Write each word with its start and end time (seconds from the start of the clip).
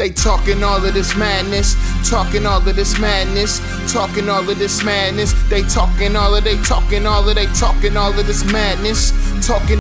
They 0.00 0.08
talking 0.08 0.62
all 0.62 0.82
of 0.82 0.94
this 0.94 1.14
madness, 1.14 1.76
talking 2.08 2.46
all 2.46 2.66
of 2.66 2.74
this 2.74 2.98
madness, 2.98 3.60
talking 3.92 4.30
all 4.30 4.48
of 4.48 4.58
this 4.58 4.82
madness. 4.82 5.34
They 5.50 5.60
talking 5.60 6.16
all 6.16 6.34
of 6.34 6.42
they 6.42 6.56
talking 6.62 7.04
all 7.04 7.28
of 7.28 7.34
they 7.34 7.44
talking 7.48 7.98
all 7.98 8.18
of 8.18 8.26
this 8.26 8.50
madness, 8.50 9.12
talking. 9.46 9.78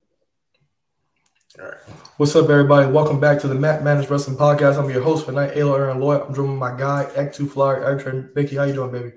What's 2.18 2.36
up, 2.36 2.50
everybody? 2.50 2.92
Welcome 2.92 3.22
back 3.22 3.40
to 3.40 3.48
the 3.48 3.56
Mat 3.56 3.82
Madness 3.82 4.10
Wrestling 4.10 4.36
Podcast. 4.36 4.78
I'm 4.78 4.90
your 4.90 5.02
host 5.02 5.26
for 5.26 5.32
night, 5.32 5.54
A'Lo 5.54 5.80
Aaron 5.80 6.02
Lloyd. 6.02 6.24
I'm 6.28 6.36
joined 6.36 6.50
with 6.50 6.60
my 6.60 6.78
guy, 6.78 7.10
Act 7.16 7.36
Two 7.36 7.48
Flyer, 7.48 7.86
Eric 7.86 8.06
and 8.08 8.34
Vicky. 8.34 8.58
How 8.58 8.64
you 8.64 8.74
doing, 8.74 8.92
baby? 8.92 9.14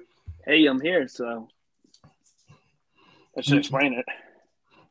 Hey, 0.47 0.67
I'm 0.67 0.81
here, 0.81 1.09
so 1.09 1.49
I 3.37 3.41
should 3.41 3.59
explain 3.59 3.95
it. 3.95 4.05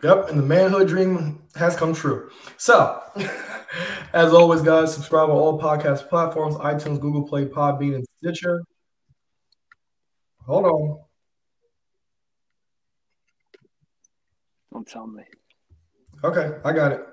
Yep, 0.04 0.30
and 0.30 0.40
the 0.40 0.44
manhood 0.44 0.88
dream 0.88 1.44
has 1.56 1.76
come 1.76 1.94
true. 1.94 2.32
So, 2.58 3.02
as 4.14 4.34
always, 4.34 4.62
guys, 4.62 4.94
subscribe 4.94 5.30
on 5.30 5.36
all 5.36 5.59
podcast 5.62 6.09
platforms 6.09 6.55
iTunes, 6.55 7.00
Google 7.00 7.28
Play, 7.28 7.46
Podbean, 7.46 7.96
and 7.96 8.06
Stitcher. 8.18 8.64
Hold 10.48 10.66
on. 10.66 11.00
Don't 14.73 14.88
tell 14.88 15.08
me. 15.08 15.23
Okay, 16.23 16.58
I 16.64 16.72
got 16.73 16.94
it. 16.94 17.06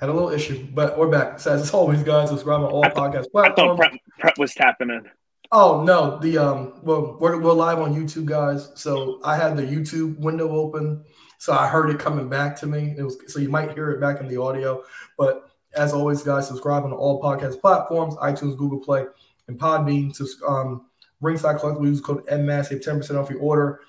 Had 0.00 0.10
a 0.10 0.12
little 0.12 0.30
issue, 0.30 0.66
but 0.74 0.98
we're 0.98 1.08
back. 1.08 1.40
So, 1.40 1.52
as 1.52 1.70
always, 1.72 2.02
guys, 2.02 2.28
subscribe 2.28 2.60
on 2.60 2.66
all 2.66 2.82
thought- 2.84 2.94
podcast 3.12 3.26
I 3.34 3.48
thought 3.48 3.54
platforms. 3.56 3.78
prep, 3.78 3.92
prep 4.18 4.38
was 4.38 4.54
tapping 4.54 4.90
in. 4.90 5.08
Oh 5.50 5.82
no, 5.82 6.18
the 6.18 6.36
um 6.36 6.74
well 6.82 7.16
we're 7.18 7.40
we're 7.40 7.54
live 7.54 7.78
on 7.78 7.94
YouTube 7.94 8.26
guys. 8.26 8.70
So 8.74 9.18
I 9.24 9.34
had 9.34 9.56
the 9.56 9.62
YouTube 9.62 10.18
window 10.18 10.50
open. 10.50 11.04
So 11.38 11.52
I 11.52 11.66
heard 11.68 11.90
it 11.90 11.98
coming 11.98 12.28
back 12.28 12.56
to 12.60 12.66
me. 12.66 12.94
It 12.96 13.02
was 13.02 13.16
so 13.26 13.38
you 13.38 13.48
might 13.48 13.72
hear 13.72 13.90
it 13.90 14.00
back 14.00 14.20
in 14.20 14.28
the 14.28 14.40
audio. 14.40 14.82
But 15.16 15.50
as 15.74 15.92
always, 15.92 16.22
guys, 16.22 16.48
subscribe 16.48 16.84
on 16.84 16.92
all 16.92 17.22
podcast 17.22 17.60
platforms, 17.60 18.16
iTunes, 18.16 18.56
Google 18.56 18.80
Play, 18.80 19.06
and 19.46 19.58
Podbean. 19.58 20.14
Um 20.46 20.84
Ringside 21.20 21.56
Collectible 21.56 21.86
use 21.86 22.00
code 22.00 22.24
MMAS, 22.26 22.66
save 22.66 22.80
10% 22.80 23.20
off 23.20 23.30
your 23.30 23.40
order. 23.40 23.80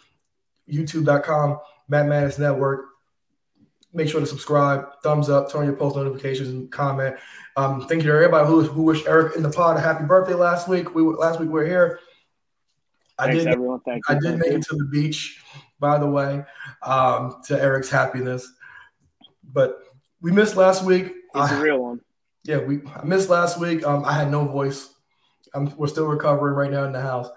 YouTube.com, 0.71 1.59
Mat 1.87 2.07
Madness 2.07 2.39
Network. 2.39 2.85
Make 3.93 4.07
sure 4.07 4.19
to 4.19 4.25
subscribe, 4.27 4.85
thumbs 5.03 5.29
up, 5.29 5.51
turn 5.51 5.61
on 5.61 5.67
your 5.67 5.75
post 5.75 5.95
notifications, 5.95 6.49
and 6.49 6.71
comment. 6.71 7.15
Um, 7.55 7.87
thank 7.87 8.03
you 8.03 8.09
to 8.09 8.15
everybody 8.15 8.47
who, 8.47 8.61
who 8.61 8.83
wished 8.83 9.07
Eric 9.07 9.35
in 9.35 9.41
the 9.41 9.49
pod 9.49 9.77
a 9.77 9.79
happy 9.79 10.05
birthday 10.05 10.35
last 10.35 10.67
week. 10.67 10.93
We 10.93 11.01
were, 11.01 11.15
last 11.15 11.39
week 11.39 11.49
we 11.49 11.53
were 11.53 11.65
here. 11.65 11.99
I 13.17 13.25
Thanks, 13.25 13.43
did 13.43 13.53
everyone. 13.53 13.79
Thank 13.81 14.03
you. 14.07 14.15
I 14.15 14.19
did 14.19 14.37
make 14.37 14.51
it 14.51 14.61
to 14.61 14.75
the 14.75 14.85
beach, 14.85 15.41
by 15.79 15.97
the 15.97 16.07
way, 16.07 16.43
um, 16.83 17.41
to 17.45 17.59
Eric's 17.61 17.89
happiness. 17.89 18.51
But 19.43 19.79
we 20.21 20.31
missed 20.31 20.55
last 20.55 20.83
week. 20.83 21.07
He's 21.33 21.51
Uh, 21.51 21.55
a 21.55 21.61
real 21.61 21.79
one. 21.79 22.01
yeah, 22.43 22.57
we 22.57 22.81
I 22.95 23.03
missed 23.03 23.29
last 23.29 23.59
week. 23.59 23.85
Um, 23.85 24.03
I 24.05 24.13
had 24.13 24.29
no 24.29 24.45
voice. 24.45 24.93
I'm, 25.53 25.75
we're 25.77 25.87
still 25.87 26.05
recovering 26.07 26.55
right 26.55 26.71
now 26.71 26.83
in 26.83 26.91
the 26.91 27.01
house. 27.01 27.29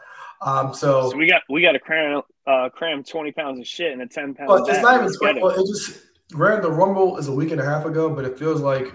Um, 0.42 0.74
so, 0.74 1.10
So 1.10 1.16
we 1.16 1.26
got 1.28 1.42
we 1.48 1.62
got 1.62 1.72
to 1.72 1.78
cram 1.78 2.22
uh, 2.46 2.68
cram 2.70 3.04
twenty 3.04 3.32
pounds 3.32 3.60
of 3.60 3.66
shit 3.66 3.92
in 3.92 4.00
a 4.00 4.06
ten 4.08 4.34
pound. 4.34 4.48
but 4.48 4.68
it's 4.68 4.82
not 4.82 4.96
even. 4.96 5.36
It. 5.36 5.42
Well, 5.42 5.50
it 5.58 5.66
just 5.66 6.00
granted 6.32 6.64
the 6.64 6.72
Rumble 6.72 7.16
is 7.16 7.28
a 7.28 7.32
week 7.32 7.52
and 7.52 7.60
a 7.60 7.64
half 7.64 7.84
ago, 7.84 8.10
but 8.10 8.24
it 8.24 8.38
feels 8.38 8.60
like 8.60 8.92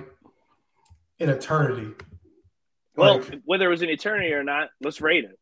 an 1.19 1.29
eternity. 1.29 1.93
Well, 2.95 3.19
Like- 3.19 3.41
whether 3.45 3.65
it 3.67 3.69
was 3.69 3.81
an 3.81 3.89
eternity 3.89 4.33
or 4.33 4.43
not, 4.43 4.69
let's 4.81 5.01
rate 5.01 5.23
it. 5.25 5.39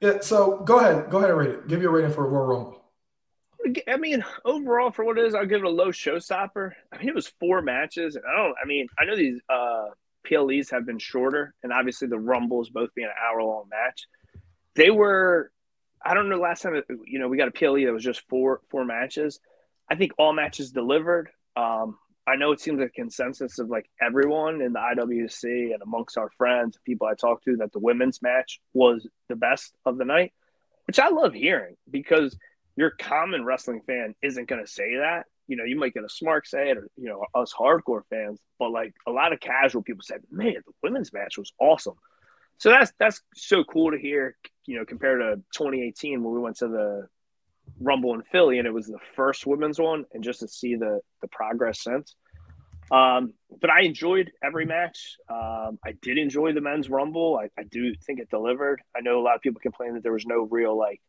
Yeah. 0.00 0.20
So 0.20 0.58
go 0.60 0.78
ahead, 0.80 1.08
go 1.10 1.18
ahead 1.18 1.30
and 1.30 1.38
rate 1.38 1.50
it. 1.50 1.68
Give 1.68 1.80
you 1.82 1.88
a 1.88 1.92
rating 1.92 2.10
for 2.12 2.26
Royal 2.26 2.46
Rumble. 2.46 2.79
I 3.88 3.96
mean, 3.96 4.24
overall, 4.44 4.90
for 4.90 5.04
what 5.04 5.18
it 5.18 5.26
is, 5.26 5.34
I'll 5.34 5.46
give 5.46 5.60
it 5.60 5.66
a 5.66 5.70
low 5.70 5.88
showstopper. 5.88 6.72
I 6.92 6.98
mean, 6.98 7.08
it 7.08 7.14
was 7.14 7.32
four 7.40 7.62
matches. 7.62 8.16
And 8.16 8.24
I 8.26 8.36
don't. 8.36 8.54
I 8.62 8.66
mean, 8.66 8.88
I 8.98 9.04
know 9.04 9.16
these 9.16 9.40
uh, 9.48 9.88
PLEs 10.26 10.70
have 10.70 10.86
been 10.86 10.98
shorter, 10.98 11.54
and 11.62 11.72
obviously 11.72 12.08
the 12.08 12.18
Rumbles 12.18 12.70
both 12.70 12.94
being 12.94 13.08
an 13.08 13.14
hour 13.22 13.42
long 13.42 13.64
match. 13.70 14.06
They 14.74 14.90
were. 14.90 15.50
I 16.02 16.14
don't 16.14 16.30
know. 16.30 16.38
Last 16.38 16.62
time, 16.62 16.82
you 17.04 17.18
know, 17.18 17.28
we 17.28 17.36
got 17.36 17.48
a 17.48 17.52
PLE 17.52 17.84
that 17.84 17.92
was 17.92 18.04
just 18.04 18.22
four 18.28 18.60
four 18.70 18.84
matches. 18.84 19.40
I 19.90 19.96
think 19.96 20.12
all 20.18 20.32
matches 20.32 20.70
delivered. 20.70 21.28
Um, 21.56 21.98
I 22.26 22.36
know 22.36 22.52
it 22.52 22.60
seems 22.60 22.78
like 22.78 22.90
a 22.90 22.92
consensus 22.92 23.58
of 23.58 23.68
like 23.68 23.90
everyone 24.00 24.60
in 24.62 24.72
the 24.72 24.78
IWC 24.78 25.72
and 25.72 25.82
amongst 25.82 26.16
our 26.16 26.30
friends, 26.38 26.78
people 26.84 27.06
I 27.06 27.14
talked 27.14 27.44
to, 27.44 27.56
that 27.56 27.72
the 27.72 27.80
women's 27.80 28.22
match 28.22 28.60
was 28.72 29.06
the 29.28 29.36
best 29.36 29.74
of 29.84 29.98
the 29.98 30.04
night, 30.04 30.32
which 30.86 31.00
I 31.00 31.08
love 31.08 31.34
hearing 31.34 31.76
because 31.90 32.36
your 32.80 32.92
common 32.92 33.44
wrestling 33.44 33.82
fan 33.86 34.14
isn't 34.22 34.48
going 34.48 34.64
to 34.64 34.70
say 34.70 34.96
that. 34.96 35.26
You 35.46 35.56
know, 35.56 35.64
you 35.64 35.76
might 35.76 35.92
get 35.92 36.02
a 36.02 36.08
smart 36.08 36.48
say 36.48 36.70
it, 36.70 36.78
or 36.78 36.88
you 36.96 37.10
know, 37.10 37.22
us 37.34 37.52
hardcore 37.52 38.00
fans, 38.08 38.40
but 38.58 38.70
like 38.70 38.94
a 39.06 39.10
lot 39.10 39.34
of 39.34 39.40
casual 39.40 39.82
people 39.82 40.02
said, 40.02 40.22
"Man, 40.30 40.54
the 40.54 40.72
women's 40.82 41.12
match 41.12 41.36
was 41.36 41.52
awesome." 41.60 41.96
So 42.56 42.70
that's 42.70 42.90
that's 42.98 43.20
so 43.34 43.64
cool 43.64 43.90
to 43.90 43.98
hear. 43.98 44.34
You 44.64 44.78
know, 44.78 44.86
compared 44.86 45.20
to 45.20 45.42
2018 45.58 46.24
when 46.24 46.32
we 46.32 46.40
went 46.40 46.56
to 46.58 46.68
the 46.68 47.08
Rumble 47.78 48.14
in 48.14 48.22
Philly 48.32 48.56
and 48.56 48.66
it 48.66 48.72
was 48.72 48.86
the 48.86 48.98
first 49.14 49.46
women's 49.46 49.78
one, 49.78 50.06
and 50.14 50.24
just 50.24 50.40
to 50.40 50.48
see 50.48 50.76
the 50.76 51.00
the 51.20 51.28
progress 51.28 51.82
since. 51.82 52.14
Um, 52.90 53.34
but 53.60 53.68
I 53.68 53.82
enjoyed 53.82 54.32
every 54.42 54.64
match. 54.64 55.16
Um, 55.28 55.78
I 55.84 55.92
did 56.00 56.16
enjoy 56.16 56.54
the 56.54 56.62
men's 56.62 56.88
Rumble. 56.88 57.38
I, 57.38 57.50
I 57.60 57.64
do 57.64 57.94
think 58.06 58.20
it 58.20 58.30
delivered. 58.30 58.80
I 58.96 59.02
know 59.02 59.20
a 59.20 59.22
lot 59.22 59.36
of 59.36 59.42
people 59.42 59.60
complain 59.60 59.94
that 59.94 60.02
there 60.02 60.14
was 60.14 60.24
no 60.24 60.48
real 60.50 60.76
like 60.78 61.02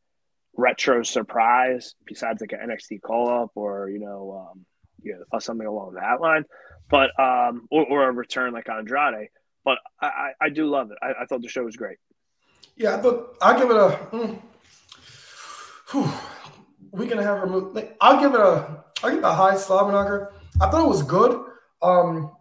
retro 0.57 1.03
surprise 1.03 1.95
besides 2.05 2.41
like 2.41 2.51
an 2.51 2.69
NXT 2.69 3.01
call 3.01 3.43
up 3.43 3.51
or 3.55 3.89
you 3.89 3.99
know 3.99 4.47
um, 4.51 4.65
you 5.01 5.13
know 5.13 5.39
something 5.39 5.67
along 5.67 5.95
that 5.95 6.21
line, 6.21 6.45
but 6.89 7.17
um, 7.19 7.67
or, 7.71 7.85
or 7.85 8.09
a 8.09 8.11
return 8.11 8.53
like 8.53 8.69
Andrade. 8.69 9.29
But 9.63 9.77
I, 10.01 10.07
I, 10.07 10.31
I 10.41 10.49
do 10.49 10.67
love 10.67 10.91
it. 10.91 10.97
I, 11.01 11.21
I 11.21 11.25
thought 11.25 11.41
the 11.41 11.49
show 11.49 11.63
was 11.63 11.75
great. 11.75 11.97
Yeah, 12.75 12.95
I 12.95 13.01
thought 13.01 13.37
I'll 13.41 13.59
give 13.59 13.69
it 13.69 13.77
a 13.77 13.99
mm, 14.11 14.41
whew, 15.91 16.11
week 16.91 17.11
and 17.11 17.19
a 17.19 17.23
half 17.23 17.43
removed. 17.43 17.75
Like, 17.75 17.95
I'll 18.01 18.19
give 18.19 18.33
it 18.33 18.39
a 18.39 18.83
I'll 19.03 19.09
give 19.09 19.19
it 19.19 19.25
a 19.25 19.33
high 19.33 19.55
slobber. 19.55 20.33
I 20.59 20.69
thought 20.69 20.85
it 20.85 20.87
was 20.87 21.03
good. 21.03 21.43
Um, 21.81 22.31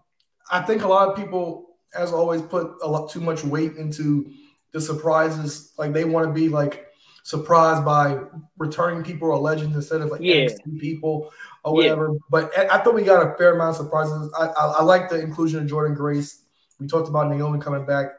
I 0.51 0.61
think 0.61 0.83
a 0.83 0.89
lot 0.89 1.09
of 1.09 1.17
people, 1.17 1.77
as 1.95 2.13
always, 2.13 2.43
put 2.43 2.73
a 2.83 2.89
lot 2.89 3.11
too 3.11 3.21
much 3.21 3.45
weight 3.45 3.77
into 3.77 4.31
the 4.73 4.81
surprises. 4.81 5.73
Like 5.79 5.93
they 5.93 6.05
want 6.05 6.27
to 6.27 6.33
be 6.33 6.49
like 6.49 6.90
surprised 7.23 7.85
by 7.85 8.19
returning 8.59 9.03
people 9.03 9.29
or 9.29 9.39
legends 9.39 9.77
instead 9.77 10.01
of 10.01 10.11
like 10.11 10.21
Yeah. 10.21 10.47
NXT 10.47 10.79
people 10.81 11.33
or 11.65 11.83
Yeah. 11.83 11.91
whatever. 11.93 12.17
But 12.31 12.51
I 12.59 12.77
I 12.77 12.83
thought 12.83 12.95
we 12.95 13.03
got 13.03 13.27
a 13.27 13.37
fair 13.37 13.55
amount 13.55 13.71
of 13.71 13.85
surprises. 13.85 14.33
I, 14.39 14.47
I, 14.47 14.67
I 14.79 14.83
like 14.83 15.09
the 15.09 15.21
inclusion 15.21 15.63
of 15.63 15.71
Jordynne 15.71 15.97
Grace. 15.97 16.43
We 16.79 16.87
talked 16.87 17.09
about 17.09 17.31
Naomi 17.31 17.61
coming 17.61 17.85
back. 17.85 18.13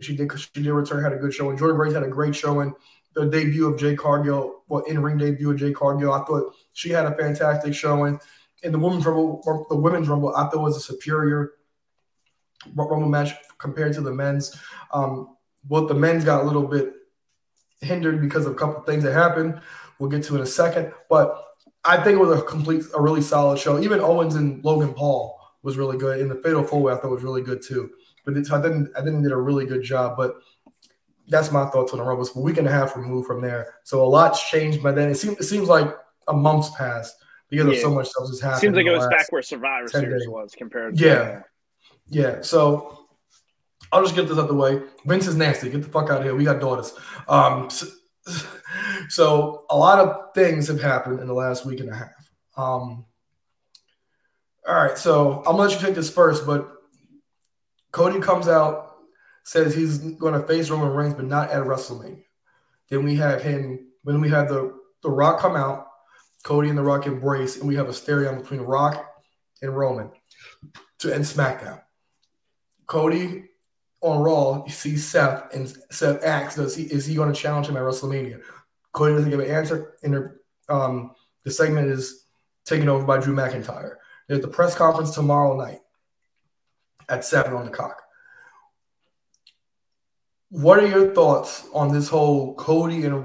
She 0.00 0.16
did 0.16 0.30
she 0.38 0.62
did 0.62 0.72
return, 0.72 1.02
had 1.02 1.12
a 1.12 1.16
good 1.16 1.32
show, 1.32 1.50
and 1.50 1.58
Jordynne 1.58 1.76
Grace 1.76 1.94
had 1.94 2.02
a 2.02 2.08
great 2.08 2.34
showing. 2.34 2.74
The 3.14 3.26
debut 3.26 3.68
of 3.68 3.78
Jade 3.78 3.96
Cargill, 3.98 4.64
well, 4.68 4.82
in 4.84 5.00
ring 5.00 5.16
debut 5.16 5.50
of 5.52 5.56
Jade 5.56 5.76
Cargill, 5.76 6.12
I 6.12 6.24
thought 6.24 6.52
she 6.72 6.90
had 6.90 7.06
a 7.06 7.14
fantastic 7.14 7.72
showing. 7.72 8.18
In 8.64 8.72
the 8.72 8.78
women's 8.78 9.06
rumble, 9.06 9.66
the 9.70 9.76
women's 9.76 10.08
rumble, 10.08 10.34
I 10.34 10.48
thought 10.48 10.62
was 10.62 10.76
a 10.76 10.80
superior 10.80 11.52
rumble 12.74 13.08
match 13.08 13.34
compared 13.58 13.92
to 13.94 14.00
the 14.00 14.12
men's. 14.12 14.56
Um, 14.92 15.36
but 15.68 15.86
the 15.86 15.94
men's 15.94 16.24
got 16.24 16.42
a 16.42 16.44
little 16.44 16.66
bit 16.66 16.92
hindered 17.84 18.20
because 18.20 18.46
of 18.46 18.52
a 18.52 18.54
couple 18.54 18.82
things 18.82 19.04
that 19.04 19.12
happened. 19.12 19.60
We'll 19.98 20.10
get 20.10 20.24
to 20.24 20.36
in 20.36 20.42
a 20.42 20.46
second, 20.46 20.92
but 21.08 21.44
I 21.84 22.02
think 22.02 22.16
it 22.16 22.20
was 22.20 22.38
a 22.38 22.42
complete, 22.42 22.82
a 22.94 23.00
really 23.00 23.20
solid 23.20 23.58
show. 23.58 23.80
Kevin 23.80 24.00
Owens 24.00 24.34
and 24.34 24.64
Logan 24.64 24.94
Paul 24.94 25.38
was 25.62 25.76
really 25.76 25.98
good, 25.98 26.20
and 26.20 26.30
the 26.30 26.36
Fatal 26.36 26.64
Four 26.64 26.82
Way 26.82 26.92
I 26.92 26.96
thought 26.96 27.10
was 27.10 27.22
really 27.22 27.42
good 27.42 27.62
too. 27.62 27.90
But 28.24 28.36
it's, 28.36 28.50
I 28.50 28.60
didn't, 28.60 28.90
I 28.96 29.00
didn't 29.00 29.22
did 29.22 29.32
a 29.32 29.36
really 29.36 29.66
good 29.66 29.82
job. 29.82 30.16
But 30.16 30.34
that's 31.28 31.52
my 31.52 31.66
thoughts 31.66 31.92
on 31.92 31.98
the 31.98 32.04
Rumble. 32.04 32.24
It's 32.24 32.34
a 32.34 32.40
week 32.40 32.58
and 32.58 32.66
a 32.66 32.70
half 32.70 32.96
removed 32.96 33.26
from 33.26 33.40
there, 33.40 33.74
so 33.84 34.04
a 34.04 34.06
lot's 34.06 34.48
changed 34.50 34.82
by 34.82 34.92
then. 34.92 35.10
It 35.10 35.16
seems, 35.16 35.38
it 35.38 35.44
seems 35.44 35.68
like 35.68 35.94
a 36.26 36.32
month's 36.32 36.70
passed 36.70 37.16
because 37.48 37.66
of 37.66 37.76
so 37.76 37.90
much 37.90 38.08
stuff 38.08 38.24
that's 38.26 38.40
happened. 38.40 38.60
Seems 38.60 38.76
like 38.76 38.86
it 38.86 38.96
was 38.96 39.06
back 39.08 39.30
where 39.30 39.42
Survivor 39.42 39.88
Series 39.88 40.22
days. 40.22 40.28
was 40.28 40.54
compared. 40.56 40.96
To, 40.96 41.04
Yeah. 41.04 41.42
Yeah, 42.08 42.42
so 42.42 43.03
I'll 43.94 44.02
just 44.02 44.16
get 44.16 44.26
this 44.26 44.36
out 44.38 44.48
the 44.48 44.54
way. 44.54 44.82
Vince 45.06 45.28
is 45.28 45.36
nasty. 45.36 45.70
Get 45.70 45.82
the 45.82 45.88
fuck 45.88 46.10
out 46.10 46.18
of 46.18 46.24
here. 46.24 46.34
We 46.34 46.42
got 46.42 46.60
daughters. 46.60 46.92
Um, 47.28 47.70
so, 47.70 47.86
so 49.08 49.66
a 49.70 49.78
lot 49.78 50.00
of 50.00 50.34
things 50.34 50.66
have 50.66 50.82
happened 50.82 51.20
in 51.20 51.28
the 51.28 51.32
last 51.32 51.64
week 51.64 51.78
and 51.78 51.90
a 51.90 51.94
half. 51.94 52.30
Um, 52.56 53.04
all 54.66 54.74
right, 54.74 54.98
so 54.98 55.38
I'm 55.38 55.44
gonna 55.44 55.58
let 55.58 55.72
you 55.72 55.78
take 55.78 55.94
this 55.94 56.10
first, 56.10 56.44
but 56.44 56.72
Cody 57.92 58.18
comes 58.18 58.48
out, 58.48 58.96
says 59.44 59.76
he's 59.76 59.98
going 59.98 60.34
to 60.34 60.44
face 60.44 60.70
Roman 60.70 60.88
Reigns, 60.88 61.14
but 61.14 61.26
not 61.26 61.50
at 61.50 61.62
WrestleMania. 61.62 62.24
Then 62.90 63.04
we 63.04 63.14
have 63.16 63.42
him 63.42 63.86
when 64.02 64.20
we 64.20 64.28
have 64.30 64.48
the 64.48 64.76
the 65.04 65.10
Rock 65.10 65.38
come 65.38 65.54
out, 65.54 65.86
Cody 66.42 66.68
and 66.68 66.78
the 66.78 66.82
Rock 66.82 67.06
embrace, 67.06 67.58
and 67.58 67.68
we 67.68 67.76
have 67.76 67.88
a 67.88 67.92
stereo 67.92 68.34
between 68.34 68.60
Rock 68.60 69.06
and 69.62 69.76
Roman 69.76 70.10
to 70.98 71.14
end 71.14 71.24
SmackDown. 71.24 71.80
Cody 72.86 73.44
on 74.04 74.22
Raw 74.22 74.62
you 74.64 74.70
see 74.70 74.96
Seth, 74.96 75.52
and 75.54 75.74
Seth 75.90 76.22
asks, 76.22 76.56
"Does 76.56 76.76
he 76.76 76.84
is 76.84 77.06
he 77.06 77.14
going 77.14 77.32
to 77.32 77.40
challenge 77.40 77.68
him 77.68 77.76
at 77.76 77.82
WrestleMania?" 77.82 78.40
Cody 78.92 79.14
doesn't 79.14 79.30
give 79.30 79.40
an 79.40 79.50
answer, 79.50 79.94
and 80.02 80.14
the, 80.14 80.38
um, 80.68 81.12
the 81.42 81.50
segment 81.50 81.88
is 81.90 82.26
taken 82.64 82.88
over 82.88 83.04
by 83.04 83.18
Drew 83.18 83.34
McIntyre. 83.34 83.96
There's 84.28 84.40
the 84.40 84.48
press 84.48 84.74
conference 84.74 85.14
tomorrow 85.14 85.56
night 85.56 85.80
at 87.08 87.24
seven 87.24 87.54
on 87.54 87.64
the 87.64 87.70
cock. 87.70 88.00
what 90.50 90.78
are 90.78 90.86
your 90.86 91.12
thoughts 91.12 91.66
on 91.74 91.92
this 91.92 92.08
whole 92.08 92.54
Cody 92.54 93.04
and 93.04 93.24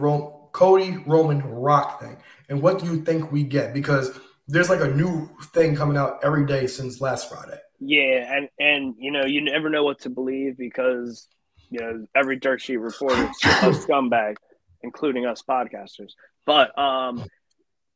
Cody 0.51 0.97
Roman 1.05 1.43
Rock 1.43 2.01
thing, 2.01 2.17
and 2.49 2.59
what 2.59 2.79
do 2.79 2.87
you 2.87 3.03
think 3.03 3.31
we 3.31 3.43
get? 3.43 3.71
Because 3.73 4.19
there's 4.47 4.69
like 4.69 4.81
a 4.81 4.87
new 4.87 5.29
thing 5.53 5.75
coming 5.75 5.95
out 5.95 6.19
every 6.23 6.47
day 6.47 6.65
since 6.65 7.01
last 7.01 7.29
Friday. 7.29 7.59
Yeah, 7.79 8.35
and 8.35 8.49
and 8.59 8.95
you 8.97 9.11
know 9.11 9.25
you 9.25 9.41
never 9.41 9.69
know 9.69 9.83
what 9.83 10.01
to 10.01 10.09
believe 10.09 10.57
because 10.57 11.27
you 11.69 11.79
know 11.79 12.05
every 12.15 12.35
dirt 12.35 12.61
sheet 12.61 12.77
reporter 12.77 13.23
is 13.23 13.37
a 13.43 13.71
scumbag, 13.87 14.35
including 14.81 15.25
us 15.25 15.41
podcasters. 15.47 16.11
But 16.45 16.77
um, 16.77 17.25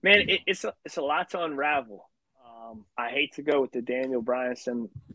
man, 0.01 0.29
it, 0.29 0.41
it's 0.47 0.63
a, 0.63 0.73
it's 0.85 0.97
a 0.97 1.01
lot 1.01 1.31
to 1.31 1.43
unravel. 1.43 2.09
Um, 2.45 2.85
I 2.97 3.09
hate 3.09 3.33
to 3.33 3.41
go 3.41 3.61
with 3.61 3.71
the 3.71 3.81
Daniel 3.81 4.21
Bryan 4.21 4.55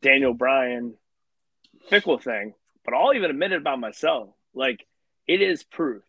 Daniel 0.00 0.35
Bryan 0.35 0.94
fickle 1.88 2.19
thing, 2.19 2.53
but 2.85 2.94
I'll 2.94 3.14
even 3.14 3.31
admit 3.31 3.53
it 3.53 3.59
about 3.59 3.81
myself. 3.81 4.31
Like 4.55 4.87
it 5.26 5.41
is 5.41 5.62
proof 5.62 6.03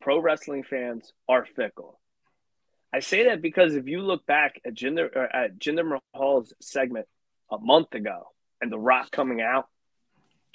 pro 0.00 0.18
wrestling 0.18 0.64
fans 0.64 1.12
are 1.28 1.44
fickle. 1.44 1.98
I 2.92 3.00
say 3.00 3.24
that 3.24 3.40
because 3.40 3.74
if 3.74 3.86
you 3.86 4.02
look 4.02 4.26
back 4.26 4.60
at 4.66 4.74
Jinder 4.74 5.10
at 5.32 5.58
Jinder 5.58 5.98
Mahal's 6.14 6.52
segment 6.60 7.06
a 7.52 7.58
month 7.58 7.94
ago 7.94 8.28
and 8.60 8.72
The 8.72 8.78
Rock 8.78 9.10
coming 9.10 9.40
out, 9.40 9.68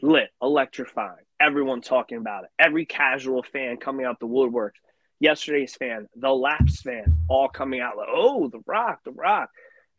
lit, 0.01 0.29
electrifying. 0.41 1.25
Everyone 1.39 1.81
talking 1.81 2.17
about 2.17 2.45
it. 2.45 2.49
Every 2.57 2.85
casual 2.85 3.44
fan 3.44 3.77
coming 3.77 4.05
out 4.05 4.19
the 4.19 4.27
woodworks. 4.27 4.71
Yesterday's 5.19 5.75
fan, 5.75 6.07
the 6.15 6.29
Laps 6.29 6.81
fan, 6.81 7.17
all 7.27 7.49
coming 7.49 7.79
out 7.79 7.97
like, 7.97 8.07
oh, 8.11 8.49
The 8.49 8.61
Rock, 8.65 8.99
The 9.03 9.11
Rock. 9.11 9.49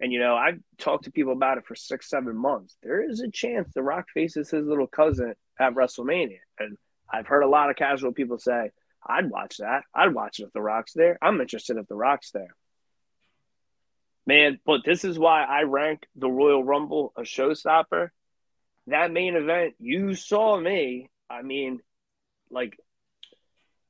And 0.00 0.12
you 0.12 0.20
know, 0.20 0.36
I've 0.36 0.60
talked 0.78 1.04
to 1.04 1.10
people 1.10 1.32
about 1.32 1.58
it 1.58 1.66
for 1.66 1.74
six, 1.74 2.08
seven 2.08 2.36
months. 2.36 2.76
There 2.82 3.08
is 3.08 3.20
a 3.20 3.30
chance 3.30 3.68
The 3.74 3.82
Rock 3.82 4.06
faces 4.14 4.50
his 4.50 4.66
little 4.66 4.86
cousin 4.86 5.34
at 5.58 5.74
WrestleMania, 5.74 6.38
and 6.58 6.76
I've 7.12 7.26
heard 7.26 7.42
a 7.42 7.48
lot 7.48 7.70
of 7.70 7.76
casual 7.76 8.12
people 8.12 8.38
say, 8.38 8.70
I'd 9.04 9.30
watch 9.30 9.56
that. 9.58 9.82
I'd 9.94 10.14
watch 10.14 10.38
it 10.38 10.44
if 10.44 10.52
The 10.52 10.60
Rock's 10.60 10.92
there. 10.92 11.18
I'm 11.20 11.40
interested 11.40 11.78
if 11.78 11.88
The 11.88 11.96
Rock's 11.96 12.30
there. 12.30 12.54
Man, 14.28 14.60
but 14.66 14.82
this 14.84 15.06
is 15.06 15.18
why 15.18 15.42
I 15.42 15.62
rank 15.62 16.06
the 16.14 16.28
Royal 16.28 16.62
Rumble 16.62 17.14
a 17.16 17.22
showstopper. 17.22 18.10
That 18.88 19.10
main 19.10 19.36
event, 19.36 19.76
you 19.78 20.14
saw 20.14 20.60
me. 20.60 21.08
I 21.30 21.40
mean, 21.40 21.80
like, 22.50 22.78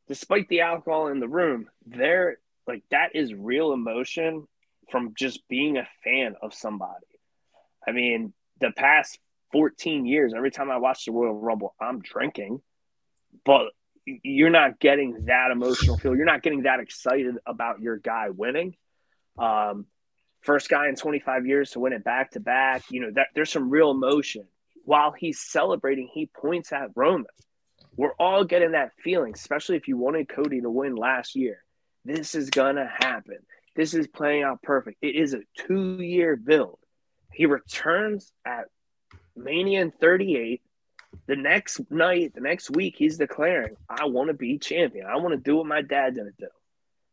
despite 0.06 0.48
the 0.48 0.60
alcohol 0.60 1.08
in 1.08 1.18
the 1.18 1.26
room, 1.26 1.66
there, 1.84 2.38
like, 2.68 2.84
that 2.92 3.16
is 3.16 3.34
real 3.34 3.72
emotion 3.72 4.46
from 4.92 5.12
just 5.18 5.40
being 5.48 5.76
a 5.76 5.88
fan 6.04 6.36
of 6.40 6.54
somebody. 6.54 7.18
I 7.84 7.90
mean, 7.90 8.32
the 8.60 8.70
past 8.70 9.18
14 9.50 10.06
years, 10.06 10.34
every 10.36 10.52
time 10.52 10.70
I 10.70 10.76
watch 10.76 11.04
the 11.04 11.10
Royal 11.10 11.34
Rumble, 11.34 11.74
I'm 11.80 11.98
drinking, 11.98 12.60
but 13.44 13.72
you're 14.04 14.50
not 14.50 14.78
getting 14.78 15.24
that 15.24 15.50
emotional 15.50 15.98
feel. 15.98 16.14
You're 16.14 16.26
not 16.26 16.44
getting 16.44 16.62
that 16.62 16.78
excited 16.78 17.34
about 17.44 17.80
your 17.80 17.96
guy 17.96 18.30
winning. 18.30 18.76
Um, 19.36 19.86
first 20.40 20.68
guy 20.68 20.88
in 20.88 20.96
25 20.96 21.46
years 21.46 21.70
to 21.70 21.80
win 21.80 21.92
it 21.92 22.04
back 22.04 22.32
to 22.32 22.40
back. 22.40 22.82
You 22.90 23.00
know, 23.00 23.10
that 23.12 23.28
there's 23.34 23.50
some 23.50 23.70
real 23.70 23.90
emotion. 23.90 24.44
While 24.84 25.12
he's 25.12 25.40
celebrating, 25.40 26.08
he 26.12 26.26
points 26.26 26.72
at 26.72 26.90
Roman. 26.94 27.26
We're 27.96 28.14
all 28.18 28.44
getting 28.44 28.72
that 28.72 28.92
feeling, 29.02 29.34
especially 29.34 29.76
if 29.76 29.88
you 29.88 29.96
wanted 29.96 30.28
Cody 30.28 30.60
to 30.60 30.70
win 30.70 30.94
last 30.96 31.34
year. 31.34 31.62
This 32.04 32.34
is 32.34 32.48
gonna 32.50 32.88
happen. 32.88 33.38
This 33.74 33.92
is 33.92 34.06
playing 34.06 34.44
out 34.44 34.62
perfect. 34.62 34.98
It 35.02 35.14
is 35.14 35.34
a 35.34 35.42
two-year 35.66 36.36
build. 36.36 36.78
He 37.32 37.46
returns 37.46 38.32
at 38.44 38.66
Mania 39.36 39.82
in 39.82 39.90
38 39.90 40.62
the 41.26 41.36
next 41.36 41.90
night, 41.90 42.34
the 42.34 42.40
next 42.40 42.70
week, 42.70 42.94
he's 42.96 43.18
declaring, 43.18 43.76
I 43.88 44.06
want 44.06 44.28
to 44.28 44.34
be 44.34 44.58
champion. 44.58 45.06
I 45.06 45.16
want 45.16 45.32
to 45.32 45.40
do 45.40 45.56
what 45.56 45.66
my 45.66 45.82
dad 45.82 46.14
didn't 46.14 46.36
do. 46.38 46.48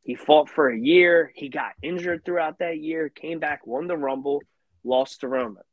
He 0.05 0.13
fought 0.13 0.49
for 0.49 0.69
a 0.69 0.77
year. 0.77 1.31
He 1.33 1.49
got 1.49 1.73
injured 1.81 2.23
throughout 2.23 2.59
that 2.59 2.77
year, 2.77 3.09
came 3.09 3.39
back, 3.39 3.65
won 3.65 3.87
the 3.87 3.97
Rumble, 3.97 4.43
lost 4.83 5.21
to 5.21 5.27
Roman. 5.27 5.63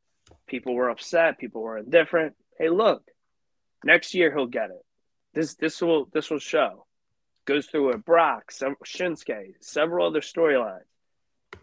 People 0.47 0.73
were 0.73 0.89
upset. 0.89 1.37
People 1.37 1.61
were 1.61 1.77
indifferent. 1.77 2.35
Hey, 2.57 2.69
look, 2.69 3.03
next 3.85 4.15
year 4.15 4.33
he'll 4.33 4.47
get 4.47 4.71
it. 4.71 4.83
This 5.35 5.53
this 5.53 5.79
will 5.79 6.09
this 6.11 6.31
will 6.31 6.39
show. 6.39 6.87
Goes 7.45 7.67
through 7.67 7.91
a 7.91 7.97
Brock, 7.97 8.51
Shinsuke, 8.51 9.53
several 9.61 10.07
other 10.07 10.21
storylines. 10.21 10.79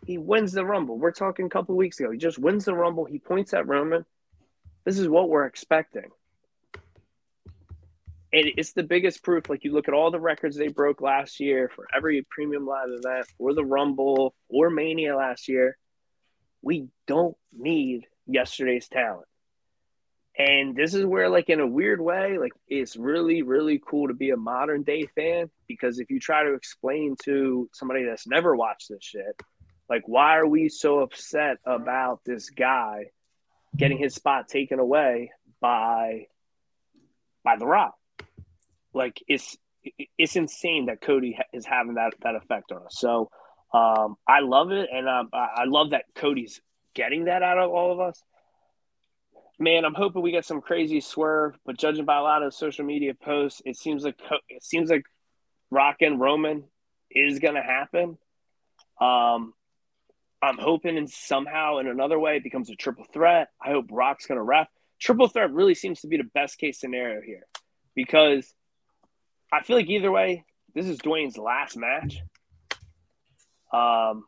He 0.06 0.19
wins 0.19 0.52
the 0.52 0.64
Rumble. 0.64 0.96
We're 0.96 1.11
talking 1.11 1.46
a 1.46 1.50
couple 1.50 1.75
weeks 1.75 1.99
ago. 1.99 2.12
He 2.12 2.19
just 2.19 2.38
wins 2.38 2.67
the 2.67 2.75
Rumble. 2.75 3.05
He 3.05 3.19
points 3.19 3.52
at 3.52 3.67
Roman. 3.67 4.05
This 4.84 4.99
is 4.99 5.08
what 5.08 5.28
we're 5.28 5.46
expecting 5.46 6.11
it's 8.32 8.73
the 8.73 8.82
biggest 8.82 9.23
proof. 9.23 9.49
Like 9.49 9.65
you 9.65 9.73
look 9.73 9.88
at 9.88 9.94
all 9.94 10.11
the 10.11 10.21
records 10.21 10.56
they 10.56 10.69
broke 10.69 11.00
last 11.00 11.41
year 11.41 11.71
for 11.75 11.87
every 11.94 12.27
premium 12.31 12.67
live 12.67 12.88
event, 12.88 13.27
for 13.38 13.55
the 13.55 13.65
Rumble, 13.65 14.35
or 14.49 14.71
Mania 14.71 15.17
last 15.17 15.49
year. 15.49 15.77
We 16.62 16.88
don't 17.06 17.37
need 17.53 18.06
yesterday's 18.27 18.88
talent. 18.88 19.27
And 20.38 20.77
this 20.77 20.94
is 20.94 21.05
where, 21.05 21.29
like, 21.29 21.49
in 21.49 21.61
a 21.61 21.67
weird 21.67 22.00
way, 22.00 22.38
like, 22.38 22.53
it's 22.69 22.97
really, 22.97 23.43
really 23.43 23.81
cool 23.85 24.09
to 24.09 24.15
be 24.15 24.31
a 24.31 24.37
modern 24.37 24.85
day 24.85 25.06
fan 25.15 25.50
because 25.67 25.99
if 25.99 26.09
you 26.11 26.21
try 26.21 26.44
to 26.44 26.55
explain 26.55 27.17
to 27.25 27.69
somebody 27.75 28.05
that's 28.05 28.27
never 28.27 28.55
watched 28.55 28.88
this 28.88 29.03
shit, 29.03 29.41
like, 29.88 30.03
why 30.06 30.38
are 30.38 30.47
we 30.47 30.69
so 30.69 31.00
upset 31.00 31.59
about 31.67 32.21
this 32.25 32.49
guy 32.49 33.06
getting 33.77 33.99
his 33.99 34.15
spot 34.15 34.49
taken 34.49 34.79
away 34.79 35.32
by 35.61 36.27
by 37.44 37.56
The 37.56 37.67
Rock? 37.67 38.00
Like 38.94 39.22
it's 39.28 39.56
it's 40.19 40.37
insane 40.37 40.87
that 40.87 41.00
Cody 41.00 41.38
is 41.52 41.64
having 41.64 41.94
that 41.94 42.12
that 42.22 42.34
effect 42.34 42.72
on 42.72 42.78
us. 42.84 42.96
So 42.98 43.31
um, 43.72 44.16
I 44.26 44.40
love 44.40 44.72
it, 44.72 44.88
and 44.92 45.08
um, 45.08 45.31
I 45.32 45.64
love 45.66 45.90
that 45.90 46.04
Cody's 46.14 46.60
getting 46.94 47.25
that 47.25 47.42
out 47.42 47.58
of 47.58 47.70
all 47.70 47.92
of 47.92 48.00
us. 48.00 48.22
Man, 49.58 49.84
I'm 49.84 49.94
hoping 49.94 50.22
we 50.22 50.32
get 50.32 50.46
some 50.46 50.60
crazy 50.60 51.00
swerve, 51.00 51.54
but 51.66 51.78
judging 51.78 52.04
by 52.04 52.19
a 52.19 52.22
lot 52.22 52.42
of 52.42 52.54
social 52.54 52.84
media 52.84 53.14
posts, 53.14 53.60
it 53.64 53.76
seems 53.76 54.04
like 54.04 54.19
it 54.48 54.64
seems 54.64 54.90
like 54.90 55.04
Rock 55.70 55.96
and 56.00 56.20
Roman 56.20 56.64
is 57.10 57.38
going 57.38 57.54
to 57.54 57.62
happen. 57.62 58.19
Um, 59.00 59.54
I'm 60.43 60.58
hoping 60.58 60.96
in 60.96 61.06
somehow 61.06 61.78
in 61.78 61.86
another 61.86 62.19
way 62.19 62.36
it 62.36 62.43
becomes 62.43 62.70
a 62.70 62.75
triple 62.75 63.04
threat. 63.12 63.48
I 63.62 63.70
hope 63.70 63.86
Rock's 63.90 64.26
going 64.26 64.38
to 64.38 64.43
ref. 64.43 64.69
Triple 64.98 65.29
threat 65.29 65.53
really 65.53 65.74
seems 65.74 66.00
to 66.00 66.08
be 66.08 66.17
the 66.17 66.29
best 66.34 66.58
case 66.58 66.81
scenario 66.81 67.20
here 67.20 67.46
because 67.94 68.53
I 69.52 69.62
feel 69.62 69.76
like 69.76 69.88
either 69.88 70.10
way, 70.10 70.44
this 70.74 70.86
is 70.86 70.98
Dwayne's 70.98 71.36
last 71.36 71.76
match. 71.76 72.20
Um, 73.72 74.24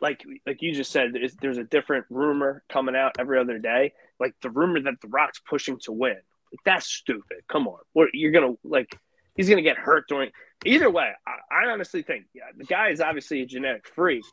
like 0.00 0.24
like 0.46 0.62
you 0.62 0.74
just 0.74 0.90
said, 0.90 1.12
there's, 1.40 1.58
a 1.58 1.64
different 1.64 2.06
rumor 2.10 2.62
coming 2.68 2.96
out 2.96 3.16
every 3.18 3.38
other 3.38 3.58
day. 3.58 3.92
Like 4.18 4.34
the 4.42 4.50
rumor 4.50 4.80
that 4.82 5.00
The 5.02 5.08
Rock's 5.08 5.40
pushing 5.40 5.78
to 5.84 5.92
win. 5.92 6.16
Like, 6.52 6.60
that's 6.64 6.86
stupid. 6.86 7.38
Come 7.48 7.68
on, 7.68 7.78
what 7.92 8.08
you're 8.12 8.32
gonna 8.32 8.54
like? 8.64 8.96
He's 9.34 9.48
gonna 9.48 9.62
get 9.62 9.78
hurt 9.78 10.08
during. 10.08 10.30
Either 10.64 10.90
way, 10.90 11.10
I, 11.26 11.64
I 11.64 11.70
honestly 11.70 12.02
think 12.02 12.26
yeah, 12.34 12.44
the 12.56 12.64
guy 12.64 12.90
is 12.90 13.00
obviously 13.00 13.42
a 13.42 13.46
genetic 13.46 13.86
freak, 13.86 14.24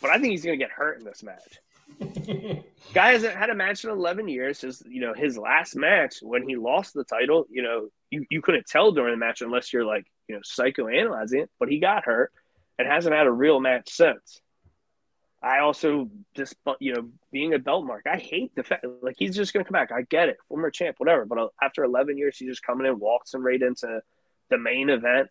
but 0.00 0.10
I 0.10 0.18
think 0.18 0.32
he's 0.32 0.44
gonna 0.44 0.56
get 0.56 0.70
hurt 0.70 0.98
in 0.98 1.04
this 1.04 1.22
match. 1.22 1.58
Guy 2.94 3.12
hasn't 3.12 3.34
had 3.34 3.50
a 3.50 3.54
match 3.54 3.84
in 3.84 3.90
11 3.90 4.28
years. 4.28 4.60
His, 4.60 4.82
you 4.86 5.00
know, 5.00 5.14
his 5.14 5.36
last 5.38 5.76
match 5.76 6.16
when 6.22 6.48
he 6.48 6.56
lost 6.56 6.94
the 6.94 7.04
title, 7.04 7.46
you 7.50 7.62
know, 7.62 7.88
you, 8.10 8.24
you 8.30 8.42
couldn't 8.42 8.66
tell 8.66 8.92
during 8.92 9.12
the 9.12 9.18
match 9.18 9.40
unless 9.40 9.72
you're 9.72 9.84
like, 9.84 10.06
you 10.28 10.34
know, 10.34 10.40
psychoanalyzing 10.40 11.42
it, 11.42 11.50
but 11.58 11.68
he 11.68 11.78
got 11.78 12.04
hurt 12.04 12.32
and 12.78 12.88
hasn't 12.88 13.14
had 13.14 13.26
a 13.26 13.32
real 13.32 13.60
match 13.60 13.90
since. 13.90 14.40
I 15.42 15.58
also 15.58 16.08
just, 16.34 16.54
you 16.80 16.94
know, 16.94 17.10
being 17.30 17.52
a 17.52 17.58
belt 17.58 17.84
mark, 17.84 18.06
I 18.10 18.16
hate 18.16 18.54
the 18.54 18.62
fact, 18.62 18.86
like, 19.02 19.16
he's 19.18 19.36
just 19.36 19.52
going 19.52 19.62
to 19.62 19.70
come 19.70 19.78
back. 19.78 19.92
I 19.92 20.02
get 20.02 20.30
it, 20.30 20.38
former 20.48 20.70
champ, 20.70 20.96
whatever. 20.98 21.26
But 21.26 21.38
uh, 21.38 21.48
after 21.60 21.84
11 21.84 22.16
years, 22.16 22.38
he's 22.38 22.48
just 22.48 22.62
coming 22.62 22.86
in, 22.86 22.98
walks 22.98 23.34
him 23.34 23.44
right 23.44 23.60
into 23.60 24.00
the 24.48 24.56
main 24.56 24.88
event 24.88 25.28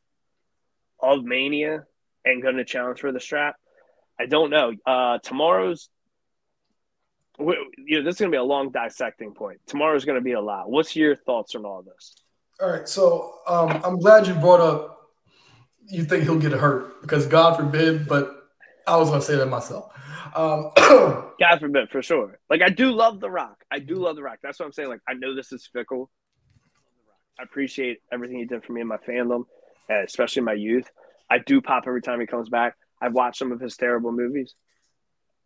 of 1.00 1.24
Mania 1.24 1.86
and 2.24 2.44
going 2.44 2.58
to 2.58 2.64
challenge 2.64 3.00
for 3.00 3.12
the 3.12 3.20
strap. 3.20 3.56
I 4.20 4.28
don't 4.28 4.52
know. 4.52 4.74
Uh, 4.86 5.18
tomorrow's 5.18 5.90
you 7.40 8.00
know, 8.00 8.04
this 8.04 8.16
is 8.16 8.20
going 8.20 8.32
to 8.32 8.36
be 8.36 8.40
a 8.40 8.44
long 8.44 8.72
dissecting 8.72 9.34
point. 9.34 9.60
Tomorrow's 9.68 10.06
going 10.06 10.18
to 10.18 10.24
be 10.24 10.34
a 10.34 10.42
lot. 10.42 10.70
What's 10.70 10.96
your 10.96 11.16
thoughts 11.16 11.56
on 11.56 11.66
all 11.66 11.82
this? 11.82 12.16
All 12.62 12.70
right. 12.70 12.88
So 12.88 13.40
um, 13.48 13.82
I'm 13.84 14.00
glad 14.00 14.28
you 14.28 14.34
brought 14.36 14.62
up 14.62 14.94
you 15.88 16.04
think 16.04 16.24
he'll 16.24 16.40
get 16.40 16.52
hurt 16.52 17.02
because 17.02 17.26
God 17.26 17.56
forbid, 17.56 18.08
but 18.08 18.50
I 18.88 18.98
was 18.98 19.10
going 19.10 19.22
to 19.22 19.26
say 19.26 19.36
that 19.36 19.48
myself. 19.48 19.92
Um, 20.36 20.72
God 20.78 21.60
forbid, 21.60 21.90
for 21.90 22.02
sure. 22.02 22.40
Like, 22.50 22.62
I 22.62 22.70
do 22.70 22.92
love 22.92 23.20
The 23.20 23.30
Rock. 23.30 23.64
I 23.72 23.80
do 23.80 23.96
love 23.96 24.16
The 24.16 24.24
Rock. 24.24 24.40
That's 24.42 24.60
what 24.60 24.66
I'm 24.66 24.74
saying. 24.74 24.90
Like, 24.90 25.02
I 25.08 25.14
know 25.14 25.36
this 25.36 25.52
is 25.52 25.68
fickle. 25.72 26.10
I 27.40 27.44
appreciate 27.44 28.00
everything 28.12 28.40
he 28.40 28.46
did 28.46 28.64
for 28.64 28.74
me 28.74 28.82
and 28.82 28.90
my 28.90 28.98
fandom, 28.98 29.46
and 29.90 30.06
especially 30.06 30.44
my 30.44 30.54
youth. 30.54 30.90
I 31.30 31.40
do 31.40 31.62
pop 31.62 31.84
every 31.88 32.02
time 32.02 32.20
he 32.20 32.28
comes 32.28 32.50
back. 32.50 32.76
I've 33.02 33.14
watched 33.14 33.40
some 33.40 33.52
of 33.52 33.60
his 33.60 33.76
terrible 33.76 34.12
movies. 34.12 34.54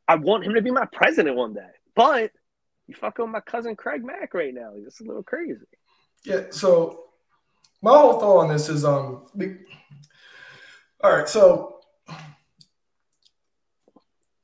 I 0.08 0.16
want 0.16 0.46
him 0.46 0.54
to 0.54 0.62
be 0.62 0.72
my 0.72 0.86
president 0.86 1.36
one 1.36 1.54
day. 1.54 1.62
But 1.98 2.32
you 2.86 2.94
fucking 2.96 3.26
with 3.26 3.32
my 3.32 3.42
cousin 3.42 3.76
Craig 3.76 4.06
Mack 4.06 4.36
right 4.36 4.54
now. 4.54 4.72
Just 4.84 5.02
a 5.02 5.04
little 5.04 5.24
crazy. 5.24 5.56
Yeah. 6.24 6.44
So 6.52 7.06
my 7.82 7.92
whole 7.92 8.20
thought 8.20 8.44
on 8.44 8.50
this 8.50 8.70
is 8.70 8.86
um. 8.86 9.26
We, 9.34 9.56
all 11.04 11.16
right, 11.16 11.30
so 11.30 11.80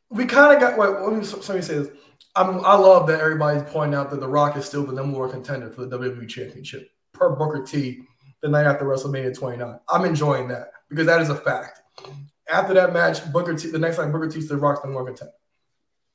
we 0.10 0.25
kind 0.25 0.53
of 0.53 0.60
got. 0.60 0.77
Wait, 0.77 0.88
let 0.88 1.13
me, 1.13 1.25
let 1.25 1.55
me 1.55 1.62
say 1.62 1.75
this. 1.75 1.89
I'm, 2.36 2.65
I 2.65 2.75
love 2.75 3.07
that 3.07 3.19
everybody's 3.19 3.63
pointing 3.72 3.95
out 3.95 4.10
that 4.10 4.19
The 4.19 4.27
Rock 4.27 4.57
is 4.57 4.65
still 4.65 4.86
the 4.86 4.93
number 4.93 5.19
one 5.19 5.29
contender 5.29 5.69
for 5.69 5.86
the 5.86 5.98
WWE 5.98 6.27
Championship 6.27 6.89
per 7.13 7.36
Booker 7.36 7.63
T 7.63 8.01
the 8.41 8.50
night 8.50 8.65
after 8.65 8.86
WrestleMania 8.86 9.38
29. 9.38 9.79
I'm 9.89 10.05
enjoying 10.05 10.48
that 10.48 10.69
because 10.89 11.05
that 11.05 11.22
is 11.22 11.29
a 11.29 11.36
fact. 11.36 11.81
After 12.50 12.74
that 12.74 12.91
match, 12.91 13.31
Booker 13.31 13.53
T, 13.53 13.69
the 13.69 13.77
next 13.77 14.00
night, 14.00 14.12
Booker 14.12 14.29
T's 14.29 14.48
the 14.48 14.57
Rock's 14.57 14.81
the 14.81 14.88
number 14.88 15.03
one 15.03 15.13
contender. 15.13 15.33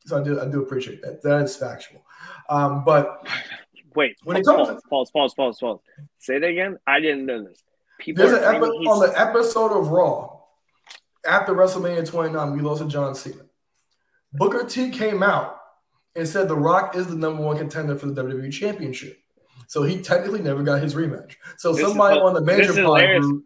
So 0.08 0.20
I 0.20 0.24
do, 0.24 0.40
I 0.40 0.46
do 0.46 0.62
appreciate 0.62 1.02
that. 1.02 1.22
That 1.22 1.42
is 1.42 1.56
factual. 1.56 2.02
Um, 2.48 2.84
but 2.84 3.26
wait, 3.94 4.16
when 4.24 4.38
it 4.38 4.44
comes 4.44 4.68
pause, 4.68 4.82
to, 4.82 4.88
pause, 4.88 5.10
pause, 5.10 5.34
pause, 5.34 5.58
pause. 5.58 5.80
Say 6.18 6.38
that 6.38 6.48
again. 6.48 6.78
I 6.86 7.00
didn't 7.00 7.26
know 7.26 7.44
this. 7.44 7.62
People 7.98 8.24
there's 8.24 8.38
an 8.38 8.44
epi- 8.44 8.66
on 8.66 9.00
the 9.00 9.20
episode 9.20 9.78
of 9.78 9.88
Raw 9.88 10.38
after 11.26 11.52
WrestleMania 11.52 12.08
29, 12.08 12.52
we 12.52 12.60
lost 12.60 12.82
to 12.82 12.88
John 12.88 13.14
Cena. 13.14 13.42
Booker 14.32 14.64
T 14.64 14.90
came 14.90 15.22
out 15.22 15.58
and 16.14 16.26
said 16.26 16.48
The 16.48 16.56
Rock 16.56 16.96
is 16.96 17.06
the 17.06 17.16
number 17.16 17.42
one 17.42 17.58
contender 17.58 17.96
for 17.96 18.06
the 18.06 18.22
WWE 18.22 18.52
Championship. 18.52 19.18
So 19.66 19.82
he 19.82 20.00
technically 20.00 20.40
never 20.40 20.62
got 20.62 20.82
his 20.82 20.94
rematch. 20.94 21.34
So 21.58 21.72
this 21.74 21.86
somebody 21.86 22.16
is, 22.16 22.22
on 22.22 22.34
the 22.34 22.40
major 22.40 22.72
pod 22.72 23.20
group. 23.20 23.44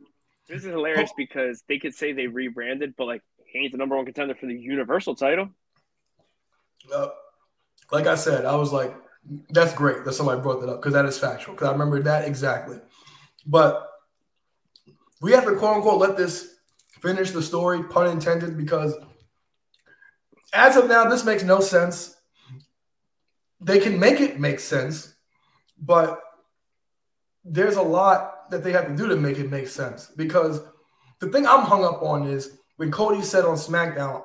This 0.49 0.65
is 0.65 0.71
hilarious 0.71 1.11
because 1.17 1.65
they 1.69 1.79
could 1.79 1.95
say 1.95 2.13
they 2.13 2.29
rebranded, 2.29 2.95
but 2.97 3.07
like 3.07 3.23
he 3.47 3.61
ain't 3.61 3.73
the 3.73 3.79
number 3.79 3.97
one 3.97 4.05
contender 4.05 4.35
for 4.35 4.47
the 4.47 4.55
Universal 4.55 5.17
title. 5.17 5.49
Uh, 6.93 7.09
like 7.91 8.07
I 8.07 8.15
said, 8.15 8.45
I 8.45 8.55
was 8.57 8.73
like, 8.73 8.95
that's 9.51 9.73
great 9.75 10.05
that 10.05 10.15
somebody 10.15 10.41
brought 10.41 10.61
that 10.61 10.69
up 10.69 10.81
because 10.81 10.95
that 10.95 11.05
is 11.05 11.19
factual. 11.19 11.55
Because 11.55 11.69
I 11.69 11.73
remember 11.73 12.03
that 12.03 12.27
exactly. 12.27 12.79
But 13.47 13.89
we 15.21 15.33
have 15.33 15.45
to 15.45 15.55
quote 15.57 15.77
unquote 15.77 16.01
let 16.01 16.17
this 16.17 16.57
finish 17.01 17.31
the 17.31 17.43
story, 17.43 17.83
pun 17.85 18.09
intended, 18.09 18.57
because 18.57 18.95
as 20.53 20.77
of 20.77 20.89
now, 20.89 21.09
this 21.09 21.25
makes 21.25 21.43
no 21.43 21.61
sense. 21.61 22.17
They 23.61 23.79
can 23.79 23.99
make 23.99 24.21
it 24.21 24.41
make 24.41 24.61
sense, 24.61 25.15
but 25.79 26.21
there's 27.45 27.77
a 27.77 27.83
lot 27.83 28.51
that 28.51 28.63
they 28.65 28.73
have 28.73 28.89
to 28.89 28.97
do 28.97 29.09
to 29.09 29.17
make 29.17 29.39
it 29.39 29.51
make 29.51 29.69
sense. 29.69 30.11
Because 30.17 30.61
the 31.21 31.29
thing 31.29 31.47
I'm 31.47 31.65
hung 31.65 31.85
up 31.85 32.03
on 32.03 32.27
is 32.27 32.59
when 32.77 32.91
Cody 32.91 33.23
said 33.23 33.45
on 33.45 33.57
SmackDown 33.57 34.23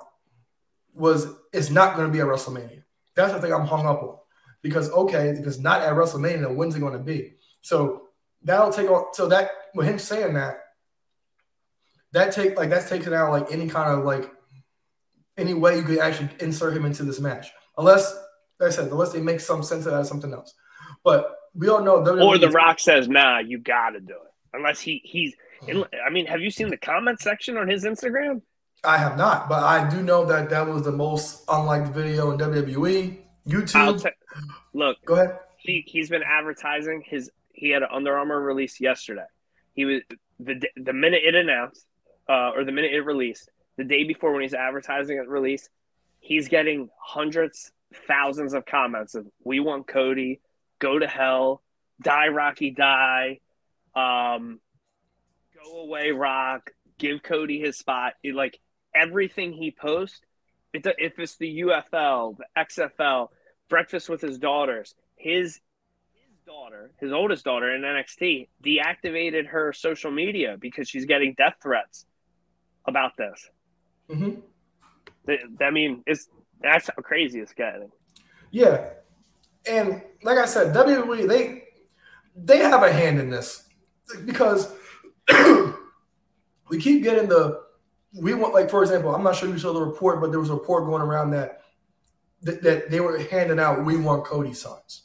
was 0.98 1.28
it's 1.54 1.70
not 1.70 1.96
going 1.96 2.08
to 2.08 2.14
be 2.14 2.20
at 2.20 2.28
WrestleMania. 2.28 2.84
That's 3.16 3.34
the 3.34 3.42
thing 3.42 3.54
I'm 3.54 3.66
hung 3.66 3.86
up 3.86 4.04
on. 4.04 4.18
Because 4.62 4.90
okay, 4.92 5.30
if 5.30 5.46
it's 5.46 5.60
not 5.60 5.82
at 5.82 5.94
WrestleMania, 5.94 6.42
then 6.42 6.56
when's 6.56 6.76
it 6.76 6.80
going 6.80 6.94
to 6.94 7.00
be? 7.00 7.34
So 7.62 8.04
that'll 8.44 8.72
take 8.72 8.90
on. 8.90 9.14
So 9.14 9.28
that 9.28 9.52
with 9.76 9.88
him 9.88 10.00
saying 10.00 10.34
that, 10.34 10.60
that 12.14 12.32
take 12.32 12.58
like 12.58 12.70
that's 12.70 12.90
taking 12.90 13.14
out 13.14 13.32
like 13.32 13.52
any 13.52 13.68
kind 13.68 13.98
of 13.98 14.06
like 14.06 14.32
any 15.38 15.54
way 15.54 15.78
you 15.78 15.84
could 15.84 16.00
actually 16.00 16.30
insert 16.40 16.76
him 16.76 16.86
into 16.86 17.04
this 17.04 17.20
match, 17.20 17.48
unless 17.78 18.14
like 18.60 18.70
I 18.70 18.72
said, 18.72 18.92
unless 18.92 19.14
they 19.14 19.22
make 19.22 19.40
some 19.40 19.64
sense 19.64 19.86
of 19.86 19.94
that 19.94 20.06
something 20.08 20.34
else. 20.34 20.54
But 21.04 21.36
we 21.54 21.70
all 21.70 21.84
know 21.84 22.02
WWE 22.02 22.26
or 22.26 22.38
The 22.38 22.50
Rock 22.50 22.80
says, 22.80 23.08
"Nah, 23.08 23.40
you 23.40 23.60
got 23.60 23.92
to 23.92 24.00
do 24.00 24.14
it." 24.14 24.32
Unless 24.54 24.82
he 24.82 25.02
he's. 25.04 25.36
Mm-hmm. 25.62 25.84
I 26.06 26.10
mean, 26.10 26.26
have 26.28 26.42
you 26.42 26.52
seen 26.52 26.70
the 26.70 26.78
comment 26.78 27.20
section 27.20 27.58
on 27.58 27.68
his 27.68 27.84
Instagram? 27.84 28.42
I 28.84 28.98
have 28.98 29.18
not, 29.18 29.50
but 29.50 29.64
I 29.64 29.90
do 29.90 30.02
know 30.02 30.26
that 30.26 30.50
that 30.50 30.68
was 30.68 30.84
the 30.84 30.92
most 30.92 31.44
unliked 31.48 31.90
video 31.90 32.32
in 32.32 32.38
WWE. 32.38 33.18
YouTube. 33.48 34.04
T- 34.04 34.10
look, 34.74 34.98
go 35.06 35.16
ahead. 35.16 35.40
He 35.58 35.84
he's 35.88 36.10
been 36.10 36.24
advertising 36.24 37.04
his. 37.06 37.32
He 37.54 37.70
had 37.70 37.82
an 37.82 37.90
Under 37.92 38.18
Armour 38.18 38.40
release 38.40 38.80
yesterday. 38.80 39.26
He 39.74 39.86
was 39.86 40.02
the 40.40 40.62
the 40.76 40.94
minute 40.94 41.22
it 41.26 41.36
announced, 41.36 41.86
uh, 42.30 42.52
or 42.56 42.64
the 42.64 42.72
minute 42.72 42.94
it 42.94 43.02
released, 43.02 43.50
the 43.78 43.84
day 43.84 44.04
before 44.04 44.34
when 44.34 44.42
he's 44.42 44.54
advertising 44.54 45.18
it 45.18 45.28
release, 45.28 45.70
he's 46.20 46.48
getting 46.48 46.90
hundreds, 47.00 47.72
thousands 48.08 48.54
of 48.54 48.66
comments 48.66 49.16
of 49.16 49.28
"We 49.44 49.60
want 49.60 49.88
Cody," 49.88 50.42
"Go 50.80 51.00
to 51.00 51.08
hell," 51.08 51.62
"Die 52.02 52.28
Rocky 52.28 52.72
Die," 52.72 53.40
um, 53.96 54.60
"Go 55.64 55.82
away 55.82 56.12
Rock," 56.12 56.72
"Give 56.98 57.24
Cody 57.24 57.60
his 57.60 57.78
spot." 57.78 58.14
It, 58.24 58.36
like 58.36 58.60
everything 58.96 59.54
he 59.54 59.72
posts, 59.72 60.22
it, 60.74 60.86
if 60.98 61.20
it's 61.20 61.38
the 61.38 61.62
UFL, 61.62 62.38
the 62.38 62.46
XFL, 62.58 63.30
breakfast 63.70 64.10
with 64.10 64.22
his 64.22 64.38
daughters, 64.38 64.96
his 65.16 65.60
his 66.14 66.40
daughter, 66.46 66.92
his 67.00 67.12
oldest 67.12 67.46
daughter 67.46 67.74
in 67.74 67.82
NXT, 67.82 68.48
deactivated 68.64 69.48
her 69.48 69.74
social 69.74 70.12
media 70.12 70.58
because 70.60 70.88
she's 70.90 71.06
getting 71.06 71.34
death 71.38 71.56
threats 71.62 72.06
about 72.86 73.18
this. 73.18 73.50
Mm-hmm. 74.10 74.40
I 75.62 75.72
mean, 75.72 76.04
it's 76.08 76.30
that's 76.62 76.88
how 76.88 77.02
crazy 77.02 77.40
it's 77.40 77.54
getting. 77.54 77.92
Yeah, 78.52 78.90
and 79.70 80.02
like 80.24 80.38
I 80.38 80.46
said, 80.46 80.74
WWE 80.74 81.28
they 81.28 81.64
they 82.36 82.60
have 82.60 82.84
a 82.84 82.92
hand 82.92 83.20
in 83.20 83.30
this 83.30 83.68
because 84.26 84.72
we 86.70 86.80
keep 86.80 87.04
getting 87.04 87.28
the 87.28 87.67
we 88.20 88.34
want 88.34 88.54
like 88.54 88.70
for 88.70 88.82
example, 88.84 89.14
I'm 89.14 89.24
not 89.24 89.36
sure 89.36 89.50
you 89.50 89.60
saw 89.60 89.74
the 89.74 89.82
report, 89.82 90.22
but 90.22 90.32
there 90.32 90.40
was 90.40 90.50
a 90.50 90.54
report 90.54 90.86
going 90.86 91.02
around 91.02 91.32
that 91.32 91.62
that, 92.44 92.62
that 92.64 92.92
they 92.92 93.00
were 93.00 93.20
handing 93.20 93.60
out 93.60 93.86
"We 93.86 93.98
Want 93.98 94.26
Cody" 94.26 94.54
signs. 94.54 95.04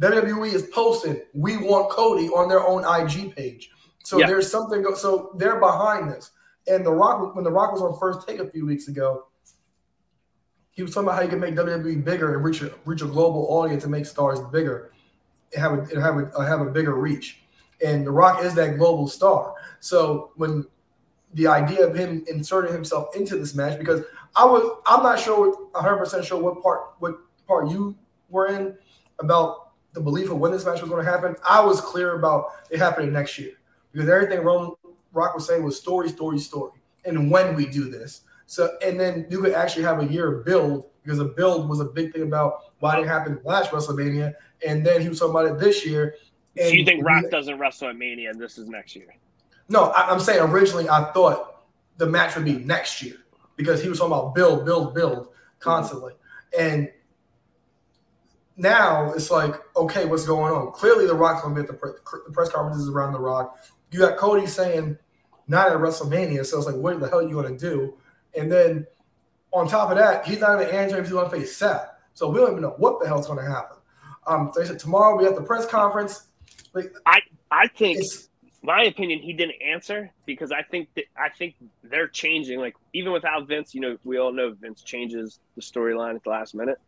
WWE 0.00 0.52
is 0.52 0.62
posting 0.64 1.20
"We 1.32 1.56
Want 1.56 1.90
Cody" 1.90 2.28
on 2.28 2.48
their 2.48 2.66
own 2.66 2.84
IG 2.84 3.34
page. 3.34 3.70
So 4.04 4.18
yeah. 4.18 4.26
there's 4.26 4.50
something. 4.50 4.82
Go, 4.82 4.94
so 4.94 5.32
they're 5.36 5.60
behind 5.60 6.10
this. 6.10 6.30
And 6.66 6.84
the 6.84 6.92
Rock, 6.92 7.34
when 7.34 7.44
the 7.44 7.50
Rock 7.50 7.72
was 7.72 7.82
on 7.82 7.98
First 7.98 8.26
Take 8.26 8.40
a 8.40 8.48
few 8.50 8.66
weeks 8.66 8.88
ago, 8.88 9.26
he 10.72 10.82
was 10.82 10.92
talking 10.92 11.08
about 11.08 11.16
how 11.16 11.22
you 11.22 11.28
can 11.28 11.40
make 11.40 11.54
WWE 11.54 12.04
bigger 12.04 12.34
and 12.34 12.44
reach 12.44 12.62
a 12.62 12.72
reach 12.84 13.02
a 13.02 13.06
global 13.06 13.46
audience 13.50 13.84
and 13.84 13.92
make 13.92 14.06
stars 14.06 14.40
bigger, 14.52 14.92
and 15.52 15.62
have 15.62 15.72
a 15.72 15.82
and 15.82 16.02
have 16.02 16.16
a 16.34 16.44
have 16.44 16.60
a 16.60 16.70
bigger 16.70 16.94
reach. 16.94 17.40
And 17.84 18.06
The 18.06 18.10
Rock 18.10 18.42
is 18.42 18.54
that 18.54 18.78
global 18.78 19.08
star. 19.08 19.54
So 19.80 20.32
when 20.36 20.66
the 21.34 21.46
idea 21.46 21.86
of 21.86 21.94
him 21.94 22.24
inserting 22.28 22.72
himself 22.72 23.14
into 23.14 23.36
this 23.36 23.54
match, 23.54 23.78
because 23.78 24.02
I 24.36 24.44
was 24.44 24.78
I'm 24.86 25.02
not 25.02 25.20
sure 25.20 25.50
100 25.72 25.96
percent 25.96 26.24
sure 26.24 26.40
what 26.40 26.62
part 26.62 26.94
what 26.98 27.18
part 27.46 27.68
you 27.68 27.94
were 28.30 28.46
in 28.46 28.76
about 29.20 29.72
the 29.92 30.00
belief 30.00 30.30
of 30.30 30.38
when 30.38 30.50
this 30.50 30.64
match 30.64 30.80
was 30.80 30.90
going 30.90 31.04
to 31.04 31.10
happen. 31.10 31.36
I 31.48 31.64
was 31.64 31.80
clear 31.80 32.18
about 32.18 32.46
it 32.70 32.78
happening 32.78 33.12
next 33.12 33.38
year 33.38 33.52
because 33.92 34.08
everything 34.08 34.40
Roman 34.40 34.72
Rock 35.12 35.34
was 35.34 35.46
saying 35.46 35.62
was 35.62 35.78
story, 35.78 36.08
story, 36.08 36.38
story, 36.38 36.72
and 37.04 37.30
when 37.30 37.54
we 37.54 37.66
do 37.66 37.88
this. 37.88 38.22
So, 38.46 38.76
and 38.84 38.98
then 38.98 39.26
you 39.30 39.40
could 39.40 39.54
actually 39.54 39.84
have 39.84 40.00
a 40.00 40.06
year 40.06 40.42
build 40.44 40.86
because 41.02 41.18
a 41.18 41.24
build 41.24 41.68
was 41.68 41.80
a 41.80 41.84
big 41.84 42.12
thing 42.12 42.22
about 42.22 42.72
why 42.80 42.94
it 42.94 42.96
didn't 42.96 43.10
happen 43.10 43.40
last 43.44 43.70
WrestleMania, 43.70 44.34
and 44.66 44.84
then 44.84 45.00
he 45.00 45.08
was 45.08 45.18
talking 45.18 45.30
about 45.30 45.46
it 45.46 45.58
this 45.58 45.86
year. 45.86 46.16
so 46.58 46.68
you 46.68 46.84
think 46.84 47.04
Rock 47.04 47.24
doesn't 47.30 47.58
wrestle 47.58 47.88
at 47.88 47.96
Mania, 47.96 48.30
and 48.30 48.40
this 48.40 48.58
is 48.58 48.68
next 48.68 48.96
year? 48.96 49.14
No, 49.68 49.84
I, 49.90 50.12
am 50.12 50.20
saying 50.20 50.40
originally 50.40 50.88
I 50.88 51.12
thought 51.12 51.62
the 51.96 52.06
match 52.06 52.36
would 52.36 52.44
be 52.44 52.56
next 52.56 53.02
year 53.02 53.16
because 53.56 53.82
he 53.82 53.88
was 53.88 53.98
talking 53.98 54.12
about 54.12 54.34
build, 54.34 54.64
build, 54.64 54.94
build 54.94 55.28
constantly, 55.58 56.12
and 56.58 56.90
now 58.56 59.12
it's 59.12 59.30
like, 59.30 59.54
okay, 59.76 60.04
what's 60.04 60.26
going 60.26 60.52
on? 60.52 60.72
Clearly, 60.72 61.06
The 61.06 61.14
Rock's 61.14 61.42
going 61.42 61.54
to 61.54 61.62
be 61.62 61.66
at 61.66 61.72
the, 61.72 61.76
pre- 61.76 62.20
the 62.26 62.32
press 62.32 62.50
conferences 62.50 62.88
around 62.88 63.12
The 63.12 63.20
Rock. 63.20 63.58
You 63.90 63.98
got 63.98 64.16
Cody 64.16 64.46
saying 64.46 64.96
not 65.48 65.70
at 65.70 65.78
WrestleMania. 65.78 66.44
So 66.46 66.58
it's 66.58 66.66
like, 66.66 66.76
what 66.76 66.98
the 67.00 67.08
hell 67.08 67.18
are 67.18 67.22
you 67.22 67.34
going 67.34 67.56
to 67.56 67.58
do? 67.58 67.94
And 68.36 68.50
then 68.50 68.86
on 69.52 69.68
top 69.68 69.90
of 69.90 69.96
that, 69.96 70.26
he's 70.26 70.40
not 70.40 70.60
even 70.60 70.74
answering 70.74 71.00
if 71.00 71.06
he's 71.06 71.12
going 71.12 71.30
to 71.30 71.36
face 71.36 71.56
Seth. 71.56 71.88
So 72.14 72.28
we 72.28 72.38
don't 72.38 72.50
even 72.50 72.62
know 72.62 72.74
what 72.78 73.00
the 73.00 73.06
hell's 73.06 73.26
going 73.26 73.44
to 73.44 73.50
happen. 73.50 73.76
Um, 74.26 74.52
they 74.56 74.64
said 74.64 74.78
tomorrow 74.78 75.16
we 75.16 75.24
have 75.24 75.34
the 75.34 75.42
press 75.42 75.66
conference. 75.66 76.28
Like, 76.72 76.92
I 77.06 77.20
I 77.50 77.68
think, 77.68 78.02
my 78.64 78.84
opinion, 78.84 79.20
he 79.20 79.34
didn't 79.34 79.60
answer 79.62 80.10
because 80.24 80.50
I 80.50 80.62
think 80.62 80.88
that 80.96 81.04
I 81.16 81.28
think 81.28 81.54
they're 81.82 82.08
changing. 82.08 82.58
Like 82.58 82.74
even 82.94 83.12
without 83.12 83.46
Vince, 83.46 83.74
you 83.74 83.82
know, 83.82 83.98
we 84.04 84.18
all 84.18 84.32
know 84.32 84.54
Vince 84.58 84.82
changes 84.82 85.38
the 85.54 85.60
storyline 85.60 86.14
at 86.14 86.24
the 86.24 86.30
last 86.30 86.54
minute. 86.54 86.78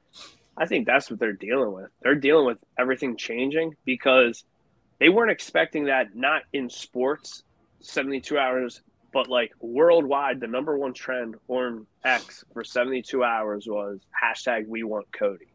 I 0.57 0.65
think 0.65 0.87
that's 0.87 1.11
what 1.11 1.21
they're 1.21 1.35
dealing 1.35 1.73
with. 1.73 1.91
They're 2.03 2.15
dealing 2.15 2.47
with 2.47 2.65
everything 2.79 3.19
changing 3.19 3.75
because 3.85 4.43
they 4.99 5.11
weren't 5.11 5.31
expecting 5.31 5.85
that. 5.85 6.17
Not 6.17 6.45
in 6.55 6.71
sports, 6.71 7.43
72 7.83 8.39
hours, 8.39 8.81
but 9.13 9.29
like 9.29 9.53
worldwide, 9.61 10.41
the 10.41 10.47
number 10.47 10.79
one 10.79 10.95
trend 10.95 11.35
on 11.49 11.87
X 12.03 12.43
for 12.55 12.65
72 12.65 13.23
hours 13.23 13.67
was 13.67 14.01
hashtag 14.25 14.67
we 14.67 14.83
want 14.83 15.13
Cody. 15.13 15.53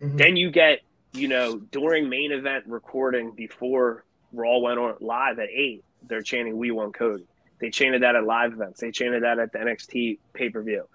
Mm-hmm. 0.00 0.16
Then 0.16 0.36
you 0.36 0.50
get, 0.50 0.78
you 1.12 1.28
know, 1.28 1.58
during 1.58 2.08
main 2.08 2.32
event 2.32 2.64
recording 2.66 3.32
before 3.32 4.04
Raw 4.32 4.58
went 4.58 4.78
on 4.78 4.94
live 5.00 5.38
at 5.38 5.48
eight, 5.50 5.84
they're 6.02 6.22
chanting 6.22 6.56
we 6.56 6.70
want 6.70 6.94
Cody. 6.94 7.26
They 7.60 7.70
chanted 7.70 8.02
that 8.02 8.16
at 8.16 8.24
live 8.24 8.52
events. 8.52 8.80
They 8.80 8.90
chanted 8.90 9.22
that 9.22 9.38
at 9.38 9.52
the 9.52 9.58
NXT 9.58 10.18
pay 10.32 10.48
per 10.48 10.62
view. 10.62 10.88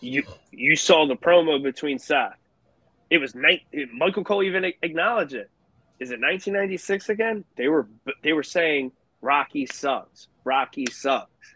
You 0.00 0.24
you 0.50 0.76
saw 0.76 1.06
the 1.06 1.16
promo 1.16 1.62
between 1.62 1.98
Seth. 1.98 2.36
It 3.10 3.18
was 3.18 3.34
night. 3.34 3.62
Michael 3.92 4.24
Cole 4.24 4.42
even 4.42 4.64
acknowledged 4.82 5.34
it. 5.34 5.50
is 5.98 6.10
it 6.10 6.20
1996 6.20 7.08
again? 7.08 7.44
They 7.56 7.68
were 7.68 7.88
they 8.22 8.32
were 8.32 8.42
saying 8.42 8.92
Rocky 9.20 9.66
sucks. 9.66 10.28
Rocky 10.44 10.86
sucks. 10.86 11.54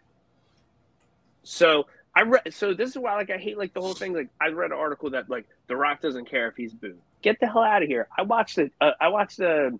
So 1.43 1.85
I 2.15 2.21
read. 2.23 2.53
So 2.53 2.73
this 2.73 2.91
is 2.91 2.97
why, 2.97 3.15
like, 3.15 3.29
I 3.29 3.37
hate 3.37 3.57
like 3.57 3.73
the 3.73 3.81
whole 3.81 3.93
thing. 3.93 4.13
Like, 4.13 4.29
I 4.39 4.49
read 4.49 4.71
an 4.71 4.77
article 4.77 5.11
that 5.11 5.29
like 5.29 5.47
The 5.67 5.75
Rock 5.75 6.01
doesn't 6.01 6.29
care 6.29 6.47
if 6.47 6.55
he's 6.55 6.73
booed. 6.73 6.99
Get 7.21 7.39
the 7.39 7.47
hell 7.47 7.63
out 7.63 7.81
of 7.81 7.87
here. 7.87 8.07
I 8.17 8.23
watched 8.23 8.57
it. 8.57 8.71
Uh, 8.81 8.91
I 8.99 9.07
watched 9.07 9.37
the, 9.37 9.79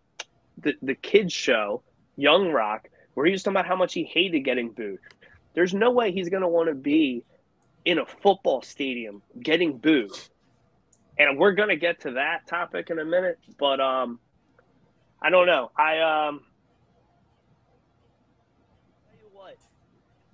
the 0.58 0.74
the 0.82 0.96
kids 0.96 1.34
show, 1.34 1.82
Young 2.16 2.52
Rock, 2.52 2.90
where 3.14 3.26
he 3.26 3.32
was 3.32 3.44
talking 3.44 3.58
about 3.58 3.68
how 3.68 3.76
much 3.76 3.94
he 3.94 4.04
hated 4.04 4.42
getting 4.42 4.72
booed. 4.72 5.00
There's 5.54 5.74
no 5.74 5.92
way 5.92 6.12
he's 6.12 6.30
gonna 6.30 6.48
want 6.48 6.70
to 6.70 6.76
be 6.76 7.24
in 7.86 8.00
a 8.00 8.06
football 8.06 8.62
stadium 8.62 9.22
getting 9.42 9.78
booed. 9.78 10.12
And 11.18 11.38
we're 11.38 11.52
gonna 11.52 11.76
get 11.76 12.02
to 12.02 12.12
that 12.12 12.48
topic 12.48 12.90
in 12.90 13.00
a 13.00 13.06
minute, 13.06 13.40
but 13.60 13.80
um, 13.80 14.20
I 15.22 15.30
don't 15.30 15.46
know. 15.48 15.72
I 15.78 16.00
um 16.00 16.42
tell 19.06 19.20
you 19.20 19.30
what, 19.32 19.52
it 19.52 19.58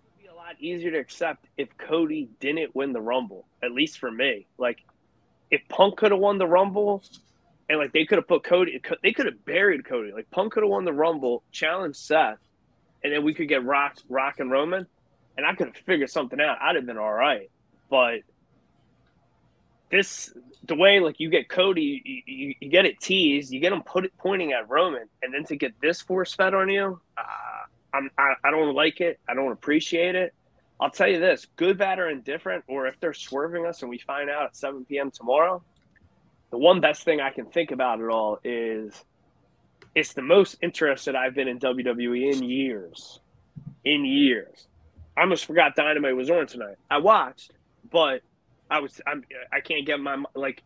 would 0.03 0.21
be 0.21 0.27
a 0.27 0.33
lot 0.33 0.55
easier 0.59 0.91
to 0.91 0.97
accept 0.97 1.47
if 1.57 1.69
Cody 1.77 2.29
didn't 2.39 2.75
win 2.75 2.93
the 2.93 3.01
Rumble, 3.01 3.45
at 3.61 3.71
least 3.71 3.99
for 3.99 4.09
me. 4.09 4.47
Like, 4.57 4.79
if 5.51 5.61
Punk 5.67 5.97
could 5.97 6.11
have 6.11 6.19
won 6.19 6.37
the 6.37 6.47
Rumble, 6.47 7.03
and 7.69 7.77
like 7.77 7.93
they 7.93 8.05
could 8.05 8.17
have 8.17 8.27
put 8.27 8.43
Cody, 8.43 8.81
they 9.03 9.13
could 9.13 9.27
have 9.27 9.45
buried 9.45 9.85
Cody. 9.85 10.11
Like 10.11 10.29
Punk 10.31 10.53
could 10.53 10.63
have 10.63 10.69
won 10.69 10.85
the 10.85 10.93
Rumble, 10.93 11.43
challenged 11.51 11.99
Seth, 11.99 12.39
and 13.03 13.13
then 13.13 13.23
we 13.23 13.33
could 13.33 13.47
get 13.47 13.63
Rock, 13.63 13.97
Rock 14.09 14.39
and 14.39 14.51
Roman, 14.51 14.87
and 15.37 15.45
I 15.45 15.53
could 15.53 15.67
have 15.67 15.75
figured 15.85 16.09
something 16.09 16.41
out. 16.41 16.57
I'd 16.59 16.75
have 16.75 16.85
been 16.85 16.97
all 16.97 17.13
right, 17.13 17.49
but 17.89 18.21
this 19.91 20.33
the 20.65 20.75
way 20.75 20.99
like 20.99 21.19
you 21.19 21.29
get 21.29 21.47
Cody, 21.47 22.01
you, 22.03 22.21
you, 22.25 22.55
you 22.59 22.69
get 22.69 22.85
it 22.85 22.99
teased, 22.99 23.53
you 23.53 23.59
get 23.59 23.71
him 23.71 23.83
put 23.83 24.03
it 24.03 24.13
pointing 24.17 24.51
at 24.51 24.67
Roman, 24.67 25.07
and 25.21 25.33
then 25.33 25.45
to 25.45 25.55
get 25.55 25.79
this 25.79 26.01
force 26.01 26.33
fed 26.33 26.53
on 26.55 26.69
you, 26.69 26.99
uh, 27.17 27.23
I'm 27.93 28.09
I, 28.17 28.33
I 28.43 28.51
don't 28.51 28.73
like 28.73 28.99
it. 28.99 29.19
I 29.27 29.35
don't 29.35 29.51
appreciate 29.51 30.15
it. 30.15 30.33
I'll 30.81 30.89
tell 30.89 31.07
you 31.07 31.19
this 31.19 31.45
good, 31.55 31.77
bad, 31.77 31.99
or 31.99 32.09
indifferent, 32.09 32.63
or 32.67 32.87
if 32.87 32.99
they're 32.99 33.13
swerving 33.13 33.65
us 33.65 33.81
and 33.81 33.89
we 33.89 33.99
find 33.99 34.29
out 34.29 34.45
at 34.45 34.55
7 34.55 34.85
p.m. 34.85 35.11
tomorrow, 35.11 35.61
the 36.51 36.57
one 36.57 36.81
best 36.81 37.03
thing 37.03 37.19
I 37.21 37.29
can 37.29 37.45
think 37.45 37.71
about 37.71 37.99
it 37.99 38.09
all 38.09 38.39
is 38.43 38.93
it's 39.95 40.13
the 40.13 40.21
most 40.21 40.57
interested 40.61 41.15
I've 41.15 41.35
been 41.35 41.47
in 41.47 41.59
WWE 41.59 42.33
in 42.33 42.43
years. 42.43 43.19
In 43.83 44.05
years. 44.05 44.67
I 45.17 45.21
almost 45.21 45.45
forgot 45.45 45.75
Dynamite 45.75 46.15
was 46.15 46.29
on 46.29 46.47
tonight. 46.47 46.75
I 46.89 46.99
watched, 46.99 47.51
but 47.91 48.21
I 48.69 48.79
was 48.79 49.01
I'm 49.05 49.23
I 49.51 49.61
can't 49.61 49.85
get 49.85 49.99
my 49.99 50.23
like 50.35 50.63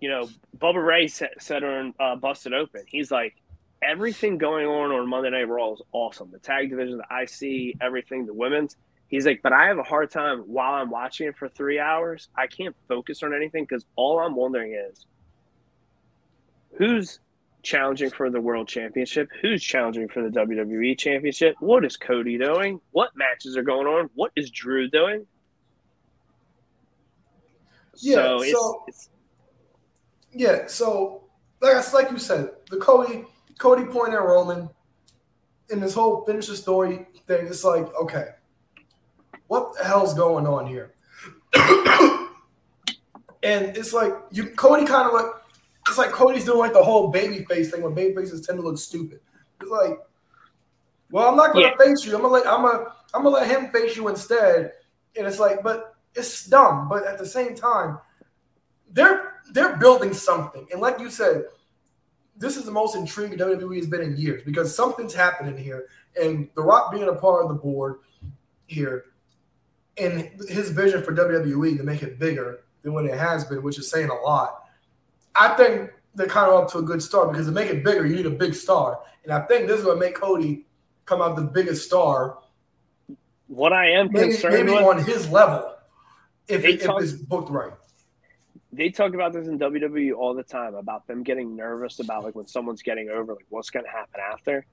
you 0.00 0.08
know 0.08 0.28
Bubba 0.56 0.84
Ray 0.84 1.08
said, 1.08 1.30
said 1.38 1.62
on 1.62 1.94
uh, 2.00 2.16
Busted 2.16 2.54
Open. 2.54 2.82
He's 2.86 3.10
like 3.10 3.34
everything 3.82 4.38
going 4.38 4.66
on 4.66 4.92
on 4.92 5.08
Monday 5.08 5.30
Night 5.30 5.48
Raw 5.48 5.72
is 5.72 5.82
awesome. 5.92 6.30
The 6.30 6.38
tag 6.38 6.70
division, 6.70 6.98
the 6.98 7.04
IC, 7.22 7.76
everything, 7.80 8.26
the 8.26 8.34
women's. 8.34 8.76
He's 9.12 9.26
like, 9.26 9.42
but 9.42 9.52
I 9.52 9.66
have 9.66 9.76
a 9.76 9.82
hard 9.82 10.10
time 10.10 10.38
while 10.46 10.72
I'm 10.72 10.88
watching 10.88 11.28
it 11.28 11.36
for 11.36 11.46
three 11.46 11.78
hours. 11.78 12.30
I 12.34 12.46
can't 12.46 12.74
focus 12.88 13.22
on 13.22 13.34
anything 13.34 13.64
because 13.64 13.84
all 13.94 14.18
I'm 14.18 14.34
wondering 14.34 14.72
is 14.72 15.04
who's 16.78 17.20
challenging 17.62 18.08
for 18.08 18.30
the 18.30 18.40
world 18.40 18.68
championship? 18.68 19.28
Who's 19.42 19.62
challenging 19.62 20.08
for 20.08 20.22
the 20.22 20.30
WWE 20.30 20.98
championship? 20.98 21.56
What 21.60 21.84
is 21.84 21.98
Cody 21.98 22.38
doing? 22.38 22.80
What 22.92 23.10
matches 23.14 23.54
are 23.54 23.62
going 23.62 23.86
on? 23.86 24.08
What 24.14 24.32
is 24.34 24.50
Drew 24.50 24.88
doing? 24.88 25.26
Yeah, 27.96 28.14
so, 28.14 28.42
it's, 28.42 28.52
so 28.52 28.84
it's, 28.88 29.08
yeah, 30.32 30.66
so 30.68 31.24
like 31.60 31.92
like 31.92 32.10
you 32.10 32.16
said, 32.18 32.48
the 32.70 32.78
Cody 32.78 33.26
Cody 33.58 33.84
point 33.84 34.14
at 34.14 34.22
Roman 34.22 34.70
in 35.68 35.80
this 35.80 35.92
whole 35.92 36.24
finish 36.24 36.46
the 36.46 36.56
story 36.56 37.06
thing. 37.26 37.46
It's 37.46 37.62
like 37.62 37.94
okay, 37.96 38.28
what 39.52 39.76
the 39.76 39.84
hell's 39.84 40.14
going 40.14 40.46
on 40.46 40.66
here? 40.66 40.94
and 43.42 43.76
it's 43.76 43.92
like 43.92 44.14
you 44.30 44.46
Cody 44.46 44.86
kind 44.86 45.06
of 45.06 45.12
like 45.12 45.26
it's 45.86 45.98
like 45.98 46.10
Cody's 46.10 46.46
doing 46.46 46.58
like 46.58 46.72
the 46.72 46.82
whole 46.82 47.08
baby 47.08 47.44
face 47.44 47.70
thing 47.70 47.82
when 47.82 47.92
baby 47.92 48.14
faces 48.14 48.46
tend 48.46 48.58
to 48.58 48.62
look 48.62 48.78
stupid. 48.78 49.20
It's 49.60 49.70
like, 49.70 49.98
well, 51.10 51.28
I'm 51.28 51.36
not 51.36 51.52
gonna 51.52 51.66
yeah. 51.66 51.76
face 51.76 52.06
you. 52.06 52.16
I'm 52.16 52.22
gonna 52.22 52.32
let 52.32 52.46
I'm 52.46 52.62
gonna 52.62 52.86
I'm 53.12 53.24
gonna 53.24 53.34
let 53.34 53.46
him 53.46 53.70
face 53.70 53.94
you 53.94 54.08
instead. 54.08 54.72
And 55.18 55.26
it's 55.26 55.38
like, 55.38 55.62
but 55.62 55.96
it's 56.14 56.46
dumb. 56.46 56.88
But 56.88 57.06
at 57.06 57.18
the 57.18 57.26
same 57.26 57.54
time, 57.54 57.98
they're 58.90 59.34
they're 59.52 59.76
building 59.76 60.14
something. 60.14 60.66
And 60.72 60.80
like 60.80 60.98
you 60.98 61.10
said, 61.10 61.44
this 62.38 62.56
is 62.56 62.64
the 62.64 62.72
most 62.72 62.96
intriguing 62.96 63.38
WWE 63.38 63.76
has 63.76 63.86
been 63.86 64.00
in 64.00 64.16
years 64.16 64.42
because 64.44 64.74
something's 64.74 65.12
happening 65.12 65.58
here. 65.62 65.88
And 66.18 66.48
The 66.54 66.62
Rock 66.62 66.90
being 66.90 67.06
a 67.06 67.14
part 67.14 67.42
of 67.42 67.48
the 67.50 67.54
board 67.54 67.98
here 68.66 69.11
and 69.98 70.30
his 70.48 70.70
vision 70.70 71.02
for 71.02 71.14
WWE 71.14 71.76
to 71.76 71.82
make 71.82 72.02
it 72.02 72.18
bigger 72.18 72.64
than 72.82 72.92
what 72.92 73.04
it 73.04 73.16
has 73.16 73.44
been, 73.44 73.62
which 73.62 73.78
is 73.78 73.90
saying 73.90 74.10
a 74.10 74.14
lot. 74.14 74.64
I 75.34 75.54
think 75.54 75.90
they're 76.14 76.26
kind 76.26 76.50
of 76.50 76.64
up 76.64 76.70
to 76.72 76.78
a 76.78 76.82
good 76.82 77.02
start 77.02 77.30
because 77.30 77.46
to 77.46 77.52
make 77.52 77.70
it 77.70 77.84
bigger, 77.84 78.06
you 78.06 78.16
need 78.16 78.26
a 78.26 78.30
big 78.30 78.54
star, 78.54 79.00
and 79.24 79.32
I 79.32 79.40
think 79.42 79.68
this 79.68 79.80
is 79.80 79.86
what 79.86 79.98
make 79.98 80.14
Cody 80.14 80.66
come 81.04 81.22
out 81.22 81.36
the 81.36 81.42
biggest 81.42 81.86
star. 81.86 82.38
What 83.46 83.72
I 83.72 83.90
am 83.90 84.10
maybe, 84.12 84.32
concerned 84.32 84.54
maybe 84.54 84.72
with, 84.72 84.82
on 84.82 85.04
his 85.04 85.28
level, 85.28 85.74
if, 86.48 86.64
it, 86.64 86.82
talk, 86.82 87.02
if 87.02 87.10
it's 87.10 87.12
booked 87.12 87.50
right. 87.50 87.72
They 88.72 88.88
talk 88.88 89.12
about 89.14 89.34
this 89.34 89.48
in 89.48 89.58
WWE 89.58 90.14
all 90.16 90.34
the 90.34 90.42
time 90.42 90.74
about 90.74 91.06
them 91.06 91.22
getting 91.22 91.54
nervous 91.54 92.00
about 92.00 92.24
like 92.24 92.34
when 92.34 92.46
someone's 92.46 92.82
getting 92.82 93.10
over, 93.10 93.34
like 93.34 93.44
what's 93.50 93.68
going 93.68 93.84
to 93.84 93.90
happen 93.90 94.20
after. 94.32 94.64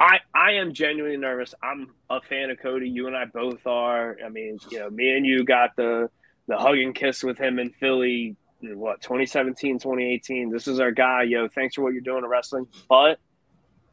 I 0.00 0.18
I 0.34 0.52
am 0.52 0.72
genuinely 0.72 1.18
nervous. 1.18 1.54
I'm 1.62 1.88
a 2.08 2.22
fan 2.22 2.50
of 2.50 2.58
Cody. 2.58 2.88
You 2.88 3.06
and 3.06 3.14
I 3.14 3.26
both 3.26 3.66
are. 3.66 4.16
I 4.24 4.30
mean, 4.30 4.58
you 4.70 4.78
know, 4.78 4.88
me 4.88 5.14
and 5.14 5.26
you 5.26 5.44
got 5.44 5.76
the 5.76 6.08
the 6.48 6.56
hug 6.56 6.78
and 6.78 6.94
kiss 6.94 7.22
with 7.22 7.38
him 7.38 7.58
in 7.58 7.70
Philly. 7.70 8.36
What 8.62 9.02
2017, 9.02 9.78
2018. 9.78 10.50
This 10.50 10.66
is 10.66 10.80
our 10.80 10.90
guy. 10.90 11.22
Yo, 11.24 11.48
thanks 11.48 11.74
for 11.74 11.82
what 11.82 11.92
you're 11.92 12.02
doing 12.02 12.22
to 12.22 12.28
wrestling. 12.28 12.66
But 12.88 13.18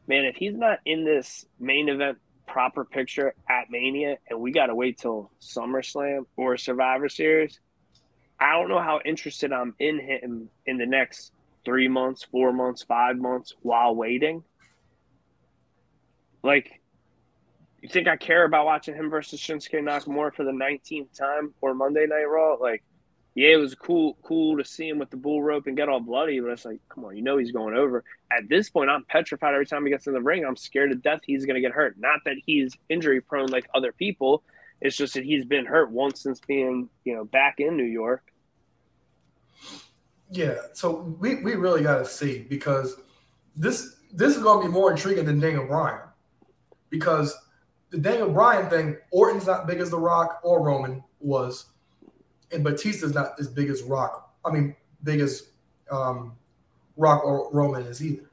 man, 0.06 0.24
if 0.24 0.36
he's 0.36 0.54
not 0.54 0.78
in 0.86 1.04
this 1.04 1.46
main 1.60 1.88
event 1.90 2.18
proper 2.46 2.84
picture 2.84 3.34
at 3.48 3.70
Mania, 3.70 4.16
and 4.28 4.40
we 4.40 4.50
got 4.50 4.66
to 4.66 4.74
wait 4.74 4.98
till 4.98 5.30
SummerSlam 5.40 6.24
or 6.36 6.56
Survivor 6.56 7.10
Series, 7.10 7.60
I 8.40 8.52
don't 8.52 8.68
know 8.68 8.80
how 8.80 9.00
interested 9.04 9.52
I'm 9.52 9.74
in 9.78 9.98
him 9.98 10.48
in 10.66 10.78
the 10.78 10.86
next 10.86 11.32
three 11.64 11.88
months, 11.88 12.24
four 12.24 12.52
months, 12.52 12.82
five 12.82 13.16
months 13.16 13.54
while 13.60 13.94
waiting. 13.94 14.42
Like, 16.48 16.80
you 17.82 17.90
think 17.90 18.08
I 18.08 18.16
care 18.16 18.46
about 18.46 18.64
watching 18.64 18.94
him 18.94 19.10
versus 19.10 19.38
Shinsuke 19.38 19.82
Nakamura 19.82 20.34
for 20.34 20.44
the 20.44 20.50
19th 20.50 21.12
time 21.14 21.52
or 21.60 21.74
Monday 21.74 22.06
Night 22.06 22.24
Raw? 22.24 22.54
Like, 22.54 22.82
yeah, 23.34 23.50
it 23.50 23.56
was 23.56 23.74
cool, 23.74 24.16
cool 24.22 24.56
to 24.56 24.64
see 24.64 24.88
him 24.88 24.98
with 24.98 25.10
the 25.10 25.18
bull 25.18 25.42
rope 25.42 25.66
and 25.66 25.76
get 25.76 25.90
all 25.90 26.00
bloody, 26.00 26.40
but 26.40 26.48
it's 26.48 26.64
like, 26.64 26.80
come 26.88 27.04
on, 27.04 27.14
you 27.18 27.22
know 27.22 27.36
he's 27.36 27.52
going 27.52 27.74
over. 27.74 28.02
At 28.32 28.48
this 28.48 28.70
point, 28.70 28.88
I'm 28.88 29.04
petrified 29.04 29.52
every 29.52 29.66
time 29.66 29.84
he 29.84 29.90
gets 29.90 30.06
in 30.06 30.14
the 30.14 30.22
ring. 30.22 30.46
I'm 30.46 30.56
scared 30.56 30.88
to 30.88 30.96
death 30.96 31.20
he's 31.22 31.44
going 31.44 31.56
to 31.56 31.60
get 31.60 31.72
hurt. 31.72 31.96
Not 31.98 32.20
that 32.24 32.36
he's 32.46 32.74
injury 32.88 33.20
prone 33.20 33.48
like 33.48 33.68
other 33.74 33.92
people. 33.92 34.42
It's 34.80 34.96
just 34.96 35.12
that 35.14 35.24
he's 35.24 35.44
been 35.44 35.66
hurt 35.66 35.90
once 35.90 36.22
since 36.22 36.40
being, 36.40 36.88
you 37.04 37.14
know, 37.14 37.26
back 37.26 37.60
in 37.60 37.76
New 37.76 37.84
York. 37.84 38.22
Yeah, 40.30 40.54
so 40.72 41.14
we, 41.20 41.42
we 41.42 41.56
really 41.56 41.82
got 41.82 41.98
to 41.98 42.06
see 42.06 42.38
because 42.38 42.96
this 43.54 43.96
this 44.10 44.34
is 44.34 44.42
going 44.42 44.62
to 44.62 44.68
be 44.68 44.72
more 44.72 44.90
intriguing 44.90 45.26
than 45.26 45.38
Daniel 45.38 45.66
Bryan 45.66 46.07
because 46.90 47.36
the 47.90 47.98
Daniel 47.98 48.30
Bryan 48.30 48.68
thing, 48.68 48.96
Orton's 49.10 49.46
not 49.46 49.66
big 49.66 49.80
as 49.80 49.90
The 49.90 49.98
Rock 49.98 50.40
or 50.42 50.62
Roman 50.62 51.02
was, 51.20 51.66
and 52.52 52.64
Batista's 52.64 53.14
not 53.14 53.32
as 53.38 53.48
big 53.48 53.70
as 53.70 53.82
Rock. 53.82 54.34
I 54.44 54.50
mean, 54.50 54.76
big 55.04 55.20
as 55.20 55.50
um, 55.90 56.32
Rock 56.96 57.24
or 57.24 57.50
Roman 57.52 57.82
is 57.82 58.02
either. 58.02 58.28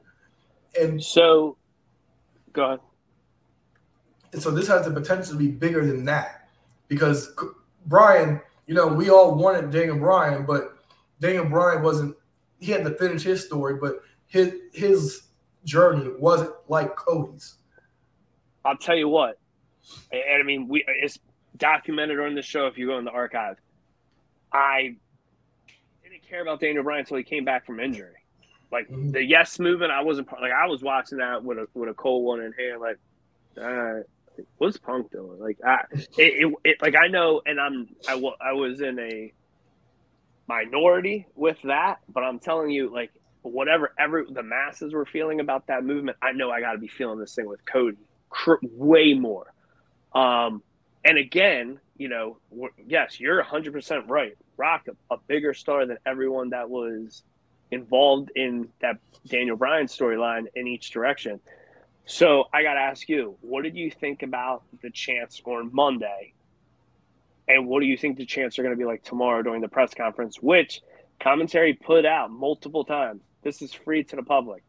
And 0.80 1.02
so, 1.02 1.58
go 2.54 2.66
ahead. 2.66 2.80
And 4.34 4.42
so 4.42 4.52
this 4.52 4.68
has 4.68 4.86
the 4.86 4.92
potential 4.92 5.34
to 5.34 5.40
be 5.40 5.48
bigger 5.48 5.86
than 5.86 6.04
that 6.06 6.50
because 6.90 7.34
Bryan, 7.86 8.42
you 8.68 8.76
know, 8.76 8.88
we 8.88 9.10
all 9.10 9.36
wanted 9.36 9.72
Daniel 9.72 9.98
Bryan, 9.98 10.46
but 10.46 10.78
Daniel 11.22 11.46
Bryan 11.46 11.82
wasn't. 11.82 12.16
He 12.60 12.72
had 12.72 12.84
to 12.84 12.92
finish 12.92 13.24
his 13.24 13.46
story, 13.46 13.76
but 13.80 14.02
his 14.28 14.54
his 14.74 15.28
journey 15.64 16.10
wasn't 16.20 16.52
like 16.68 16.96
Cody's. 16.96 17.56
I'll 18.66 18.78
tell 18.78 18.96
you 18.96 19.08
what, 19.08 19.38
and 20.12 20.42
I 20.42 20.44
mean, 20.44 20.68
we 20.68 20.84
it's 20.88 21.20
documented 21.56 22.20
on 22.20 22.36
the 22.36 22.42
show 22.42 22.68
if 22.68 22.78
you 22.78 22.88
go 22.88 22.98
in 22.98 23.06
the 23.06 23.12
archive. 23.12 23.58
I 24.52 24.96
didn't 26.04 26.28
care 26.28 26.42
about 26.42 26.60
Daniel 26.60 26.84
Bryan 26.84 27.02
until 27.02 27.18
he 27.18 27.24
came 27.24 27.46
back 27.46 27.66
from 27.66 27.80
injury. 27.80 28.14
Like 28.72 28.90
mm-hmm. 28.90 29.12
the 29.12 29.24
yes 29.24 29.60
movement, 29.60 29.92
I 29.92 30.02
wasn't 30.02 30.32
like 30.32 30.52
I 30.52 30.68
was 30.68 30.82
watching 30.82 31.20
that 31.20 31.44
with 31.44 31.58
a 31.58 31.68
with 31.74 31.90
a 31.90 31.94
cold 31.94 32.26
one 32.26 32.42
in 32.42 32.54
hand. 32.54 32.82
Like, 32.82 32.98
uh, 33.62 34.02
what's 34.58 34.78
Punk 34.78 35.12
doing? 35.12 35.40
Like, 35.40 35.60
I 35.66 35.84
it, 36.18 36.48
it, 36.48 36.54
it 36.64 36.82
like 36.82 36.96
I 36.96 37.08
know, 37.08 37.42
and 37.46 37.60
I'm 37.60 37.90
I, 38.08 38.14
I 38.42 38.54
was 38.54 38.82
in 38.82 39.00
a 39.00 39.32
minority 40.48 41.28
with 41.36 41.58
that, 41.64 42.00
but 42.12 42.24
I'm 42.24 42.40
telling 42.40 42.72
you, 42.72 42.92
like 42.92 43.12
whatever 43.44 43.94
ever 44.00 44.26
the 44.28 44.44
masses 44.44 44.94
were 44.94 45.06
feeling 45.06 45.40
about 45.40 45.68
that 45.68 45.84
movement, 45.84 46.18
I 46.22 46.32
know 46.32 46.50
I 46.50 46.62
got 46.62 46.72
to 46.72 46.80
be 46.80 46.88
feeling 46.88 47.20
this 47.20 47.36
thing 47.36 47.48
with 47.48 47.64
Cody 47.66 47.98
cr- 48.36 48.56
way 48.62 49.14
more. 49.14 49.54
Um, 50.14 50.62
and 51.04 51.18
again, 51.18 51.80
you 51.98 52.10
know, 52.10 52.38
yes, 52.86 53.20
you're 53.20 53.42
100% 53.42 54.10
right. 54.10 54.38
Rock, 54.58 54.88
a, 54.90 55.14
a 55.14 55.18
bigger 55.28 55.54
star 55.54 55.86
than 55.86 55.98
everyone 56.06 56.50
that 56.50 56.70
was 56.70 57.24
involved 57.72 58.32
in 58.36 58.70
that 58.82 58.98
Daniel 59.28 59.56
Bryan 59.56 59.88
storyline 59.88 60.46
in 60.56 60.68
each 60.68 60.92
direction. 60.92 61.40
So 62.06 62.46
I 62.54 62.62
got 62.62 62.74
to 62.74 62.82
ask 62.82 63.08
you, 63.10 63.38
what 63.42 63.64
did 63.64 63.76
you 63.76 63.90
think 63.90 64.22
about 64.22 64.64
the 64.82 64.92
chance 64.92 65.42
on 65.46 65.74
Monday? 65.74 66.34
And 67.48 67.68
what 67.68 67.80
do 67.80 67.86
you 67.86 67.98
think 67.98 68.18
the 68.18 68.26
chants 68.26 68.60
are 68.60 68.64
going 68.64 68.74
to 68.76 68.78
be 68.78 68.86
like 68.86 69.04
tomorrow 69.04 69.42
during 69.42 69.62
the 69.62 69.68
press 69.68 69.94
conference, 69.94 70.42
which 70.42 70.82
commentary 71.20 71.74
put 71.74 72.06
out 72.06 72.32
multiple 72.32 72.84
times? 72.84 73.22
This 73.44 73.62
is 73.62 73.74
free 73.74 74.04
to 74.04 74.16
the 74.16 74.24
public. 74.24 74.64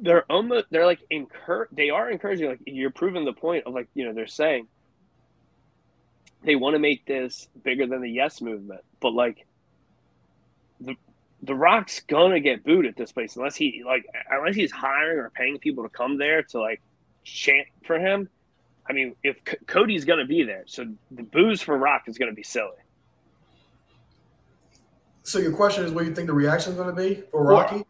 They're 0.00 0.24
almost, 0.30 0.66
they're 0.70 0.86
like, 0.86 1.00
incur, 1.10 1.68
they 1.72 1.90
are 1.90 2.10
encouraging, 2.10 2.48
like, 2.48 2.60
you're 2.66 2.90
proving 2.90 3.24
the 3.24 3.32
point 3.32 3.64
of 3.66 3.74
like, 3.74 3.88
you 3.94 4.04
know, 4.04 4.12
they're 4.12 4.26
saying 4.26 4.66
they 6.42 6.56
want 6.56 6.74
to 6.74 6.78
make 6.78 7.06
this 7.06 7.48
bigger 7.62 7.86
than 7.86 8.02
the 8.02 8.10
yes 8.10 8.40
movement, 8.40 8.82
but 9.00 9.14
like, 9.14 9.46
the 10.80 10.96
the 11.42 11.54
Rock's 11.54 12.00
gonna 12.00 12.40
get 12.40 12.64
booed 12.64 12.86
at 12.86 12.96
this 12.96 13.12
place 13.12 13.36
unless 13.36 13.54
he 13.54 13.82
like 13.84 14.06
unless 14.30 14.54
he's 14.54 14.72
hiring 14.72 15.18
or 15.18 15.30
paying 15.30 15.58
people 15.58 15.84
to 15.84 15.90
come 15.90 16.16
there 16.16 16.42
to 16.42 16.60
like 16.60 16.80
chant 17.22 17.66
for 17.84 17.98
him. 17.98 18.28
I 18.88 18.92
mean, 18.92 19.14
if 19.22 19.36
C- 19.48 19.56
Cody's 19.66 20.04
gonna 20.04 20.26
be 20.26 20.42
there, 20.42 20.64
so 20.66 20.86
the 21.10 21.22
booze 21.22 21.60
for 21.60 21.76
Rock 21.76 22.04
is 22.06 22.18
gonna 22.18 22.32
be 22.32 22.42
silly. 22.42 22.70
So 25.22 25.38
your 25.38 25.52
question 25.52 25.84
is, 25.84 25.92
what 25.92 26.02
do 26.02 26.08
you 26.08 26.14
think 26.14 26.26
the 26.26 26.34
reaction 26.34 26.72
is 26.72 26.78
to 26.78 26.92
be 26.92 27.22
for 27.30 27.44
Rocky? 27.44 27.76
Well, 27.76 27.86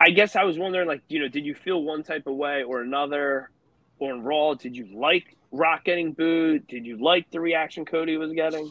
I 0.00 0.10
guess 0.10 0.36
I 0.36 0.44
was 0.44 0.58
wondering, 0.58 0.86
like, 0.86 1.02
you 1.08 1.18
know, 1.20 1.28
did 1.28 1.44
you 1.44 1.54
feel 1.54 1.82
one 1.82 2.02
type 2.02 2.26
of 2.26 2.36
way 2.36 2.62
or 2.62 2.82
another? 2.82 3.50
Or 3.98 4.14
in 4.14 4.22
Raw, 4.22 4.54
did 4.54 4.76
you 4.76 4.86
like 4.94 5.36
Rock 5.50 5.84
getting 5.84 6.12
booed? 6.12 6.66
Did 6.68 6.86
you 6.86 7.02
like 7.02 7.30
the 7.30 7.40
reaction 7.40 7.84
Cody 7.84 8.16
was 8.16 8.32
getting? 8.32 8.70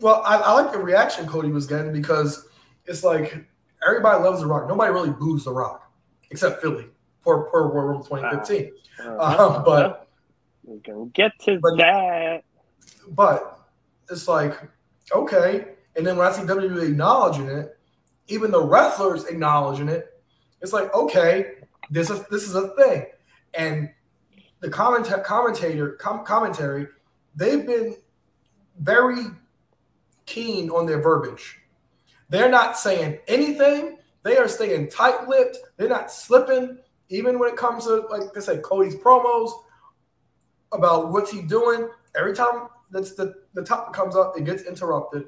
Well, 0.00 0.22
I, 0.26 0.36
I 0.36 0.52
like 0.52 0.72
the 0.72 0.78
reaction 0.78 1.26
Cody 1.26 1.48
was 1.48 1.66
getting 1.66 1.92
because 1.92 2.46
it's 2.84 3.02
like 3.02 3.44
everybody 3.86 4.22
loves 4.22 4.40
The 4.40 4.46
Rock. 4.46 4.68
Nobody 4.68 4.92
really 4.92 5.10
boos 5.10 5.44
The 5.44 5.52
Rock 5.52 5.90
except 6.30 6.60
Philly 6.60 6.86
for 7.22 7.44
per 7.44 7.68
Royal 7.68 7.86
Rumble 7.86 8.04
2015. 8.04 8.72
Uh-huh. 9.00 9.56
Um, 9.56 9.64
but 9.64 10.08
we 10.64 10.80
can 10.80 11.08
get 11.10 11.32
to 11.40 11.58
but, 11.60 11.76
that. 11.78 12.44
But 13.10 13.60
it's 14.10 14.28
like 14.28 14.58
okay, 15.12 15.68
and 15.96 16.06
then 16.06 16.16
when 16.16 16.26
I 16.26 16.32
see 16.32 16.42
WWE 16.42 16.90
acknowledging 16.90 17.48
it, 17.48 17.78
even 18.28 18.50
the 18.50 18.62
wrestlers 18.62 19.24
acknowledging 19.24 19.88
it, 19.88 20.17
it's 20.60 20.72
like 20.72 20.92
okay, 20.94 21.54
this 21.90 22.10
is 22.10 22.24
this 22.28 22.44
is 22.44 22.54
a 22.54 22.68
thing, 22.76 23.06
and 23.54 23.90
the 24.60 24.68
comment 24.68 25.06
commentator 25.24 25.92
com- 25.92 26.24
commentary, 26.24 26.88
they've 27.34 27.66
been 27.66 27.96
very 28.80 29.26
keen 30.26 30.70
on 30.70 30.86
their 30.86 31.00
verbiage. 31.00 31.58
They're 32.28 32.50
not 32.50 32.76
saying 32.76 33.18
anything. 33.28 33.98
They 34.22 34.36
are 34.36 34.48
staying 34.48 34.90
tight-lipped. 34.90 35.56
They're 35.76 35.88
not 35.88 36.10
slipping, 36.10 36.78
even 37.08 37.38
when 37.38 37.48
it 37.48 37.56
comes 37.56 37.84
to, 37.84 38.06
like 38.10 38.36
I 38.36 38.40
said, 38.40 38.62
Cody's 38.62 38.96
promos 38.96 39.50
about 40.72 41.10
what's 41.10 41.30
he 41.30 41.40
doing. 41.40 41.88
Every 42.14 42.34
time 42.34 42.68
that's 42.90 43.14
the, 43.14 43.34
the 43.54 43.62
topic 43.62 43.94
comes 43.94 44.16
up, 44.16 44.34
it 44.36 44.44
gets 44.44 44.64
interrupted. 44.64 45.24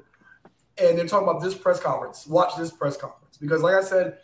And 0.77 0.97
they're 0.97 1.07
talking 1.07 1.27
about 1.27 1.41
this 1.41 1.55
press 1.55 1.79
conference. 1.79 2.27
Watch 2.27 2.55
this 2.57 2.71
press 2.71 2.97
conference. 2.97 3.37
Because 3.37 3.61
like 3.61 3.75
I 3.75 3.81
said, 3.81 4.17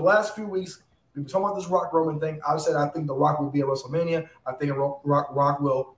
the 0.00 0.06
last 0.06 0.34
few 0.34 0.46
weeks, 0.46 0.82
we've 1.14 1.24
been 1.24 1.30
talking 1.30 1.46
about 1.46 1.56
this 1.56 1.68
Rock 1.68 1.92
Roman 1.92 2.20
thing. 2.20 2.40
I've 2.46 2.60
said 2.60 2.76
I 2.76 2.88
think 2.88 3.06
the 3.06 3.14
Rock 3.14 3.40
will 3.40 3.50
be 3.50 3.60
at 3.60 3.66
WrestleMania. 3.66 4.28
I 4.46 4.52
think 4.52 4.74
Rock, 4.76 5.00
Rock 5.04 5.60
will 5.60 5.96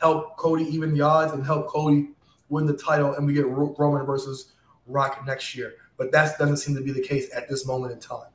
help 0.00 0.36
Cody 0.36 0.64
even 0.64 0.92
the 0.92 1.00
odds 1.00 1.32
and 1.32 1.44
help 1.44 1.68
Cody 1.68 2.10
win 2.48 2.66
the 2.66 2.76
title, 2.76 3.14
and 3.14 3.26
we 3.26 3.32
get 3.32 3.46
Roman 3.46 4.04
versus 4.04 4.52
Rock 4.86 5.24
next 5.26 5.54
year. 5.54 5.74
But 5.96 6.12
that 6.12 6.38
doesn't 6.38 6.58
seem 6.58 6.74
to 6.74 6.82
be 6.82 6.92
the 6.92 7.00
case 7.00 7.28
at 7.34 7.48
this 7.48 7.66
moment 7.66 7.92
in 7.92 8.00
time. 8.00 8.28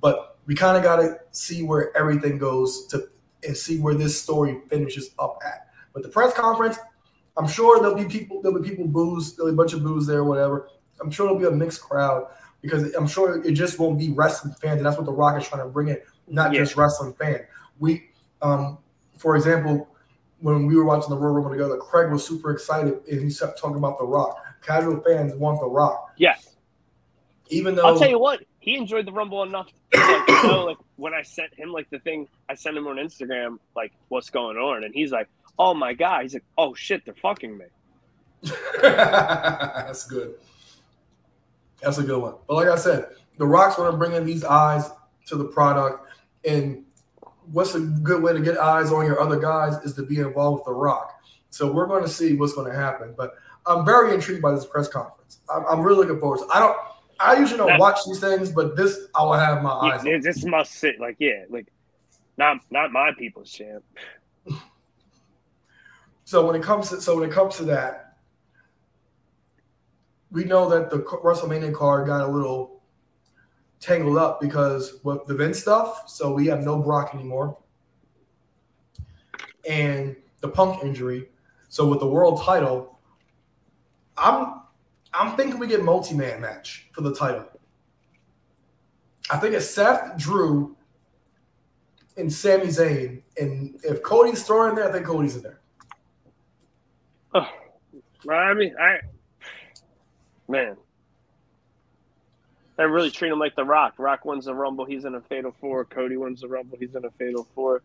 But 0.00 0.38
we 0.46 0.54
kind 0.54 0.76
of 0.76 0.82
got 0.82 0.96
to 0.96 1.18
see 1.32 1.62
where 1.62 1.96
everything 1.96 2.38
goes 2.38 2.86
to 2.88 3.08
and 3.46 3.56
see 3.56 3.78
where 3.78 3.94
this 3.94 4.20
story 4.20 4.60
finishes 4.68 5.10
up 5.18 5.38
at. 5.44 5.68
But 5.92 6.02
the 6.02 6.08
press 6.08 6.32
conference, 6.34 6.78
I'm 7.36 7.48
sure 7.48 7.80
there'll 7.80 7.96
be 7.96 8.04
people, 8.04 8.42
there'll 8.42 8.60
be 8.60 8.68
people 8.68 8.86
booze, 8.86 9.34
there'll 9.34 9.50
be 9.50 9.54
a 9.54 9.56
bunch 9.56 9.72
of 9.72 9.82
booze 9.82 10.06
there, 10.06 10.24
whatever. 10.24 10.68
I'm 11.00 11.10
sure 11.10 11.26
there'll 11.26 11.40
be 11.40 11.46
a 11.46 11.50
mixed 11.50 11.82
crowd 11.82 12.28
because 12.66 12.94
I'm 12.94 13.06
sure 13.06 13.42
it 13.42 13.52
just 13.52 13.78
won't 13.78 13.98
be 13.98 14.10
wrestling 14.10 14.54
fans, 14.54 14.78
and 14.78 14.86
that's 14.86 14.96
what 14.96 15.06
the 15.06 15.12
Rock 15.12 15.40
is 15.40 15.48
trying 15.48 15.62
to 15.62 15.68
bring 15.68 15.88
in, 15.88 15.98
not 16.26 16.52
yeah. 16.52 16.60
just 16.60 16.76
wrestling 16.76 17.14
fan. 17.14 17.40
We, 17.78 18.10
um, 18.42 18.78
for 19.18 19.36
example, 19.36 19.88
when 20.40 20.66
we 20.66 20.76
were 20.76 20.84
watching 20.84 21.10
the 21.10 21.16
Royal 21.16 21.34
Rumble 21.34 21.50
together, 21.50 21.76
Craig 21.76 22.10
was 22.10 22.26
super 22.26 22.50
excited 22.50 23.00
and 23.10 23.22
he 23.22 23.34
kept 23.34 23.58
talking 23.58 23.76
about 23.76 23.98
the 23.98 24.04
Rock. 24.04 24.38
Casual 24.62 25.00
fans 25.00 25.34
want 25.34 25.60
the 25.60 25.66
Rock. 25.66 26.12
Yes. 26.16 26.56
Even 27.48 27.74
though 27.74 27.86
I'll 27.86 27.98
tell 27.98 28.10
you 28.10 28.18
what, 28.18 28.44
he 28.58 28.76
enjoyed 28.76 29.06
the 29.06 29.12
Rumble 29.12 29.44
enough. 29.44 29.68
like, 29.94 30.28
you 30.28 30.42
know, 30.48 30.64
like 30.64 30.78
when 30.96 31.14
I 31.14 31.22
sent 31.22 31.54
him 31.54 31.70
like 31.70 31.88
the 31.90 32.00
thing, 32.00 32.28
I 32.48 32.54
sent 32.54 32.76
him 32.76 32.86
on 32.88 32.96
Instagram 32.96 33.58
like 33.76 33.92
what's 34.08 34.30
going 34.30 34.56
on, 34.56 34.82
and 34.82 34.92
he's 34.92 35.12
like, 35.12 35.28
"Oh 35.56 35.72
my 35.72 35.94
god!" 35.94 36.22
He's 36.22 36.34
like, 36.34 36.44
"Oh 36.58 36.74
shit, 36.74 37.04
they're 37.04 37.14
fucking 37.14 37.56
me." 37.56 37.66
That's 38.82 40.06
good. 40.06 40.34
That's 41.82 41.98
a 41.98 42.02
good 42.02 42.20
one. 42.20 42.34
But 42.46 42.54
like 42.54 42.68
I 42.68 42.76
said, 42.76 43.08
the 43.36 43.46
Rocks 43.46 43.78
want 43.78 43.92
to 43.92 43.96
bring 43.96 44.12
in 44.12 44.24
these 44.24 44.44
eyes 44.44 44.90
to 45.26 45.36
the 45.36 45.44
product, 45.44 46.08
and 46.48 46.84
what's 47.52 47.74
a 47.74 47.80
good 47.80 48.22
way 48.22 48.32
to 48.32 48.40
get 48.40 48.58
eyes 48.58 48.90
on 48.90 49.04
your 49.06 49.20
other 49.20 49.38
guys 49.38 49.74
is 49.84 49.94
to 49.94 50.02
be 50.02 50.18
involved 50.20 50.60
with 50.60 50.66
the 50.66 50.72
Rock. 50.72 51.20
So 51.50 51.70
we're 51.70 51.86
going 51.86 52.02
to 52.02 52.08
see 52.08 52.34
what's 52.34 52.54
going 52.54 52.70
to 52.70 52.76
happen. 52.76 53.14
But 53.16 53.34
I'm 53.66 53.84
very 53.84 54.14
intrigued 54.14 54.42
by 54.42 54.52
this 54.52 54.66
press 54.66 54.88
conference. 54.88 55.38
I'm, 55.52 55.64
I'm 55.66 55.80
really 55.82 55.98
looking 55.98 56.20
forward 56.20 56.38
to. 56.38 56.44
It. 56.44 56.50
I 56.52 56.60
don't. 56.60 56.76
I 57.18 57.38
usually 57.38 57.56
don't 57.56 57.78
watch 57.78 58.00
these 58.06 58.20
things, 58.20 58.50
but 58.50 58.76
this 58.76 59.06
I 59.14 59.22
will 59.22 59.32
have 59.32 59.62
my 59.62 59.70
eyes. 59.70 60.04
Yeah, 60.04 60.18
this 60.20 60.44
must 60.44 60.74
sit 60.74 61.00
like 61.00 61.16
yeah, 61.18 61.44
like 61.48 61.66
not 62.36 62.58
not 62.70 62.92
my 62.92 63.12
people's 63.18 63.50
champ. 63.50 63.82
so 66.24 66.46
when 66.46 66.56
it 66.56 66.62
comes 66.62 66.90
to 66.90 67.00
so 67.00 67.18
when 67.18 67.28
it 67.28 67.32
comes 67.32 67.56
to 67.56 67.64
that, 67.64 68.05
we 70.36 70.44
know 70.44 70.68
that 70.68 70.90
the 70.90 70.98
WrestleMania 70.98 71.72
card 71.72 72.06
got 72.06 72.20
a 72.20 72.30
little 72.30 72.82
tangled 73.80 74.18
up 74.18 74.38
because 74.38 75.00
with 75.02 75.24
the 75.26 75.34
Vince 75.34 75.58
stuff. 75.58 76.10
So 76.10 76.30
we 76.30 76.46
have 76.48 76.62
no 76.62 76.78
Brock 76.78 77.14
anymore, 77.14 77.56
and 79.66 80.14
the 80.42 80.48
Punk 80.48 80.84
injury. 80.84 81.30
So 81.70 81.88
with 81.88 82.00
the 82.00 82.06
world 82.06 82.42
title, 82.42 83.00
I'm 84.18 84.60
I'm 85.14 85.38
thinking 85.38 85.58
we 85.58 85.68
get 85.68 85.82
multi-man 85.82 86.42
match 86.42 86.90
for 86.92 87.00
the 87.00 87.14
title. 87.14 87.46
I 89.30 89.38
think 89.38 89.54
it's 89.54 89.70
Seth, 89.70 90.18
Drew, 90.18 90.76
and 92.18 92.30
Sami 92.30 92.66
Zayn. 92.66 93.22
And 93.40 93.80
if 93.82 94.02
Cody's 94.02 94.42
throwing 94.42 94.74
there, 94.74 94.86
I 94.86 94.92
think 94.92 95.06
Cody's 95.06 95.36
in 95.36 95.42
there. 95.44 95.60
Oh, 97.32 97.48
I 98.30 98.52
mean, 98.52 98.74
I 98.78 98.98
man, 100.48 100.76
they 102.76 102.84
really 102.84 103.10
treat 103.10 103.32
him 103.32 103.38
like 103.38 103.56
the 103.56 103.64
Rock. 103.64 103.94
Rock 103.98 104.24
wins 104.24 104.44
the 104.44 104.54
Rumble, 104.54 104.84
he's 104.84 105.04
in 105.04 105.14
a 105.14 105.20
Fatal 105.20 105.54
Four. 105.60 105.84
Cody 105.84 106.16
wins 106.16 106.40
the 106.40 106.48
Rumble, 106.48 106.76
he's 106.78 106.94
in 106.94 107.04
a 107.04 107.10
Fatal 107.12 107.46
Four. 107.54 107.82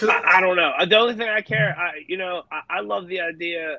I, 0.00 0.22
I, 0.36 0.40
don't 0.40 0.56
know. 0.56 0.72
The 0.88 0.96
only 0.96 1.14
thing 1.14 1.28
I 1.28 1.40
care, 1.40 1.76
I 1.76 2.04
you 2.06 2.16
know, 2.16 2.44
I, 2.52 2.78
I 2.78 2.80
love 2.80 3.08
the 3.08 3.20
idea 3.20 3.78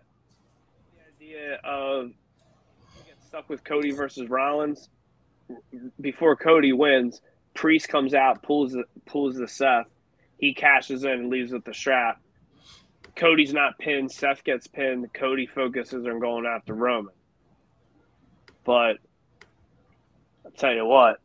the 1.20 1.26
idea 1.26 1.56
of 1.64 2.12
stuck 3.26 3.50
with 3.50 3.64
Cody 3.64 3.92
versus 3.92 4.30
Rollins 4.30 4.90
before 6.02 6.36
Cody 6.36 6.74
wins. 6.74 7.22
Priest 7.54 7.90
comes 7.90 8.14
out, 8.14 8.42
pulls 8.42 8.74
the, 8.74 8.84
pulls 9.06 9.36
the 9.36 9.48
Seth. 9.48 9.88
He 10.40 10.54
cashes 10.54 11.04
in 11.04 11.12
and 11.12 11.30
leaves 11.30 11.52
with 11.52 11.64
the 11.64 11.74
strap. 11.74 12.22
Cody's 13.20 13.54
not 13.54 13.78
pinned. 13.78 14.12
Seth 14.12 14.44
gets 14.44 14.68
pinned. 14.68 15.14
Cody 15.14 15.46
focuses 15.46 16.06
on 16.06 16.20
going 16.20 16.46
after 16.46 16.74
Roman. 16.74 17.14
But 18.64 18.98
I'll 20.46 20.52
tell 20.58 20.74
you 20.74 20.86
what. 20.86 21.18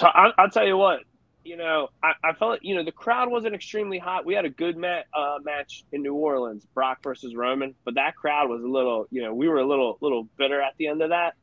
I'll 0.00 0.50
tell 0.50 0.66
you 0.66 0.76
what 0.76 1.00
you 1.48 1.56
know, 1.56 1.88
I, 2.02 2.12
I 2.22 2.32
felt 2.34 2.62
you 2.62 2.74
know 2.74 2.84
the 2.84 2.92
crowd 2.92 3.30
wasn't 3.30 3.54
extremely 3.54 3.98
hot. 3.98 4.26
We 4.26 4.34
had 4.34 4.44
a 4.44 4.50
good 4.50 4.76
mat, 4.76 5.06
uh, 5.14 5.38
match 5.42 5.82
in 5.92 6.02
New 6.02 6.12
Orleans, 6.12 6.66
Brock 6.74 6.98
versus 7.02 7.34
Roman, 7.34 7.74
but 7.86 7.94
that 7.94 8.16
crowd 8.16 8.50
was 8.50 8.62
a 8.62 8.66
little, 8.66 9.06
you 9.10 9.22
know, 9.22 9.32
we 9.32 9.48
were 9.48 9.58
a 9.58 9.66
little 9.66 9.96
little 10.02 10.24
bitter 10.36 10.60
at 10.60 10.74
the 10.76 10.88
end 10.88 11.00
of 11.00 11.08
that. 11.08 11.34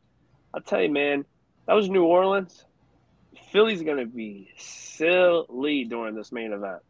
I'll 0.53 0.61
tell 0.61 0.81
you, 0.81 0.91
man, 0.91 1.25
that 1.65 1.73
was 1.73 1.89
New 1.89 2.03
Orleans. 2.03 2.65
Philly's 3.51 3.81
gonna 3.81 4.05
be 4.05 4.49
silly 4.57 5.85
during 5.85 6.13
this 6.13 6.31
main 6.31 6.53
event. 6.53 6.83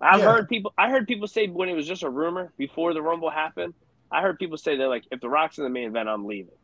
I've 0.00 0.20
yeah. 0.20 0.32
heard 0.32 0.48
people. 0.48 0.72
I 0.78 0.90
heard 0.90 1.06
people 1.06 1.28
say 1.28 1.46
when 1.48 1.68
it 1.68 1.74
was 1.74 1.86
just 1.86 2.02
a 2.02 2.10
rumor 2.10 2.52
before 2.56 2.94
the 2.94 3.02
Rumble 3.02 3.30
happened. 3.30 3.74
I 4.10 4.22
heard 4.22 4.38
people 4.38 4.56
say 4.56 4.76
they're 4.76 4.88
like, 4.88 5.04
if 5.12 5.20
the 5.20 5.28
Rock's 5.28 5.58
in 5.58 5.64
the 5.64 5.70
main 5.70 5.88
event, 5.88 6.08
I'm 6.08 6.24
leaving. 6.26 6.54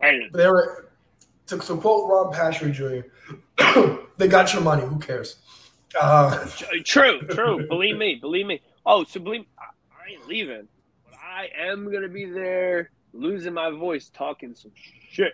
And, 0.00 0.22
Hey. 0.22 0.28
they 0.32 0.48
were 0.48 0.90
to, 1.46 1.58
to 1.58 1.76
quote 1.76 2.08
Ron 2.10 2.32
Patrick 2.32 2.72
Jr. 2.74 3.00
they 4.16 4.28
got 4.28 4.52
your 4.52 4.62
money. 4.62 4.84
Who 4.84 4.98
cares? 4.98 5.36
Uh, 6.00 6.46
True, 6.84 7.20
true. 7.22 7.66
believe 7.68 7.96
me, 7.96 8.14
believe 8.14 8.46
me. 8.46 8.60
Oh, 8.86 9.04
so 9.04 9.20
believe 9.20 9.44
I, 9.58 9.64
I 9.92 10.12
ain't 10.12 10.26
leaving, 10.28 10.68
but 11.04 11.14
I 11.18 11.48
am 11.58 11.90
gonna 11.92 12.08
be 12.08 12.26
there, 12.26 12.90
losing 13.12 13.54
my 13.54 13.70
voice, 13.70 14.08
talking 14.08 14.54
some 14.54 14.70
shit. 15.10 15.32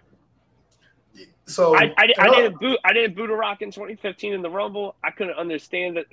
So 1.47 1.77
I, 1.77 1.93
I, 1.97 2.13
I 2.19 2.29
didn't 2.31 2.61
boot. 2.61 2.79
I 2.85 2.93
didn't 2.93 3.15
boot 3.17 3.31
a 3.31 3.35
rock 3.35 3.63
in 3.63 3.71
2015 3.71 4.33
in 4.33 4.43
the 4.43 4.51
Rumble. 4.51 4.97
I 5.05 5.11
couldn't 5.11 5.37
understand 5.37 5.97
that 5.97 6.07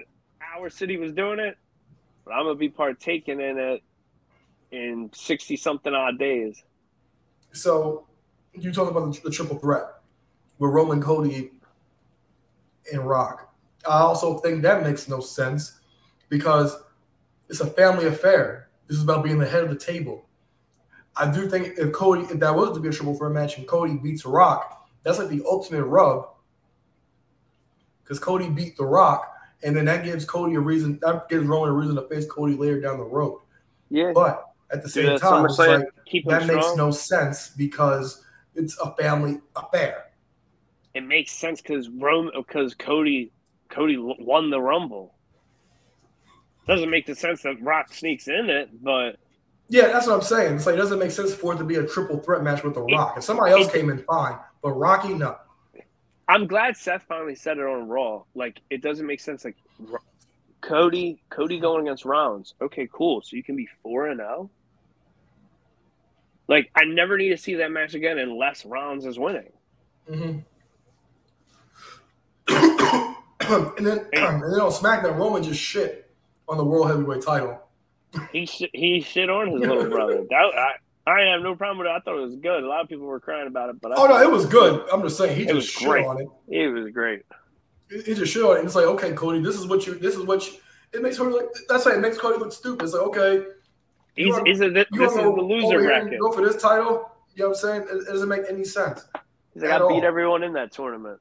our 0.55 0.69
city 0.69 0.97
was 0.97 1.13
doing 1.13 1.39
it, 1.39 1.57
but 2.25 2.31
I'm 2.31 2.45
gonna 2.45 2.55
be 2.55 2.69
partaking 2.69 3.39
in 3.39 3.57
it 3.57 3.83
in 4.71 5.09
60 5.13 5.55
something 5.57 5.93
odd 5.93 6.17
days. 6.19 6.63
So 7.53 8.07
you 8.53 8.71
talk 8.71 8.89
about 8.89 9.13
the, 9.13 9.21
the 9.21 9.31
triple 9.31 9.57
threat 9.57 9.85
with 10.59 10.71
Roman 10.71 11.01
Cody 11.01 11.51
and 12.91 13.07
Rock. 13.07 13.53
I 13.87 13.99
also 13.99 14.37
think 14.39 14.61
that 14.63 14.83
makes 14.83 15.07
no 15.07 15.19
sense 15.19 15.79
because 16.29 16.75
it's 17.49 17.59
a 17.59 17.67
family 17.67 18.07
affair. 18.07 18.69
This 18.87 18.97
is 18.97 19.03
about 19.03 19.23
being 19.23 19.37
the 19.37 19.47
head 19.47 19.63
of 19.63 19.69
the 19.69 19.75
table. 19.75 20.25
I 21.15 21.31
do 21.31 21.49
think 21.49 21.77
if 21.77 21.91
Cody, 21.91 22.21
if 22.23 22.39
that 22.39 22.55
was 22.55 22.73
to 22.73 22.79
be 22.79 22.89
a 22.89 22.91
triple 22.91 23.15
threat 23.15 23.31
match 23.31 23.57
and 23.57 23.67
Cody 23.67 23.97
beats 23.97 24.25
Rock, 24.25 24.83
that's 25.03 25.19
like 25.19 25.29
the 25.29 25.43
ultimate 25.45 25.83
rub. 25.85 26.27
Because 28.03 28.19
Cody 28.19 28.49
beat 28.49 28.75
The 28.77 28.85
Rock, 28.85 29.31
and 29.63 29.75
then 29.75 29.85
that 29.85 30.03
gives 30.03 30.25
Cody 30.25 30.55
a 30.55 30.59
reason, 30.59 30.99
that 31.01 31.29
gives 31.29 31.45
Roman 31.45 31.69
a 31.69 31.73
reason 31.73 31.95
to 31.95 32.01
face 32.03 32.25
Cody 32.29 32.55
later 32.55 32.81
down 32.81 32.97
the 32.97 33.03
road. 33.05 33.39
Yeah, 33.89 34.11
But 34.13 34.45
at 34.71 34.81
the 34.83 34.89
same 34.89 35.17
time, 35.19 35.45
it's 35.45 35.57
like 35.59 35.85
that 36.25 36.47
makes 36.47 36.65
strong. 36.65 36.77
no 36.77 36.91
sense 36.91 37.49
because 37.49 38.23
it's 38.55 38.77
a 38.79 38.93
family 38.95 39.39
affair. 39.55 40.05
it 40.93 41.01
makes 41.01 41.31
sense 41.31 41.61
because 41.61 41.89
Rome 41.89 42.29
because 42.35 42.73
Cody 42.73 43.31
Cody 43.69 43.97
won 43.97 44.49
the 44.49 44.59
Rumble. 44.59 45.13
Doesn't 46.67 46.89
make 46.89 47.05
the 47.05 47.15
sense 47.15 47.41
that 47.43 47.61
Rock 47.61 47.93
sneaks 47.93 48.27
in 48.27 48.49
it, 48.49 48.69
but 48.83 49.17
Yeah, 49.69 49.87
that's 49.87 50.07
what 50.07 50.15
I'm 50.15 50.21
saying. 50.21 50.55
It's 50.55 50.65
like 50.65 50.75
it 50.75 50.77
doesn't 50.77 50.99
make 50.99 51.11
sense 51.11 51.33
for 51.33 51.53
it 51.53 51.57
to 51.57 51.63
be 51.63 51.75
a 51.75 51.85
triple 51.87 52.19
threat 52.19 52.41
match 52.43 52.63
with 52.63 52.73
The 52.75 52.81
Rock. 52.81 53.15
If 53.17 53.23
somebody 53.23 53.51
else 53.53 53.71
came 53.71 53.89
in, 53.89 53.99
fine. 54.03 54.37
But 54.63 54.71
Rocky, 54.71 55.13
no. 55.13 55.38
I'm 56.28 56.47
glad 56.47 56.78
Seth 56.78 57.04
finally 57.08 57.36
said 57.36 57.58
it 57.58 57.65
on 57.65 57.89
Raw. 57.89 58.23
Like 58.34 58.62
it 58.69 58.82
doesn't 58.82 59.06
make 59.06 59.19
sense. 59.19 59.45
Like 59.45 59.58
Cody, 60.62 61.21
Cody 61.30 61.60
going 61.60 61.86
against 61.86 62.06
Rollins. 62.06 62.54
Okay, 62.62 62.88
cool. 62.91 63.21
So 63.21 63.36
you 63.36 63.43
can 63.43 63.58
be 63.58 63.67
four 63.84 64.08
and 64.08 64.19
zero. 64.19 64.49
Like 66.47 66.69
I 66.76 66.86
never 66.86 67.17
need 67.17 67.30
to 67.30 67.38
see 67.38 67.56
that 67.56 67.71
match 67.71 67.93
again 67.93 68.17
unless 68.17 68.65
Rollins 68.65 69.06
is 69.06 69.19
winning. 69.19 69.52
hmm 70.08 70.39
and 72.49 73.86
then 73.86 74.08
and 74.13 74.43
then 74.54 74.62
on 74.62 74.71
SmackDown, 74.71 75.17
Roman 75.17 75.43
just 75.43 75.60
shit 75.60 76.10
on 76.47 76.58
the 76.58 76.63
World 76.63 76.88
Heavyweight 76.88 77.21
title. 77.21 77.60
He 78.32 78.45
sh- 78.45 78.71
he 78.73 79.02
shit 79.02 79.30
on 79.30 79.52
his 79.52 79.62
little 79.65 79.86
brother. 79.86 80.23
That, 80.30 80.52
I 80.58 80.71
I 81.05 81.21
have 81.21 81.41
no 81.41 81.55
problem 81.55 81.79
with 81.79 81.87
it. 81.87 81.91
I 81.91 81.99
thought 81.99 82.17
it 82.17 82.21
was 82.25 82.35
good. 82.37 82.63
A 82.63 82.67
lot 82.67 82.81
of 82.81 82.87
people 82.89 83.05
were 83.05 83.19
crying 83.19 83.47
about 83.47 83.69
it, 83.69 83.81
but 83.81 83.91
I 83.91 83.95
Oh 84.01 84.07
no, 84.07 84.21
it 84.21 84.31
was 84.31 84.45
good. 84.45 84.87
I'm 84.91 85.01
just 85.01 85.17
saying 85.17 85.35
he 85.35 85.43
It 85.43 85.53
just 85.53 85.69
shit 85.69 85.87
great. 85.89 86.05
on 86.05 86.21
it. 86.21 86.27
It 86.47 86.67
was 86.69 86.89
great. 86.91 87.23
He 87.89 88.13
just 88.13 88.31
shit 88.31 88.41
on 88.43 88.55
it. 88.55 88.59
And 88.59 88.65
it's 88.67 88.75
like, 88.75 88.85
okay, 88.85 89.11
Cody, 89.13 89.41
this 89.41 89.55
is 89.57 89.67
what 89.67 89.85
you. 89.85 89.95
This 89.95 90.15
is 90.15 90.23
what 90.23 90.45
you. 90.47 90.53
It 90.93 91.01
makes 91.01 91.17
Cody 91.17 91.35
like. 91.35 91.47
That's 91.67 91.85
why 91.85 91.93
it 91.93 91.99
makes 91.99 92.17
Cody 92.17 92.39
look 92.39 92.51
stupid. 92.53 92.83
It's 92.85 92.93
like, 92.93 93.03
okay, 93.03 93.43
He's, 94.15 94.31
wanna- 94.31 94.43
he's 94.49 94.61
a, 94.61 94.69
this, 94.69 94.85
this 94.91 95.11
is 95.11 95.17
the 95.17 95.29
loser 95.29 95.65
over 95.65 95.79
here 95.81 95.91
and 95.91 96.03
bracket. 96.03 96.19
Go 96.19 96.31
for 96.31 96.41
this 96.45 96.61
title. 96.61 97.11
You 97.35 97.43
know 97.43 97.49
what 97.49 97.57
I'm 97.57 97.61
saying? 97.61 97.81
It, 97.91 97.95
it 98.07 98.11
doesn't 98.11 98.29
make 98.29 98.43
any 98.47 98.63
sense. 98.63 99.05
He's 99.53 99.63
like, 99.63 99.71
at 99.71 99.81
I 99.81 99.87
beat 99.87 99.93
all. 99.95 100.05
everyone 100.05 100.43
in 100.43 100.53
that 100.53 100.71
tournament. 100.71 101.19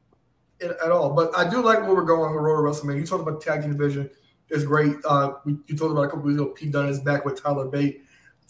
at, 0.61 0.71
at 0.71 0.91
all. 0.93 1.11
But 1.15 1.37
I 1.37 1.49
do 1.49 1.63
like 1.63 1.81
where 1.81 1.95
we're 1.95 2.05
going 2.05 2.33
with 2.35 2.43
Road 2.43 2.63
to 2.73 2.81
WrestleMania. 2.81 3.01
You 3.01 3.07
talked 3.07 3.23
about 3.27 3.41
the 3.41 3.45
tag 3.51 3.63
team 3.63 3.73
division. 3.73 4.11
It's 4.51 4.65
great. 4.65 4.95
Uh, 5.07 5.33
we, 5.47 5.57
you 5.67 5.77
talked 5.77 5.91
about 5.93 6.03
a 6.03 6.09
couple 6.09 6.23
weeks 6.27 6.39
ago. 6.41 6.51
Pete 6.51 6.71
Dunne 6.71 6.89
is 6.89 7.01
back 7.01 7.25
with 7.25 7.43
Tyler 7.43 7.67
Bate. 7.67 8.02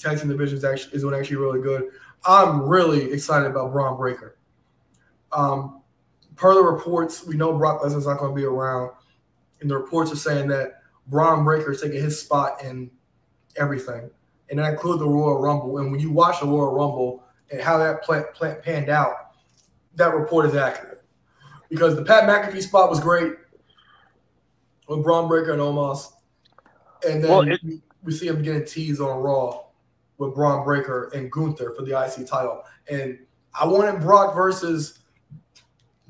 Tag 0.02 0.18
team 0.18 0.28
division 0.28 0.58
is 0.58 0.64
actually 0.64 0.94
is 0.94 1.02
doing 1.02 1.18
actually 1.18 1.36
really 1.36 1.60
good. 1.60 1.84
I'm 2.24 2.62
really 2.62 3.12
excited 3.12 3.50
about 3.50 3.72
Bron 3.72 3.96
Breakker. 3.96 4.36
Um, 5.32 5.82
per 6.36 6.54
the 6.54 6.62
reports, 6.62 7.24
we 7.24 7.36
know 7.36 7.56
Brock 7.56 7.82
Lesnar's 7.82 8.06
not 8.06 8.18
going 8.18 8.32
to 8.32 8.36
be 8.36 8.44
around, 8.44 8.90
and 9.60 9.70
the 9.70 9.76
reports 9.76 10.12
are 10.12 10.16
saying 10.16 10.48
that 10.48 10.82
Bron 11.06 11.44
Breakker 11.44 11.72
is 11.72 11.80
taking 11.80 12.00
his 12.00 12.20
spot 12.20 12.62
in 12.64 12.90
everything, 13.56 14.10
and 14.50 14.58
that 14.58 14.72
includes 14.72 15.00
the 15.00 15.08
Royal 15.08 15.40
Rumble. 15.40 15.78
And 15.78 15.90
when 15.90 16.00
you 16.00 16.10
watch 16.10 16.40
the 16.40 16.46
Royal 16.46 16.72
Rumble 16.72 17.24
and 17.50 17.60
how 17.60 17.78
that 17.78 18.02
plant, 18.02 18.32
plant 18.34 18.62
panned 18.62 18.88
out, 18.88 19.14
that 19.96 20.14
report 20.14 20.46
is 20.46 20.54
accurate 20.54 21.02
because 21.68 21.96
the 21.96 22.04
Pat 22.04 22.24
McAfee 22.24 22.62
spot 22.62 22.88
was 22.90 23.00
great 23.00 23.32
with 24.88 25.02
Bron 25.02 25.28
Breakker 25.28 25.52
and 25.52 25.60
Omos, 25.60 26.12
and 27.08 27.22
then 27.22 27.30
Well, 27.30 27.48
it- 27.48 27.60
we, 27.64 27.82
we 28.02 28.12
see 28.12 28.26
him 28.28 28.42
getting 28.42 28.64
teased 28.64 29.00
on 29.00 29.20
Raw 29.20 29.60
with 30.18 30.35
Bron 30.35 30.64
Breakker 30.64 31.11
and 31.14 31.31
Gunther 31.31 31.75
for 31.77 31.83
the 31.85 32.01
IC 32.01 32.27
title. 32.27 32.64
And 32.90 33.18
I 33.59 33.66
wanted 33.66 34.01
Brock 34.01 34.35
versus 34.35 35.01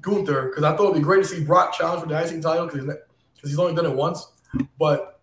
Gunther 0.00 0.48
because 0.48 0.64
I 0.64 0.76
thought 0.76 0.84
it'd 0.90 0.96
be 0.96 1.00
great 1.00 1.22
to 1.22 1.28
see 1.28 1.42
Brock 1.44 1.72
challenge 1.72 2.02
for 2.02 2.08
the 2.08 2.18
IC 2.18 2.42
title 2.42 2.66
because 2.66 2.84
he's, 2.84 3.50
he's 3.50 3.58
only 3.58 3.74
done 3.74 3.86
it 3.86 3.94
once. 3.94 4.32
But 4.78 5.20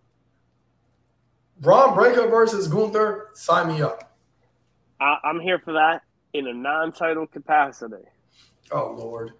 Bron 1.60 1.94
Breakker 1.94 2.28
versus 2.28 2.66
Gunther, 2.68 3.28
sign 3.34 3.68
me 3.68 3.82
up. 3.82 4.16
I, 5.00 5.18
I'm 5.24 5.40
here 5.40 5.58
for 5.58 5.72
that 5.74 6.02
in 6.32 6.46
a 6.46 6.52
non-title 6.54 7.26
capacity. 7.26 8.04
Oh 8.72 8.94
Lord. 8.96 9.32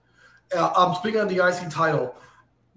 Uh, 0.55 0.72
I'm 0.76 0.94
speaking 0.96 1.20
of 1.20 1.29
the 1.29 1.37
IC 1.46 1.70
title. 1.70 2.14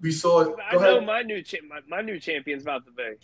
We 0.00 0.12
saw 0.12 0.40
it. 0.42 0.56
I 0.70 0.72
Go 0.74 0.78
know 0.80 0.96
ahead. 0.96 1.06
my 1.06 1.22
new 1.22 1.42
cha- 1.42 1.58
my, 1.68 1.80
my 1.88 2.00
new 2.02 2.20
champion's 2.20 2.62
about 2.62 2.84
to 2.86 2.92
be. 2.92 3.14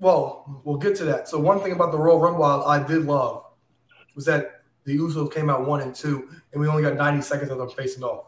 Well, 0.00 0.62
we'll 0.64 0.76
get 0.78 0.94
to 0.96 1.04
that. 1.06 1.28
So 1.28 1.38
one 1.38 1.60
thing 1.60 1.72
about 1.72 1.92
the 1.92 1.98
Royal 1.98 2.20
Rumble 2.20 2.44
I, 2.44 2.76
I 2.78 2.82
did 2.86 3.04
love 3.04 3.44
was 4.14 4.24
that 4.26 4.62
the 4.84 4.96
Usos 4.96 5.32
came 5.32 5.50
out 5.50 5.66
one 5.66 5.80
and 5.80 5.94
two, 5.94 6.28
and 6.52 6.60
we 6.60 6.68
only 6.68 6.82
got 6.82 6.94
90 6.94 7.20
seconds 7.22 7.50
of 7.50 7.58
them 7.58 7.68
facing 7.70 8.02
off. 8.04 8.26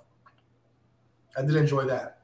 I 1.37 1.43
did 1.43 1.55
enjoy 1.55 1.85
that. 1.85 2.19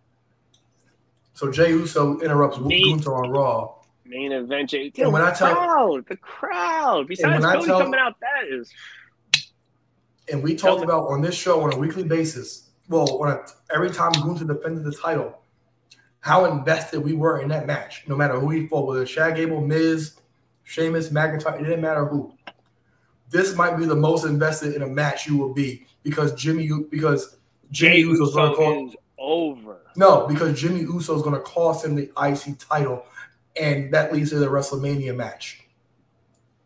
So 1.35 1.51
Jey 1.51 1.71
Uso 1.71 2.19
interrupts 2.21 2.59
Me- 2.59 2.83
Gunther 2.91 3.15
on 3.15 3.31
Raw. 3.31 3.75
Main 4.05 4.33
event. 4.33 4.71
J- 4.71 4.93
And 4.99 5.13
when 5.13 5.23
the 5.23 5.29
I 5.29 5.33
tell- 5.35 5.55
crowd, 5.55 6.05
the 6.09 6.17
crowd. 6.17 7.09
Besides 7.09 7.45
Cody 7.45 7.67
tell- 7.67 7.79
coming 7.81 7.99
out, 8.01 8.15
that 8.21 8.49
is 8.53 8.71
And 10.33 10.43
we 10.43 10.57
talked 10.57 10.83
about 10.83 11.07
on 11.09 11.21
this 11.23 11.35
show 11.37 11.61
on 11.63 11.73
a 11.73 11.77
weekly 11.79 12.03
basis, 12.03 12.71
well, 12.89 13.19
on 13.23 13.31
a, 13.31 13.41
every 13.75 13.91
time 13.91 14.11
Gunther 14.13 14.45
defended 14.45 14.85
the 14.85 14.93
title, 14.93 15.41
how 16.27 16.45
invested 16.47 16.99
we 16.99 17.13
were 17.13 17.41
in 17.41 17.47
that 17.47 17.69
match, 17.69 18.03
no 18.09 18.17
matter 18.17 18.37
who 18.41 18.51
he 18.51 18.67
fought, 18.67 18.85
whether 18.85 19.05
Chad 19.05 19.37
Gable, 19.37 19.61
Miz, 19.61 20.17
Sheamus, 20.65 21.11
McIntyre, 21.11 21.61
it 21.61 21.63
didn't 21.63 21.83
matter 21.83 22.05
who. 22.05 22.35
This 23.31 23.55
might 23.55 23.77
be 23.77 23.85
the 23.85 23.95
most 23.95 24.25
invested 24.25 24.75
in 24.75 24.83
a 24.83 24.89
match 24.89 25.29
you 25.29 25.37
will 25.37 25.55
be 25.55 25.87
because 26.03 26.35
Jimmy, 26.35 26.69
because 26.91 27.37
Jimmy 27.71 28.03
Jey 28.03 28.09
Uso's 28.09 28.35
going 28.35 28.51
to 28.51 28.57
call. 28.57 28.75
Uso 28.75 28.89
is 28.89 28.97
over. 29.21 29.83
No, 29.95 30.27
because 30.27 30.61
Jimmy 30.61 30.81
Uso 30.81 31.15
is 31.15 31.23
going 31.23 31.37
to 31.37 31.43
cost 31.43 31.85
him 31.85 31.95
the 31.95 32.11
IC 32.21 32.59
title, 32.59 33.07
and 33.55 33.95
that 33.95 34.13
leads 34.13 34.31
to 34.31 34.41
the 34.41 34.49
WrestleMania 34.49 35.15
match. 35.15 35.61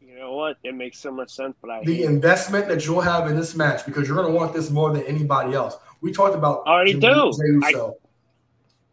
You 0.01 0.17
know 0.19 0.33
what? 0.33 0.57
It 0.65 0.75
makes 0.75 0.99
so 0.99 1.13
much 1.13 1.29
sense, 1.29 1.55
but 1.61 1.71
I 1.71 1.85
The 1.85 2.05
investment 2.05 2.67
that 2.69 2.87
you'll 2.87 3.03
have 3.03 3.29
in 3.29 3.37
this 3.37 3.55
match, 3.55 3.85
because 3.85 4.09
you're 4.09 4.17
going 4.17 4.33
to 4.33 4.35
want 4.35 4.55
this 4.55 4.71
more 4.71 4.91
than 4.91 5.03
anybody 5.03 5.53
else. 5.53 5.77
We 6.01 6.13
talked 6.13 6.35
about 6.35 6.63
I 6.67 6.71
already 6.71 6.93
Jimmy- 6.93 7.13
do. 7.13 7.33
Jey 7.33 7.69
Uso 7.69 7.97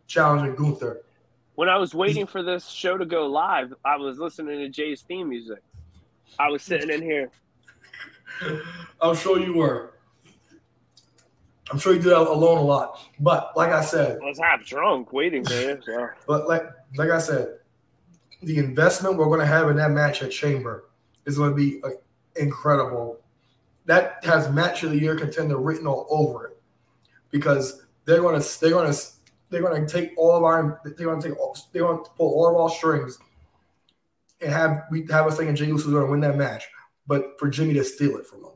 challenging 0.08 0.56
Gunther. 0.56 1.04
when 1.56 1.70
I 1.70 1.78
was 1.78 1.94
waiting 1.94 2.26
for 2.26 2.42
this 2.42 2.68
show 2.68 2.98
to 2.98 3.06
go 3.06 3.28
live, 3.28 3.74
I 3.86 3.98
was 3.98 4.18
listening 4.18 4.60
to 4.60 4.70
Jey's 4.70 5.02
theme 5.02 5.30
music. 5.30 5.62
I 6.40 6.50
was 6.50 6.64
sitting 6.64 6.90
in 6.90 7.02
here. 7.02 7.32
I'm 9.02 9.16
sure 9.16 9.40
you 9.40 9.54
were. 9.54 9.94
I'm 11.70 11.80
sure 11.80 11.94
you 11.94 12.00
did 12.00 12.12
that 12.12 12.20
alone 12.20 12.60
a 12.60 12.62
lot. 12.62 13.02
But 13.20 13.52
like 13.58 13.72
I 13.72 13.84
said, 13.84 14.20
I 14.22 14.26
was 14.26 14.40
half 14.40 14.66
drunk 14.66 15.12
waiting 15.12 15.44
for. 15.44 15.82
So. 15.86 16.10
but 16.28 16.48
like 16.48 16.64
like 16.96 17.10
I 17.10 17.18
said, 17.18 17.58
the 18.42 18.58
investment 18.58 19.18
we're 19.18 19.26
going 19.26 19.40
to 19.40 19.46
have 19.46 19.70
in 19.70 19.76
that 19.78 19.92
match 19.92 20.24
at 20.24 20.32
Chamber 20.32 20.86
is 21.26 21.38
going 21.38 21.52
to 21.52 21.56
be 21.56 21.82
uh, 21.84 21.90
incredible. 22.36 23.20
That 23.86 24.24
has 24.24 24.50
match 24.52 24.84
of 24.84 24.92
the 24.92 25.00
year 25.00 25.16
contender 25.16 25.58
written 25.58 25.88
all 25.88 26.08
over 26.10 26.48
it 26.48 26.62
because 27.32 27.86
they're 28.06 28.22
going 28.22 28.40
to 28.40 28.62
they're 28.62 28.72
going 28.72 28.92
to 28.92 29.00
they're 29.50 29.62
going 29.62 29.86
to 29.86 29.92
take 29.92 30.12
all 30.18 30.36
of 30.36 30.44
our 30.44 30.82
they're 30.84 31.08
going 31.08 31.22
to 31.22 31.30
take 31.30 31.40
all, 31.40 31.58
they're 31.72 31.84
going 31.84 32.04
to 32.04 32.10
pull 32.18 32.34
all 32.34 32.50
of 32.50 32.56
our 32.56 32.70
strings 32.70 33.18
and 34.42 34.52
have 34.52 34.84
we 34.92 35.06
have 35.10 35.28
us 35.28 35.38
thinking 35.38 35.56
Jey 35.56 35.68
Uso 35.68 35.88
is 35.88 35.94
going 35.94 36.06
to 36.06 36.12
win 36.12 36.20
that 36.22 36.38
match, 36.38 36.68
but 37.06 37.40
for 37.40 37.50
Jimmy 37.50 37.74
to 37.76 37.84
steal 37.84 38.18
it 38.18 38.26
from 38.26 38.40
him, 38.40 38.52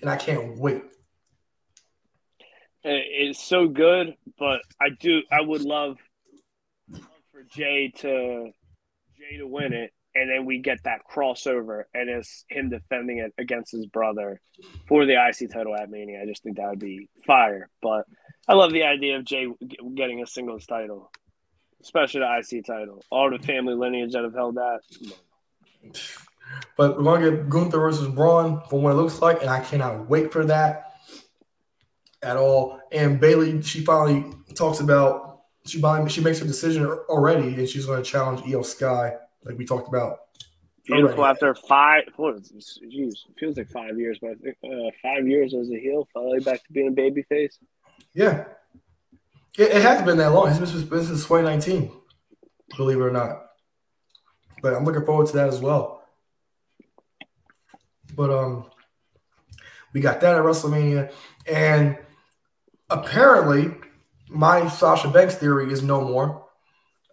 and 0.00 0.10
I 0.10 0.16
can't 0.16 0.56
wait. 0.58 0.82
It's 2.82 3.42
so 3.42 3.68
good, 3.68 4.14
but 4.38 4.60
I 4.80 4.88
do. 4.98 5.22
I 5.30 5.40
would 5.42 5.62
love 5.62 5.98
for 6.90 7.42
Jey 7.50 7.92
to 7.98 8.50
Jey 9.18 9.38
to 9.38 9.46
win 9.46 9.72
it, 9.72 9.92
and 10.14 10.30
then 10.30 10.46
we 10.46 10.60
get 10.60 10.78
that 10.84 11.00
crossover, 11.10 11.84
and 11.92 12.08
it's 12.08 12.44
him 12.48 12.70
defending 12.70 13.18
it 13.18 13.34
against 13.36 13.72
his 13.72 13.86
brother 13.86 14.40
for 14.86 15.06
the 15.06 15.14
IC 15.14 15.52
title 15.52 15.74
at 15.74 15.90
Mania. 15.90 16.22
I 16.22 16.26
just 16.26 16.42
think 16.42 16.56
that 16.56 16.70
would 16.70 16.78
be 16.78 17.08
fire. 17.26 17.68
But 17.82 18.04
I 18.48 18.54
love 18.54 18.72
the 18.72 18.82
idea 18.84 19.16
of 19.16 19.24
Jey 19.24 19.46
getting 19.94 20.22
a 20.22 20.26
singles 20.26 20.66
title, 20.66 21.10
especially 21.80 22.20
the 22.20 22.38
IC 22.58 22.64
title. 22.66 23.04
All 23.10 23.30
the 23.30 23.38
family 23.38 23.74
lineage 23.74 24.12
that 24.12 24.24
have 24.24 24.34
held 24.34 24.56
that. 24.56 24.80
But 26.76 26.98
we're 26.98 27.04
gonna 27.04 27.30
get 27.30 27.48
Gunther 27.48 27.78
versus 27.78 28.08
Bron 28.08 28.62
from 28.68 28.82
what 28.82 28.92
it 28.92 28.96
looks 28.96 29.20
like, 29.22 29.40
and 29.40 29.50
I 29.50 29.60
cannot 29.60 30.08
wait 30.08 30.32
for 30.32 30.44
that 30.46 30.94
at 32.22 32.36
all. 32.36 32.80
And 32.92 33.20
Bayley, 33.20 33.62
she 33.62 33.84
finally 33.84 34.32
talks 34.54 34.80
about 34.80 35.30
she 35.66 35.80
finally, 35.80 36.10
she 36.10 36.20
makes 36.20 36.38
her 36.38 36.46
decision 36.46 36.86
already, 36.86 37.54
and 37.54 37.68
she's 37.68 37.86
going 37.86 38.02
to 38.02 38.08
challenge 38.08 38.40
Iyo 38.40 38.64
Sky, 38.64 39.14
like 39.44 39.58
we 39.58 39.64
talked 39.64 39.88
about. 39.88 40.18
Beautiful 40.86 41.20
already. 41.20 41.30
after 41.30 41.54
five, 41.54 42.04
what, 42.16 42.42
geez, 42.88 43.24
feels 43.38 43.56
like 43.56 43.68
five 43.68 43.98
years, 43.98 44.18
but 44.20 44.32
uh, 44.32 44.90
five 45.02 45.26
years 45.26 45.54
as 45.54 45.70
a 45.70 45.78
heel, 45.78 46.08
finally 46.12 46.40
back 46.40 46.64
to 46.64 46.72
being 46.72 46.88
a 46.88 46.92
baby 46.92 47.22
face. 47.22 47.58
Yeah, 48.14 48.44
it, 49.58 49.70
it 49.70 49.82
has 49.82 50.02
been 50.02 50.18
that 50.18 50.32
long. 50.32 50.48
It's 50.48 50.58
been, 50.58 51.04
since 51.04 51.22
2019, 51.22 51.92
believe 52.76 52.98
it 52.98 53.02
or 53.02 53.10
not. 53.10 53.46
But 54.62 54.74
I'm 54.74 54.84
looking 54.84 55.04
forward 55.04 55.26
to 55.28 55.36
that 55.36 55.48
as 55.48 55.60
well. 55.60 56.02
But 58.14 58.30
um, 58.30 58.70
we 59.92 60.00
got 60.00 60.20
that 60.20 60.36
at 60.36 60.42
WrestleMania, 60.42 61.12
and 61.46 61.96
apparently, 62.90 63.74
my 64.28 64.68
Sasha 64.68 65.08
Banks 65.08 65.36
theory 65.36 65.72
is 65.72 65.82
no 65.82 66.00
more. 66.02 66.46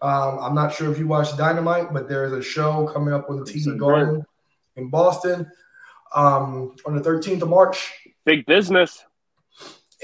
Um, 0.01 0.39
I'm 0.39 0.55
not 0.55 0.73
sure 0.73 0.91
if 0.91 0.99
you 0.99 1.07
watched 1.07 1.37
Dynamite, 1.37 1.93
but 1.93 2.07
there 2.07 2.25
is 2.25 2.33
a 2.33 2.41
show 2.41 2.87
coming 2.87 3.13
up 3.13 3.29
on 3.29 3.37
the 3.37 3.43
TD 3.43 3.77
Garden 3.77 4.23
in 4.75 4.89
Boston 4.89 5.49
um, 6.15 6.75
on 6.85 6.95
the 6.95 7.01
13th 7.01 7.41
of 7.41 7.49
March. 7.49 7.91
Big 8.25 8.45
business. 8.45 9.03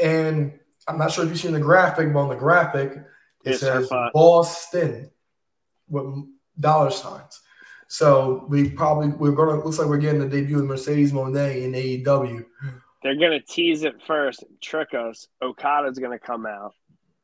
And 0.02 0.60
I'm 0.88 0.98
not 0.98 1.12
sure 1.12 1.24
if 1.24 1.30
you've 1.30 1.39
seen 1.39 1.54
the 1.54 1.60
graphic, 1.60 2.12
but 2.13 2.19
on 2.19 2.30
the 2.30 2.36
graphic, 2.36 2.98
it 3.46 3.58
says 3.58 3.89
Boston 4.13 5.10
with 5.89 6.26
dollar 6.60 6.91
signs. 6.91 7.41
So 7.88 8.46
we 8.50 8.69
probably 8.69 9.10
we're 9.10 9.32
gonna 9.32 9.63
looks 9.63 9.78
like 9.78 9.88
we're 9.88 9.98
getting 9.98 10.19
the 10.19 10.28
debut 10.28 10.60
of 10.60 10.65
Mercedes 10.65 11.12
Moné 11.12 11.63
in 11.63 11.74
AEW. 11.74 12.46
They're 13.04 13.15
gonna 13.15 13.41
tease 13.41 13.84
it 13.84 14.02
first, 14.08 14.43
trick 14.62 14.93
us. 14.93 15.28
Okada's 15.41 16.00
gonna 16.00 16.19
come 16.19 16.46
out, 16.46 16.74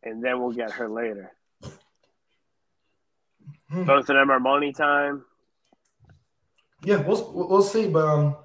and 0.04 0.24
then 0.24 0.40
we'll 0.40 0.52
get 0.52 0.72
her 0.72 0.90
later. 0.90 1.32
Hmm. 3.70 3.84
Both 3.86 4.10
of 4.10 4.16
them 4.16 4.30
are 4.30 4.40
money 4.40 4.74
time. 4.74 5.26
Yeah, 6.84 6.98
we'll 6.98 7.32
we'll 7.34 7.62
see, 7.62 7.88
but 7.88 8.06
um, 8.06 8.36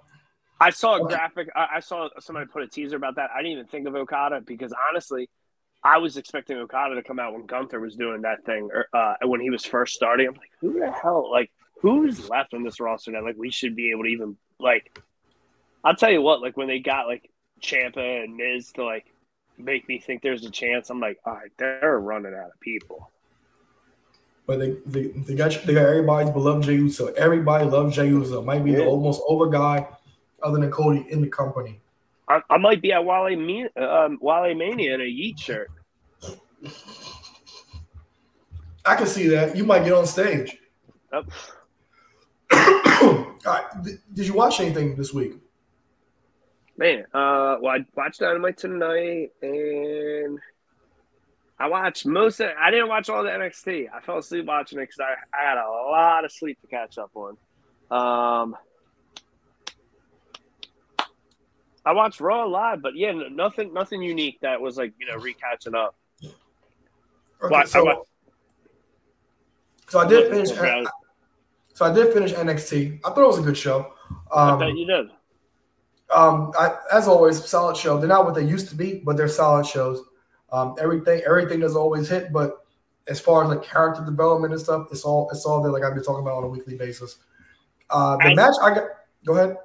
I 0.61 0.71
saw 0.71 0.97
a 0.97 1.07
graphic. 1.07 1.49
I, 1.55 1.81
saw 1.81 2.09
somebody 2.21 2.47
put 2.47 2.63
a 2.63 2.69
teaser 2.69 2.97
about 2.97 3.17
that. 3.17 3.31
I 3.35 3.39
didn't 3.39 3.53
even 3.53 3.67
think 3.67 3.89
of 3.89 3.95
Okada 3.95 4.41
because 4.41 4.73
honestly, 4.89 5.29
I 5.83 5.99
was 5.99 6.17
expecting 6.17 6.57
Okada 6.57 6.95
to 6.95 7.03
come 7.03 7.19
out 7.19 7.33
when 7.33 7.47
Gunther 7.47 7.81
was 7.81 7.97
doing 7.97 8.23
that 8.23 8.45
thing, 8.45 8.71
or 8.73 8.87
uh, 8.93 9.15
when 9.23 9.41
he 9.41 9.51
was 9.51 9.65
first 9.65 9.95
starting. 9.95 10.29
I'm 10.29 10.35
like, 10.35 10.51
who 10.61 10.79
the 10.79 10.91
hell? 10.91 11.31
Like, 11.31 11.51
who's 11.81 12.29
left 12.29 12.55
on 12.55 12.63
this 12.63 12.81
roster 12.81 13.11
now? 13.11 13.25
Like, 13.25 13.37
we 13.37 13.51
should 13.51 13.77
be 13.77 13.91
able 13.91 14.05
to 14.05 14.09
even 14.09 14.37
like. 14.59 14.99
I'll 15.83 15.97
tell 15.97 16.11
you 16.11 16.23
what. 16.23 16.41
Like 16.41 16.57
when 16.57 16.69
they 16.69 16.79
got 16.79 17.07
like 17.07 17.31
Champa 17.61 18.01
and 18.01 18.37
Miz 18.37 18.73
to 18.73 18.85
like 18.85 19.07
make 19.59 19.87
me 19.89 19.99
think 19.99 20.23
there's 20.23 20.45
a 20.45 20.51
chance, 20.51 20.89
I'm 20.89 21.01
like, 21.01 21.19
all 21.27 21.35
right, 21.35 21.51
they're 21.59 21.99
running 21.99 22.33
out 22.33 22.47
of 22.47 22.61
people. 22.61 23.11
But 24.47 24.59
they, 24.61 24.77
they, 24.87 25.09
they 25.09 25.35
got 25.35 25.53
they 25.65 25.75
got 25.75 25.87
everybody's 25.87 26.31
beloved 26.31 26.65
Jey 26.65 26.75
Uso. 26.77 27.09
Everybody 27.15 27.67
loves 27.67 27.97
Jey 27.97 28.09
Uso. 28.09 28.41
Might 28.41 28.65
be 28.65 28.71
yeah. 28.71 28.79
the 28.79 28.87
almost 28.87 29.21
over 29.29 29.49
guy 29.49 29.87
other 30.45 30.61
than 30.61 30.71
Cody 30.71 31.07
in 31.09 31.21
the 31.21 31.29
company. 31.29 31.81
I, 32.29 32.41
I 32.49 32.59
might 32.59 32.81
be 32.81 32.93
at 32.93 33.05
Wale, 33.05 33.69
um, 33.77 34.19
Wale 34.21 34.55
Mania 34.55 34.95
in 34.95 35.01
a 35.01 35.05
Yeet 35.05 35.39
shirt. 35.39 35.71
I 38.87 38.95
can 38.97 39.07
see 39.07 39.29
that. 39.29 39.57
You 39.57 39.65
might 39.65 39.85
get 39.85 39.93
on 39.93 40.07
stage. 40.07 40.59
Yep. 41.13 41.31
Right. 43.45 43.65
Did 44.15 44.27
you 44.27 44.33
watch 44.33 44.59
anything 44.59 44.97
this 44.97 45.13
week? 45.13 45.35
Man, 46.79 47.05
uh, 47.13 47.59
well, 47.61 47.77
I 47.77 47.85
watched 47.95 48.21
Dynamite 48.21 48.57
tonight, 48.57 49.33
and 49.43 50.39
I 51.59 51.69
watched 51.69 52.07
most 52.07 52.41
of. 52.41 52.51
I 52.59 52.71
didn't 52.71 52.89
watch 52.89 53.11
all 53.11 53.23
the 53.23 53.29
NXT. 53.29 53.89
I 53.95 54.01
fell 54.01 54.19
asleep 54.19 54.47
watching 54.47 54.79
it 54.79 54.89
because 54.89 55.01
I, 55.01 55.39
I 55.39 55.49
had 55.49 55.59
a 55.59 55.69
lot 55.69 56.25
of 56.25 56.33
sleep 56.33 56.59
to 56.63 56.67
catch 56.67 56.97
up 56.97 57.11
on. 57.15 57.37
Um, 57.91 58.57
I 61.87 61.93
watched 61.93 62.21
Raw 62.21 62.45
live, 62.45 62.81
but 62.81 62.97
yeah, 62.97 63.13
nothing, 63.31 63.73
nothing 63.75 64.03
unique 64.03 64.41
that 64.41 64.61
was 64.61 64.77
like 64.77 64.95
you 64.99 65.07
know 65.07 65.19
recatching 65.19 65.75
up. 65.75 65.97
Okay, 67.43 67.63
so, 67.67 67.89
I, 67.91 67.97
so 69.89 69.99
I 69.99 70.09
did 70.09 70.31
finish. 70.31 70.49
so 71.75 71.85
I 71.85 71.93
did 71.93 72.13
finish 72.15 72.33
NXT. 72.33 73.01
I 73.05 73.11
thought 73.11 73.23
it 73.23 73.27
was 73.27 73.39
a 73.39 73.43
good 73.43 73.57
show. 73.57 73.93
Um, 74.33 74.63
I 74.63 74.67
bet 74.67 74.77
you 74.77 74.87
did. 74.87 75.07
Um, 76.15 76.53
I, 76.59 76.77
as 76.93 77.07
always, 77.07 77.45
solid 77.45 77.77
show. 77.77 77.99
They're 77.99 78.09
not 78.09 78.25
what 78.25 78.35
they 78.35 78.45
used 78.45 78.69
to 78.71 78.77
be, 78.77 79.03
but 79.05 79.17
they're 79.17 79.29
solid 79.29 79.67
shows. 79.67 80.03
Um, 80.53 80.77
everything, 80.81 81.23
everything 81.27 81.61
doesn't 81.61 81.77
always 81.77 82.09
hit, 82.09 82.33
but 82.33 82.65
as 83.09 83.21
far 83.21 83.43
as 83.43 83.51
like 83.51 83.63
character 83.63 84.03
development 84.05 84.55
and 84.55 84.63
stuff, 84.63 84.87
it's 84.91 85.03
all 85.03 85.29
it's 85.31 85.45
all 85.45 85.63
there. 85.63 85.73
Like 85.73 85.83
I've 85.83 85.95
been 85.95 86.05
talking 86.05 86.23
about 86.23 86.39
on 86.39 86.45
a 86.45 86.49
weekly 86.49 86.77
basis. 86.77 87.19
Uh, 87.91 88.17
the 88.17 88.31
as, 88.31 88.37
match, 88.37 88.55
I 88.63 88.75
got. 88.75 88.85
Go 89.27 89.35
ahead 89.35 89.57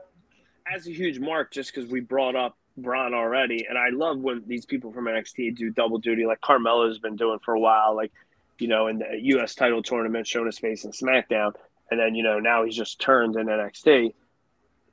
has 0.70 0.88
a 0.88 0.92
huge 0.92 1.20
mark 1.20 1.52
just 1.52 1.74
because 1.74 1.90
we 1.90 2.00
brought 2.00 2.36
up 2.36 2.58
Bron 2.78 3.14
already, 3.14 3.66
and 3.68 3.78
I 3.78 3.90
love 3.90 4.20
when 4.20 4.44
these 4.48 4.66
people 4.66 4.92
from 4.92 5.06
NXT 5.06 5.56
do 5.56 5.70
double 5.70 5.98
duty, 5.98 6.26
like 6.26 6.42
Carmelo's 6.42 7.00
been 7.00 7.16
doing 7.16 7.40
for 7.44 7.54
a 7.54 7.60
while, 7.60 7.96
like 7.96 8.12
you 8.60 8.68
know, 8.68 8.88
in 8.88 9.00
the 9.00 9.20
U.S. 9.22 9.56
title 9.56 9.82
tournament, 9.82 10.28
showing 10.28 10.46
his 10.46 10.60
face 10.60 10.84
in 10.84 10.92
SmackDown, 10.92 11.54
and 11.92 12.00
then 12.00 12.16
you 12.16 12.24
know 12.24 12.40
now 12.40 12.64
he's 12.64 12.76
just 12.76 13.00
turned 13.00 13.36
in 13.36 13.48
NXT. 13.48 14.14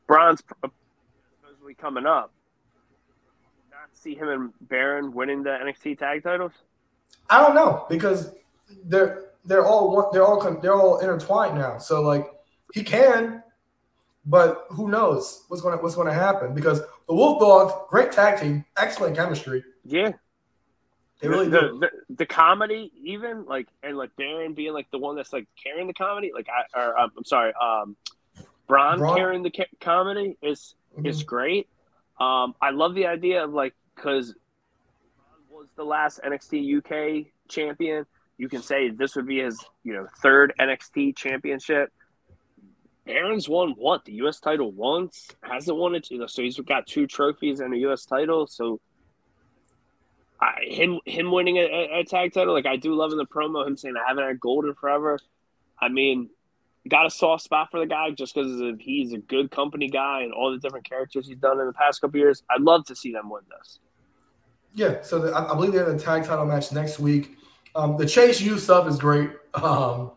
Bron's 0.07 0.43
supposedly 0.62 1.75
coming 1.75 2.07
up. 2.07 2.33
Not 3.71 3.89
see 3.93 4.15
him 4.15 4.29
and 4.29 4.53
Baron 4.61 5.12
winning 5.12 5.43
the 5.43 5.51
NXT 5.51 5.99
tag 5.99 6.23
titles. 6.23 6.53
I 7.29 7.41
don't 7.41 7.55
know 7.55 7.87
because 7.89 8.33
they're 8.85 9.31
they're 9.45 9.65
all 9.65 10.11
they're 10.12 10.25
all 10.25 10.61
they're 10.61 10.75
all 10.75 10.99
intertwined 10.99 11.57
now. 11.57 11.79
So 11.79 12.03
like 12.03 12.27
he 12.73 12.83
can, 12.83 13.43
but 14.27 14.67
who 14.71 14.89
knows 14.89 15.45
what's 15.49 15.62
going 15.62 15.77
to 15.77 15.83
what's 15.83 15.95
going 15.95 16.09
to 16.09 16.12
happen? 16.12 16.53
Because 16.53 16.81
the 16.81 17.15
Wolf 17.15 17.41
Dogs, 17.41 17.73
great 17.89 18.12
tag 18.12 18.41
team, 18.41 18.65
excellent 18.77 19.17
chemistry. 19.17 19.65
Yeah, 19.85 20.12
they 21.21 21.29
really 21.29 21.49
the, 21.49 21.61
the, 21.61 21.79
the, 21.79 21.91
the, 22.17 22.27
comedy, 22.27 22.93
even 23.03 23.47
like 23.47 23.69
and 23.83 23.97
like 23.97 24.11
Baron 24.17 24.55
being 24.55 24.73
like 24.73 24.91
the 24.91 24.99
one 24.99 25.15
that's 25.17 25.33
like 25.33 25.47
carrying 25.62 25.87
the 25.87 25.95
comedy. 25.95 26.33
Like 26.35 26.49
I, 26.49 26.79
or 26.79 26.99
um, 26.99 27.12
I'm 27.17 27.25
sorry, 27.25 27.53
um, 27.55 27.97
Bron, 28.67 28.99
Bron? 28.99 29.17
carrying 29.17 29.43
the 29.43 29.51
ca- 29.51 29.65
comedy 29.81 30.37
is 30.43 30.75
mm-hmm. 30.97 31.07
is 31.07 31.23
great. 31.23 31.69
Um, 32.19 32.55
I 32.61 32.71
love 32.71 32.95
the 32.95 33.07
idea 33.07 33.45
of 33.45 33.53
like 33.53 33.75
because 33.95 34.35
was 35.49 35.69
the 35.77 35.85
last 35.85 36.21
NXT 36.25 36.79
UK 36.79 37.27
champion. 37.49 38.07
You 38.39 38.49
can 38.49 38.61
say 38.61 38.91
this 38.91 39.15
would 39.15 39.27
be 39.27 39.39
his 39.39 39.65
you 39.85 39.95
know 39.95 40.09
third 40.21 40.53
NXT 40.61 41.17
championship 41.17 41.93
Aaron's 43.07 43.49
won 43.49 43.75
what 43.77 44.05
the 44.05 44.12
U.S. 44.14 44.40
title 44.40 44.73
once, 44.73 45.29
hasn't 45.42 45.77
won 45.77 45.95
it. 45.95 46.09
So 46.27 46.42
he's 46.42 46.59
got 46.61 46.87
two 46.87 47.07
trophies 47.07 47.61
and 47.61 47.73
a 47.73 47.79
U.S. 47.79 48.05
title. 48.05 48.47
So, 48.47 48.81
I, 50.40 50.64
him 50.69 51.01
him 51.07 51.31
winning 51.31 51.57
a, 51.57 52.01
a, 52.01 52.05
tag 52.05 52.35
title, 52.35 52.53
like 52.53 52.66
I 52.66 52.77
do 52.77 52.95
love 52.95 53.12
in 53.12 53.19
the 53.19 53.27
promo, 53.27 53.66
him 53.66 53.76
saying 53.76 53.95
I 53.97 54.07
haven't 54.07 54.24
had 54.24 54.41
gold 54.41 54.66
in 54.66 54.74
forever. 54.74 55.18
I 55.81 55.89
mean, 55.89 56.28
got 56.89 57.07
a 57.07 57.11
soft 57.11 57.45
spot 57.45 57.70
for 57.70 57.81
the 57.81 57.87
guy 57.87 58.11
just 58.11 58.35
because 58.35 58.61
he's 58.81 59.12
a 59.12 59.18
good 59.18 59.51
company 59.51 59.89
guy 59.89 60.22
and 60.22 60.33
all 60.33 60.51
the 60.51 60.59
different 60.59 60.89
characters 60.89 61.26
he's 61.26 61.39
done 61.39 61.61
in 61.61 61.66
the 61.66 61.72
past 61.72 62.01
couple 62.01 62.18
years. 62.18 62.43
I'd 62.51 62.61
love 62.61 62.85
to 62.87 62.97
see 62.97 63.12
them 63.12 63.31
win 63.31 63.43
this. 63.57 63.78
Yeah, 64.74 65.01
so 65.03 65.18
the, 65.18 65.33
I, 65.33 65.53
I 65.53 65.55
believe 65.55 65.72
they 65.72 65.78
have 65.78 65.89
a 65.89 65.99
tag 65.99 66.24
title 66.24 66.45
match 66.45 66.70
next 66.72 66.99
week. 66.99 67.37
Um, 67.74 67.97
the 67.97 68.07
Chase 68.07 68.41
U 68.41 68.59
stuff 68.59 68.87
is 68.89 68.99
great. 68.99 69.31
Um, 69.57 70.12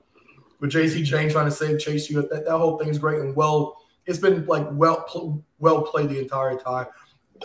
with 0.60 0.72
Jacy 0.72 1.04
Jayne 1.04 1.30
trying 1.30 1.46
to 1.46 1.52
save 1.52 1.80
Chase 1.80 2.10
U. 2.10 2.22
That, 2.22 2.46
that 2.46 2.58
whole 2.58 2.78
thing 2.78 2.90
is 2.90 2.98
great 2.98 3.20
and 3.20 3.36
well. 3.36 3.78
It's 4.06 4.18
been 4.18 4.46
like 4.46 4.68
well 4.72 5.44
well 5.60 5.82
played 5.84 6.10
the 6.10 6.20
entire 6.20 6.58
time. 6.58 6.88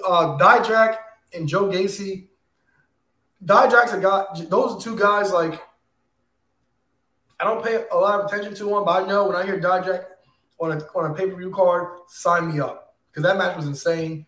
Uh, 0.07 0.39
Dijak 0.39 0.97
and 1.33 1.49
Joe 1.49 1.67
Gacy. 1.67 2.29
Dijak's 3.45 3.93
a 3.93 4.01
guy. 4.01 4.25
Those 4.49 4.77
are 4.77 4.81
two 4.81 4.97
guys. 4.99 5.33
Like 5.33 5.61
I 7.39 7.45
don't 7.45 7.65
pay 7.65 7.85
a 7.91 7.97
lot 7.97 8.21
of 8.21 8.27
attention 8.27 8.55
to 8.55 8.65
them, 8.65 8.85
but 8.85 9.05
I 9.05 9.07
know 9.07 9.27
when 9.27 9.37
I 9.37 9.45
hear 9.45 9.61
Dijak 9.61 10.05
on 10.59 10.73
a 10.73 10.81
on 10.97 11.11
a 11.11 11.15
pay 11.15 11.29
per 11.29 11.37
view 11.37 11.51
card, 11.51 11.99
sign 12.09 12.53
me 12.53 12.61
up 12.61 12.97
because 13.11 13.23
that 13.25 13.37
match 13.37 13.57
was 13.57 13.67
insane. 13.67 14.27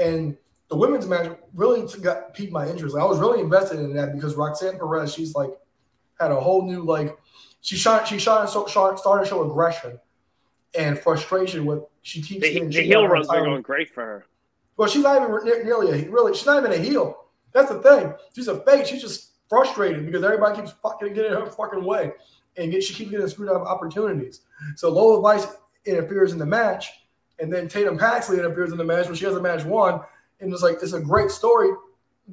And 0.00 0.36
the 0.68 0.76
women's 0.76 1.06
match 1.06 1.30
really 1.54 1.86
got 2.00 2.34
piqued 2.34 2.52
my 2.52 2.68
interest. 2.68 2.96
I 2.96 3.04
was 3.04 3.18
really 3.18 3.40
invested 3.40 3.78
in 3.78 3.94
that 3.94 4.12
because 4.12 4.34
Roxanne 4.34 4.78
Perez, 4.78 5.14
she's 5.14 5.34
like 5.34 5.50
had 6.18 6.30
a 6.30 6.40
whole 6.40 6.66
new 6.66 6.82
like 6.82 7.16
she 7.66 7.74
shot. 7.74 8.06
She 8.06 8.18
shot 8.18 8.42
and 8.42 8.48
so, 8.48 8.64
started 8.66 9.24
to 9.24 9.28
show 9.28 9.50
aggression 9.50 9.98
and 10.78 10.96
frustration 10.96 11.66
with 11.66 11.82
she 12.02 12.22
keeps 12.22 12.42
The, 12.42 12.52
getting 12.52 12.70
the 12.70 12.82
heel 12.82 12.98
out 12.98 13.04
of 13.04 13.08
her 13.08 13.14
runs 13.14 13.28
are 13.28 13.44
going 13.44 13.62
great 13.62 13.92
for 13.92 14.04
her. 14.04 14.26
Well, 14.76 14.88
she's 14.88 15.02
not 15.02 15.16
even 15.16 15.44
ne- 15.44 15.64
nearly 15.64 15.90
a 15.90 16.08
really. 16.08 16.32
She's 16.32 16.46
not 16.46 16.64
even 16.64 16.78
a 16.78 16.82
heel. 16.82 17.24
That's 17.52 17.68
the 17.68 17.80
thing. 17.82 18.14
She's 18.36 18.46
a 18.46 18.60
fake. 18.60 18.86
She's 18.86 19.02
just 19.02 19.32
frustrated 19.48 20.06
because 20.06 20.22
everybody 20.22 20.60
keeps 20.60 20.74
fucking 20.80 21.12
getting 21.14 21.32
in 21.32 21.40
her 21.40 21.46
fucking 21.46 21.82
way, 21.82 22.12
and 22.56 22.70
get, 22.70 22.84
she 22.84 22.94
keeps 22.94 23.10
getting 23.10 23.26
screwed 23.26 23.48
out 23.48 23.56
of 23.56 23.66
opportunities. 23.66 24.42
So 24.76 24.88
Lola 24.88 25.20
Vice 25.20 25.48
interferes 25.86 26.32
in 26.32 26.38
the 26.38 26.46
match, 26.46 26.88
and 27.40 27.52
then 27.52 27.66
Tatum 27.66 27.98
Paxley 27.98 28.38
interferes 28.38 28.70
in 28.70 28.78
the 28.78 28.84
match 28.84 29.06
when 29.06 29.16
she 29.16 29.24
has 29.24 29.34
a 29.34 29.42
match 29.42 29.64
won, 29.64 30.00
and 30.38 30.52
it's 30.52 30.62
like 30.62 30.76
it's 30.82 30.92
a 30.92 31.00
great 31.00 31.32
story 31.32 31.70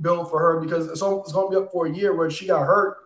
build 0.01 0.29
for 0.29 0.39
her 0.39 0.59
because 0.59 0.87
it's, 0.89 1.01
all, 1.01 1.21
it's 1.21 1.31
going 1.31 1.51
to 1.51 1.59
be 1.59 1.65
up 1.65 1.71
for 1.71 1.87
a 1.87 1.91
year 1.91 2.15
where 2.15 2.29
she 2.29 2.45
got 2.45 2.65
hurt. 2.65 2.97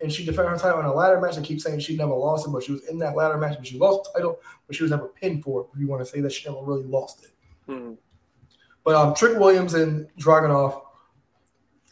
And 0.00 0.12
she 0.12 0.24
defended 0.24 0.52
her 0.52 0.58
title 0.58 0.78
in 0.80 0.86
a 0.86 0.94
ladder 0.94 1.20
match. 1.20 1.38
I 1.38 1.42
keep 1.42 1.60
saying 1.60 1.80
she 1.80 1.96
never 1.96 2.14
lost 2.14 2.46
it, 2.46 2.50
but 2.50 2.62
she 2.62 2.72
was 2.72 2.86
in 2.88 2.98
that 2.98 3.16
ladder 3.16 3.36
match 3.36 3.56
but 3.56 3.66
she 3.66 3.78
lost 3.78 4.04
the 4.12 4.20
title, 4.20 4.38
but 4.66 4.76
she 4.76 4.82
was 4.82 4.90
never 4.90 5.08
pinned 5.08 5.42
for 5.42 5.62
it. 5.62 5.66
If 5.74 5.80
you 5.80 5.88
want 5.88 6.04
to 6.04 6.06
say 6.06 6.20
that 6.20 6.32
she 6.32 6.48
never 6.48 6.64
really 6.64 6.84
lost 6.84 7.24
it. 7.24 7.32
Hmm. 7.66 7.94
But 8.84 8.94
um, 8.94 9.14
Trick 9.14 9.38
Williams 9.38 9.74
and 9.74 10.08
Dragunov, 10.18 10.80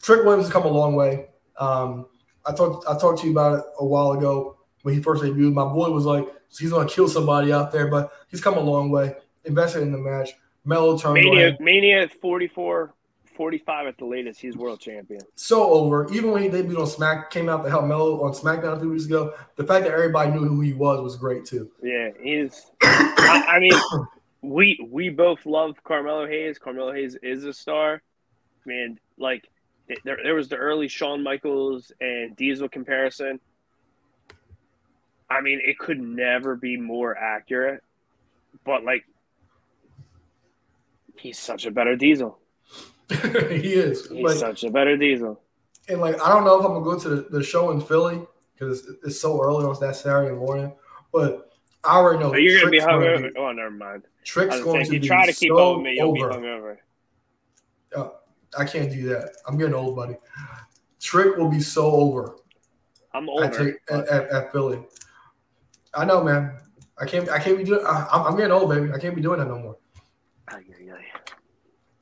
Trick 0.01 0.23
Williams 0.23 0.45
has 0.45 0.53
come 0.53 0.63
a 0.63 0.69
long 0.69 0.95
way. 0.95 1.27
Um, 1.59 2.07
I 2.45 2.53
talked 2.53 2.87
I 2.87 2.97
talked 2.97 3.19
to 3.21 3.25
you 3.27 3.33
about 3.33 3.59
it 3.59 3.65
a 3.79 3.85
while 3.85 4.13
ago 4.13 4.57
when 4.83 4.95
he 4.95 5.01
first 5.01 5.21
debuted. 5.21 5.53
My 5.53 5.65
boy 5.65 5.89
was 5.91 6.05
like, 6.05 6.25
he's 6.57 6.71
gonna 6.71 6.87
kill 6.87 7.09
somebody 7.09 7.51
out 7.51 7.71
there, 7.71 7.87
but 7.87 8.11
he's 8.29 8.41
come 8.41 8.55
a 8.55 8.61
long 8.61 8.89
way. 8.89 9.15
Invested 9.45 9.81
in 9.81 9.91
the 9.91 9.97
match. 9.97 10.31
Melo 10.65 10.97
turned 10.97 11.15
Mania. 11.15 11.57
Mania 11.59 12.03
at 12.03 12.13
44, 12.13 12.93
45 13.37 13.87
at 13.87 13.97
the 13.97 14.05
latest. 14.05 14.41
He's 14.41 14.57
world 14.57 14.81
champion. 14.81 15.21
So 15.35 15.63
over. 15.69 16.11
Even 16.11 16.31
when 16.31 16.41
he 16.41 16.49
debuted 16.49 16.79
on 16.79 16.87
Smack, 16.87 17.29
came 17.29 17.47
out 17.47 17.63
to 17.63 17.69
help 17.69 17.85
Melo 17.85 18.23
on 18.23 18.33
SmackDown 18.33 18.75
a 18.75 18.79
few 18.79 18.89
weeks 18.89 19.05
ago. 19.05 19.33
The 19.55 19.63
fact 19.63 19.85
that 19.85 19.93
everybody 19.93 20.31
knew 20.31 20.45
who 20.45 20.59
he 20.61 20.73
was 20.73 20.99
was 21.01 21.15
great 21.15 21.45
too. 21.45 21.71
Yeah, 21.81 22.09
he's. 22.21 22.71
I, 22.81 23.45
I 23.47 23.59
mean, 23.59 23.73
we 24.41 24.85
we 24.89 25.09
both 25.09 25.45
love 25.45 25.75
Carmelo 25.83 26.27
Hayes. 26.27 26.57
Carmelo 26.57 26.91
Hayes 26.91 27.15
is 27.21 27.45
a 27.45 27.53
star. 27.53 28.01
I 28.65 28.67
mean, 28.67 28.99
like 29.17 29.47
there, 30.03 30.17
there 30.21 30.35
was 30.35 30.49
the 30.49 30.57
early 30.57 30.87
Shawn 30.87 31.23
Michaels 31.23 31.91
and 32.01 32.35
Diesel 32.35 32.67
comparison. 32.67 33.39
I 35.29 35.41
mean, 35.41 35.61
it 35.63 35.77
could 35.77 35.99
never 35.99 36.55
be 36.55 36.77
more 36.77 37.15
accurate, 37.15 37.83
but 38.65 38.83
like, 38.83 39.03
he's 41.17 41.37
such 41.37 41.65
a 41.65 41.71
better 41.71 41.95
Diesel. 41.95 42.39
he 43.09 43.73
is. 43.73 44.09
He's 44.09 44.23
Like, 44.23 44.37
such 44.37 44.63
a 44.63 44.69
better 44.71 44.97
Diesel. 44.97 45.39
and 45.87 46.01
like 46.01 46.21
I 46.21 46.29
don't 46.29 46.43
know 46.45 46.59
if 46.59 46.65
I'm 46.65 46.73
gonna 46.73 46.83
go 46.85 46.99
to 46.99 47.09
the, 47.09 47.21
the 47.37 47.43
show 47.43 47.71
in 47.71 47.79
Philly 47.81 48.21
because 48.53 48.87
it's 49.05 49.21
so 49.21 49.41
early 49.41 49.65
on 49.65 49.75
that 49.79 49.95
Saturday 49.95 50.35
morning, 50.35 50.73
but 51.13 51.51
I 51.83 51.95
already 51.97 52.19
know 52.19 52.31
But 52.31 52.41
you're 52.41 52.59
gonna 52.59 52.71
be 52.71 52.77
Trick's 52.79 52.85
gonna 52.91 53.05
hungover. 53.05 53.31
Oh, 53.37 53.51
never 53.51 53.71
mind. 53.71 54.03
Trick's 54.25 54.59
going 54.61 54.83
saying, 54.83 54.85
to 54.87 54.93
you 54.95 54.99
be 55.01 55.07
try 55.07 55.25
to 55.25 55.33
keep 55.33 55.49
so 55.49 55.57
up 55.71 55.77
with 55.77 55.85
me, 55.85 55.95
you'll 55.95 56.11
be 56.13 56.21
over. 56.23 56.33
hungover. 56.33 56.77
Uh, 57.95 58.09
I 58.57 58.65
can't 58.65 58.91
do 58.91 59.07
that. 59.09 59.31
I'm 59.47 59.57
getting 59.57 59.73
old, 59.73 59.95
buddy. 59.95 60.15
Trick 60.99 61.37
will 61.37 61.49
be 61.49 61.61
so 61.61 61.85
over 61.91 62.35
I'm 63.13 63.29
older. 63.29 63.49
take, 63.49 63.75
at, 63.89 64.07
at, 64.09 64.29
at 64.31 64.51
Philly. 64.51 64.83
I 65.93 66.03
know, 66.03 66.23
man. 66.23 66.57
I 66.99 67.05
can't. 67.05 67.29
I 67.29 67.39
can't 67.39 67.57
be 67.57 67.63
doing. 67.63 67.85
I, 67.85 68.07
I'm 68.11 68.23
I'm 68.27 68.35
getting 68.35 68.51
old, 68.51 68.69
baby. 68.69 68.91
I 68.91 68.99
can't 68.99 69.15
be 69.15 69.21
doing 69.21 69.39
that 69.39 69.47
no 69.47 69.59
more. 69.59 69.77
Ay, 70.49 70.63
ay, 70.69 70.91
ay. 70.93 71.31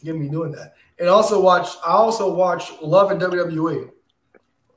Get 0.03 0.15
me 0.15 0.29
doing 0.29 0.51
that. 0.53 0.73
And 0.99 1.09
also 1.09 1.41
watch. 1.41 1.67
I 1.85 1.91
also 1.91 2.33
watch 2.33 2.71
Love 2.81 3.11
and 3.11 3.21
WWE. 3.21 3.83
Um, 3.83 3.91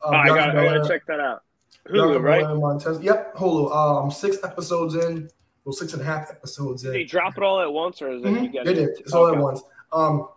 Oh, 0.02 0.10
I 0.10 0.24
Bianca 0.26 0.34
got. 0.40 0.48
I 0.48 0.52
Belair- 0.52 0.78
gotta 0.78 0.88
check 0.88 1.06
that 1.06 1.20
out. 1.20 1.42
Bianca 1.90 2.18
Hulu, 2.18 2.22
right? 2.22 2.42
Belair 2.42 2.56
Montez. 2.58 3.00
Yep, 3.00 3.34
Hulu. 3.36 3.74
Um, 4.04 4.10
six 4.10 4.36
episodes 4.44 4.94
in. 4.94 5.28
Well, 5.64 5.72
six 5.72 5.92
and 5.92 6.00
a 6.02 6.04
half 6.04 6.30
episodes 6.30 6.84
in. 6.84 6.92
Did 6.92 7.00
they 7.00 7.04
drop 7.04 7.36
it 7.36 7.42
all 7.42 7.60
at 7.60 7.70
once, 7.72 8.00
or 8.00 8.10
is 8.12 8.22
it 8.22 8.26
Mhm, 8.26 8.42
you 8.44 8.48
get 8.48 8.64
They 8.64 8.72
it? 8.72 8.74
did. 8.74 8.88
It's 9.00 9.12
all 9.12 9.26
at 9.26 9.36
once. 9.36 9.60
Um, 9.92 10.28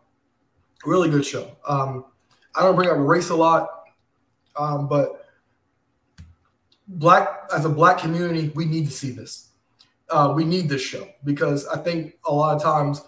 really 0.86 1.09
good 1.09 1.25
show. 1.25 1.49
Um, 1.67 2.05
I 2.55 2.63
don't 2.63 2.75
bring 2.75 2.89
up 2.89 2.97
race 2.97 3.29
a 3.29 3.36
lot, 3.36 3.69
um, 4.57 4.88
but 4.88 5.25
black 6.88 7.49
as 7.55 7.65
a 7.65 7.69
black 7.69 7.97
community, 7.99 8.51
we 8.55 8.65
need 8.65 8.86
to 8.88 8.91
see 8.91 9.11
this. 9.11 9.49
Uh, 10.09 10.34
we 10.36 10.43
need 10.43 10.67
this 10.67 10.82
show 10.82 11.07
because 11.23 11.65
I 11.67 11.77
think 11.77 12.17
a 12.25 12.34
lot 12.34 12.55
of 12.55 12.61
times 12.61 13.01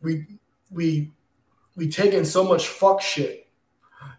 we 0.00 0.26
we 0.70 1.12
we 1.76 1.88
take 1.88 2.12
in 2.12 2.24
so 2.24 2.44
much 2.44 2.68
fuck 2.68 3.00
shit 3.00 3.48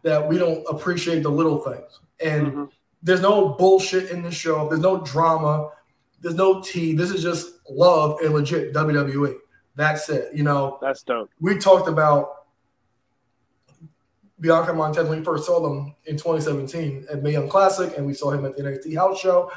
that 0.03 0.27
we 0.27 0.37
don't 0.37 0.65
appreciate 0.69 1.23
the 1.23 1.29
little 1.29 1.59
things. 1.59 1.99
And 2.19 2.47
Mhm. 2.53 2.69
there's 3.01 3.21
no 3.21 3.49
bullshit 3.49 4.09
in 4.11 4.21
this 4.23 4.33
show. 4.33 4.67
There's 4.69 4.81
no 4.81 5.01
drama. 5.01 5.69
There's 6.21 6.35
no 6.35 6.61
tea. 6.61 6.93
This 6.93 7.11
is 7.11 7.21
just 7.21 7.47
love 7.69 8.19
and 8.21 8.33
legit 8.33 8.73
WWE. 8.73 9.35
That's 9.75 10.09
it. 10.09 10.33
You 10.33 10.43
know, 10.43 10.77
That's 10.81 11.03
dope. 11.03 11.29
we 11.41 11.57
talked 11.57 11.87
about 11.87 12.45
Bianca 14.39 14.73
Montez 14.73 15.07
when 15.07 15.19
we 15.19 15.23
first 15.25 15.45
saw 15.45 15.61
them 15.61 15.95
in 16.05 16.17
2017 16.17 17.05
at 17.09 17.23
Mae 17.23 17.31
Young 17.33 17.49
Classic, 17.49 17.95
and 17.97 18.05
we 18.05 18.13
saw 18.13 18.31
him 18.31 18.45
at 18.45 18.55
the 18.55 18.63
NXT 18.63 18.93
House 18.95 19.19
Show, 19.19 19.51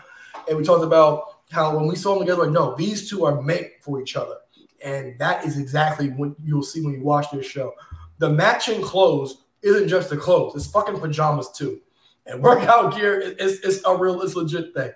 and 0.48 0.56
we 0.56 0.64
talked 0.64 0.84
about 0.84 1.24
how 1.50 1.76
when 1.76 1.86
we 1.86 1.96
saw 1.96 2.10
them 2.14 2.20
together, 2.20 2.42
like 2.44 2.52
no, 2.52 2.74
these 2.76 3.08
two 3.08 3.24
are 3.24 3.40
made 3.42 3.72
for 3.82 4.00
each 4.00 4.16
other, 4.16 4.36
and 4.84 5.18
that 5.18 5.44
is 5.44 5.58
exactly 5.58 6.08
what 6.10 6.32
you'll 6.42 6.62
see 6.62 6.80
when 6.84 6.94
you 6.94 7.02
watch 7.02 7.30
this 7.30 7.46
show. 7.46 7.74
The 8.18 8.30
matching 8.30 8.82
clothes 8.82 9.44
isn't 9.62 9.88
just 9.88 10.10
the 10.10 10.16
clothes; 10.16 10.54
it's 10.56 10.66
fucking 10.66 11.00
pajamas 11.00 11.50
too, 11.52 11.80
and 12.26 12.42
workout 12.42 12.94
gear 12.96 13.20
is 13.20 13.60
it's 13.60 13.84
a 13.86 13.96
real, 13.96 14.20
it's 14.22 14.34
legit 14.34 14.74
thing. 14.74 14.92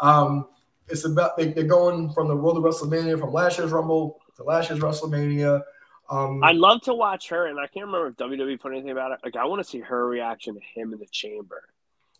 Um, 0.00 0.48
it's 0.88 1.04
about 1.04 1.36
they, 1.36 1.52
they're 1.52 1.64
going 1.64 2.12
from 2.12 2.28
the 2.28 2.36
road 2.36 2.54
to 2.54 2.60
WrestleMania 2.60 3.18
from 3.18 3.32
last 3.32 3.58
year's 3.58 3.72
Rumble 3.72 4.20
to 4.36 4.42
last 4.42 4.70
year's 4.70 4.82
WrestleMania. 4.82 5.62
Um, 6.10 6.42
I'd 6.44 6.56
love 6.56 6.82
to 6.82 6.94
watch 6.94 7.28
her, 7.30 7.46
and 7.46 7.58
I 7.58 7.66
can't 7.66 7.86
remember 7.86 8.08
if 8.08 8.16
WWE 8.16 8.60
put 8.60 8.72
anything 8.72 8.90
about 8.90 9.12
it. 9.12 9.20
Like, 9.24 9.36
I 9.36 9.46
want 9.46 9.62
to 9.62 9.68
see 9.68 9.78
her 9.80 10.06
reaction 10.06 10.54
to 10.54 10.60
him 10.74 10.92
in 10.92 10.98
the 10.98 11.06
chamber 11.06 11.62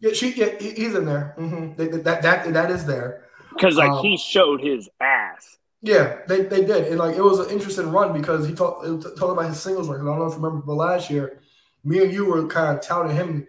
yeah, 0.03 0.13
she, 0.13 0.33
yeah, 0.33 0.59
he's 0.59 0.95
in 0.95 1.07
there. 1.07 1.35
hmm 1.39 1.75
That, 1.77 2.05
that 2.05 2.23
that 2.23 2.53
that 2.53 2.71
is 2.71 2.85
there. 2.85 3.25
because, 3.51 3.77
like, 3.77 3.91
Um, 3.91 4.03
he 4.03 4.17
showed 4.17 4.61
his 4.61 4.91
ass. 5.01 5.59
Yeah, 5.85 6.19
they, 6.29 6.43
they 6.43 6.65
did, 6.65 6.87
and 6.87 6.99
like 6.99 7.17
it 7.17 7.23
was 7.23 7.41
an 7.41 7.51
interesting 7.51 7.91
run 7.91 8.13
because 8.13 8.47
he 8.47 8.55
talked 8.55 8.85
talked 9.03 9.21
about 9.21 9.47
his 9.47 9.61
singles 9.61 9.89
record. 9.89 10.05
I 10.05 10.11
don't 10.13 10.21
know 10.21 10.27
if 10.27 10.35
you 10.35 10.39
remember, 10.41 10.65
but 10.65 10.75
last 10.75 11.11
year, 11.11 11.41
me 11.83 12.03
and 12.05 12.13
you 12.13 12.25
were 12.27 12.47
kind 12.47 12.77
of 12.77 12.85
touting 12.85 13.17
him 13.17 13.49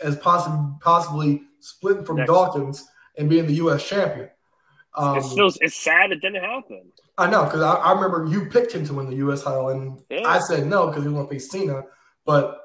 as 0.00 0.16
possibly 0.16 0.60
possibly 0.80 1.42
splitting 1.58 2.04
from 2.04 2.18
Next. 2.18 2.28
Dawkins 2.28 2.88
and 3.18 3.28
being 3.28 3.46
the 3.46 3.54
U.S. 3.54 3.86
champion. 3.86 4.30
Um, 4.94 5.18
it's 5.18 5.30
still 5.30 5.50
it's 5.60 5.74
sad 5.74 6.12
it 6.12 6.20
didn't 6.20 6.42
happen. 6.42 6.92
I 7.18 7.28
know 7.28 7.44
because 7.44 7.62
I, 7.62 7.74
I 7.74 7.92
remember 7.92 8.26
you 8.30 8.48
picked 8.48 8.72
him 8.72 8.86
to 8.86 8.94
win 8.94 9.10
the 9.10 9.16
U.S. 9.16 9.42
title, 9.42 9.70
and 9.70 10.00
Yeah. 10.08 10.22
I 10.24 10.38
said 10.38 10.66
no 10.66 10.86
because 10.86 11.02
he 11.02 11.08
was 11.08 11.16
going 11.16 11.26
to 11.26 11.32
face 11.34 11.50
Cena. 11.50 11.82
But 12.24 12.60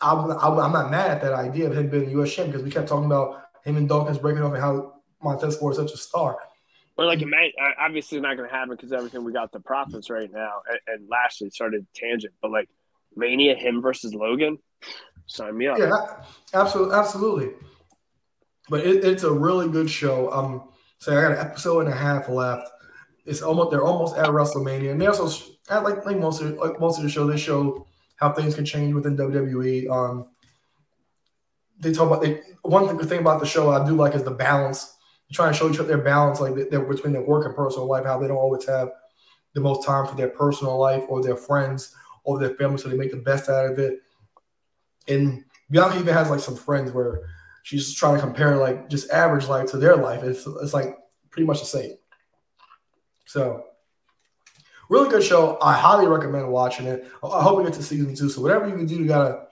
I'm, 0.00 0.30
I'm 0.30 0.58
I'm 0.58 0.72
not 0.72 0.90
mad 0.90 1.10
at 1.10 1.22
that 1.22 1.32
idea 1.32 1.68
of 1.70 1.76
him 1.76 1.88
being 1.88 2.04
the 2.04 2.10
U.S. 2.12 2.30
champion 2.34 2.52
because 2.52 2.64
we 2.64 2.70
kept 2.70 2.88
talking 2.88 3.06
about 3.06 3.44
him 3.64 3.76
and 3.76 3.88
Dawkins 3.88 4.18
breaking 4.18 4.42
off 4.42 4.52
and 4.52 4.62
how 4.62 5.00
Montez 5.22 5.56
Ford 5.56 5.72
is 5.72 5.78
such 5.78 5.92
a 5.92 5.96
star. 5.96 6.36
Or 6.98 7.06
like, 7.06 7.22
ima- 7.22 7.36
uh, 7.36 7.70
obviously 7.78 8.20
not 8.20 8.36
going 8.36 8.48
to 8.48 8.54
happen 8.54 8.70
because 8.70 8.92
everything 8.92 9.22
we 9.22 9.32
got 9.32 9.52
the 9.52 9.60
profits 9.60 10.10
right 10.10 10.30
now, 10.30 10.62
and, 10.68 10.80
and 10.88 11.08
Lashley 11.08 11.48
started 11.50 11.86
tangent. 11.94 12.34
But 12.42 12.50
like 12.50 12.68
Mania, 13.14 13.54
him 13.54 13.80
versus 13.80 14.12
Logan, 14.14 14.58
sign 15.26 15.56
me 15.56 15.68
up. 15.68 15.78
Yeah, 15.78 16.24
absolutely, 16.52 16.96
absolutely. 16.96 17.50
But 18.68 18.80
it, 18.84 19.04
it's 19.04 19.22
a 19.22 19.32
really 19.32 19.68
good 19.68 19.88
show. 19.88 20.30
Um, 20.32 20.68
so 20.98 21.16
I 21.16 21.22
got 21.22 21.32
an 21.32 21.38
episode 21.38 21.80
and 21.80 21.88
a 21.88 21.96
half 21.96 22.28
left. 22.28 22.68
It's 23.24 23.42
almost 23.42 23.70
they're 23.70 23.84
almost 23.84 24.16
at 24.16 24.26
WrestleMania, 24.26 24.90
and 24.90 25.00
they 25.00 25.06
also 25.06 25.52
at 25.70 25.84
like 25.84 26.04
like 26.04 26.18
most 26.18 26.42
of 26.42 26.56
like 26.56 26.80
most 26.80 26.98
of 26.98 27.04
the 27.04 27.10
show 27.10 27.26
they 27.26 27.36
show 27.36 27.86
how 28.16 28.32
things 28.32 28.54
can 28.54 28.64
change 28.64 28.92
within 28.94 29.16
WWE. 29.16 29.88
Um, 29.88 30.30
they 31.78 31.92
talk 31.92 32.08
about 32.08 32.22
they 32.22 32.40
one 32.62 32.88
thing, 32.88 32.98
thing 33.06 33.20
about 33.20 33.40
the 33.40 33.46
show 33.46 33.70
I 33.70 33.86
do 33.86 33.94
like 33.94 34.14
is 34.14 34.24
the 34.24 34.32
balance. 34.32 34.94
They 35.28 35.34
try 35.34 35.48
and 35.48 35.56
show 35.56 35.70
each 35.70 35.78
other 35.78 35.88
their 35.88 35.98
balance, 35.98 36.40
like 36.40 36.54
they're 36.70 36.80
between 36.80 37.12
their 37.12 37.22
work 37.22 37.44
and 37.46 37.54
personal 37.54 37.86
life, 37.86 38.04
how 38.04 38.18
they 38.18 38.28
don't 38.28 38.36
always 38.36 38.66
have 38.66 38.90
the 39.54 39.60
most 39.60 39.86
time 39.86 40.06
for 40.06 40.14
their 40.14 40.28
personal 40.28 40.78
life 40.78 41.04
or 41.08 41.22
their 41.22 41.36
friends 41.36 41.94
or 42.24 42.38
their 42.38 42.54
family, 42.54 42.78
so 42.78 42.88
they 42.88 42.96
make 42.96 43.10
the 43.10 43.16
best 43.16 43.48
out 43.48 43.70
of 43.70 43.78
it. 43.78 44.00
And 45.06 45.44
Bianca 45.70 45.98
even 45.98 46.14
has 46.14 46.30
like 46.30 46.40
some 46.40 46.56
friends 46.56 46.92
where 46.92 47.28
she's 47.62 47.94
trying 47.94 48.16
to 48.16 48.20
compare 48.20 48.56
like 48.56 48.88
just 48.88 49.10
average 49.10 49.46
life 49.46 49.70
to 49.70 49.78
their 49.78 49.96
life. 49.96 50.22
It's 50.22 50.46
it's 50.46 50.74
like 50.74 50.96
pretty 51.30 51.46
much 51.46 51.60
the 51.60 51.66
same. 51.66 51.92
So 53.26 53.64
really 54.88 55.10
good 55.10 55.22
show. 55.22 55.58
I 55.60 55.74
highly 55.74 56.06
recommend 56.06 56.48
watching 56.50 56.86
it. 56.86 57.06
I 57.22 57.42
hope 57.42 57.58
we 57.58 57.64
get 57.64 57.74
to 57.74 57.82
season 57.82 58.14
two. 58.14 58.30
So 58.30 58.40
whatever 58.40 58.66
you 58.68 58.74
can 58.74 58.86
do, 58.86 58.96
you 58.96 59.06
gotta 59.06 59.47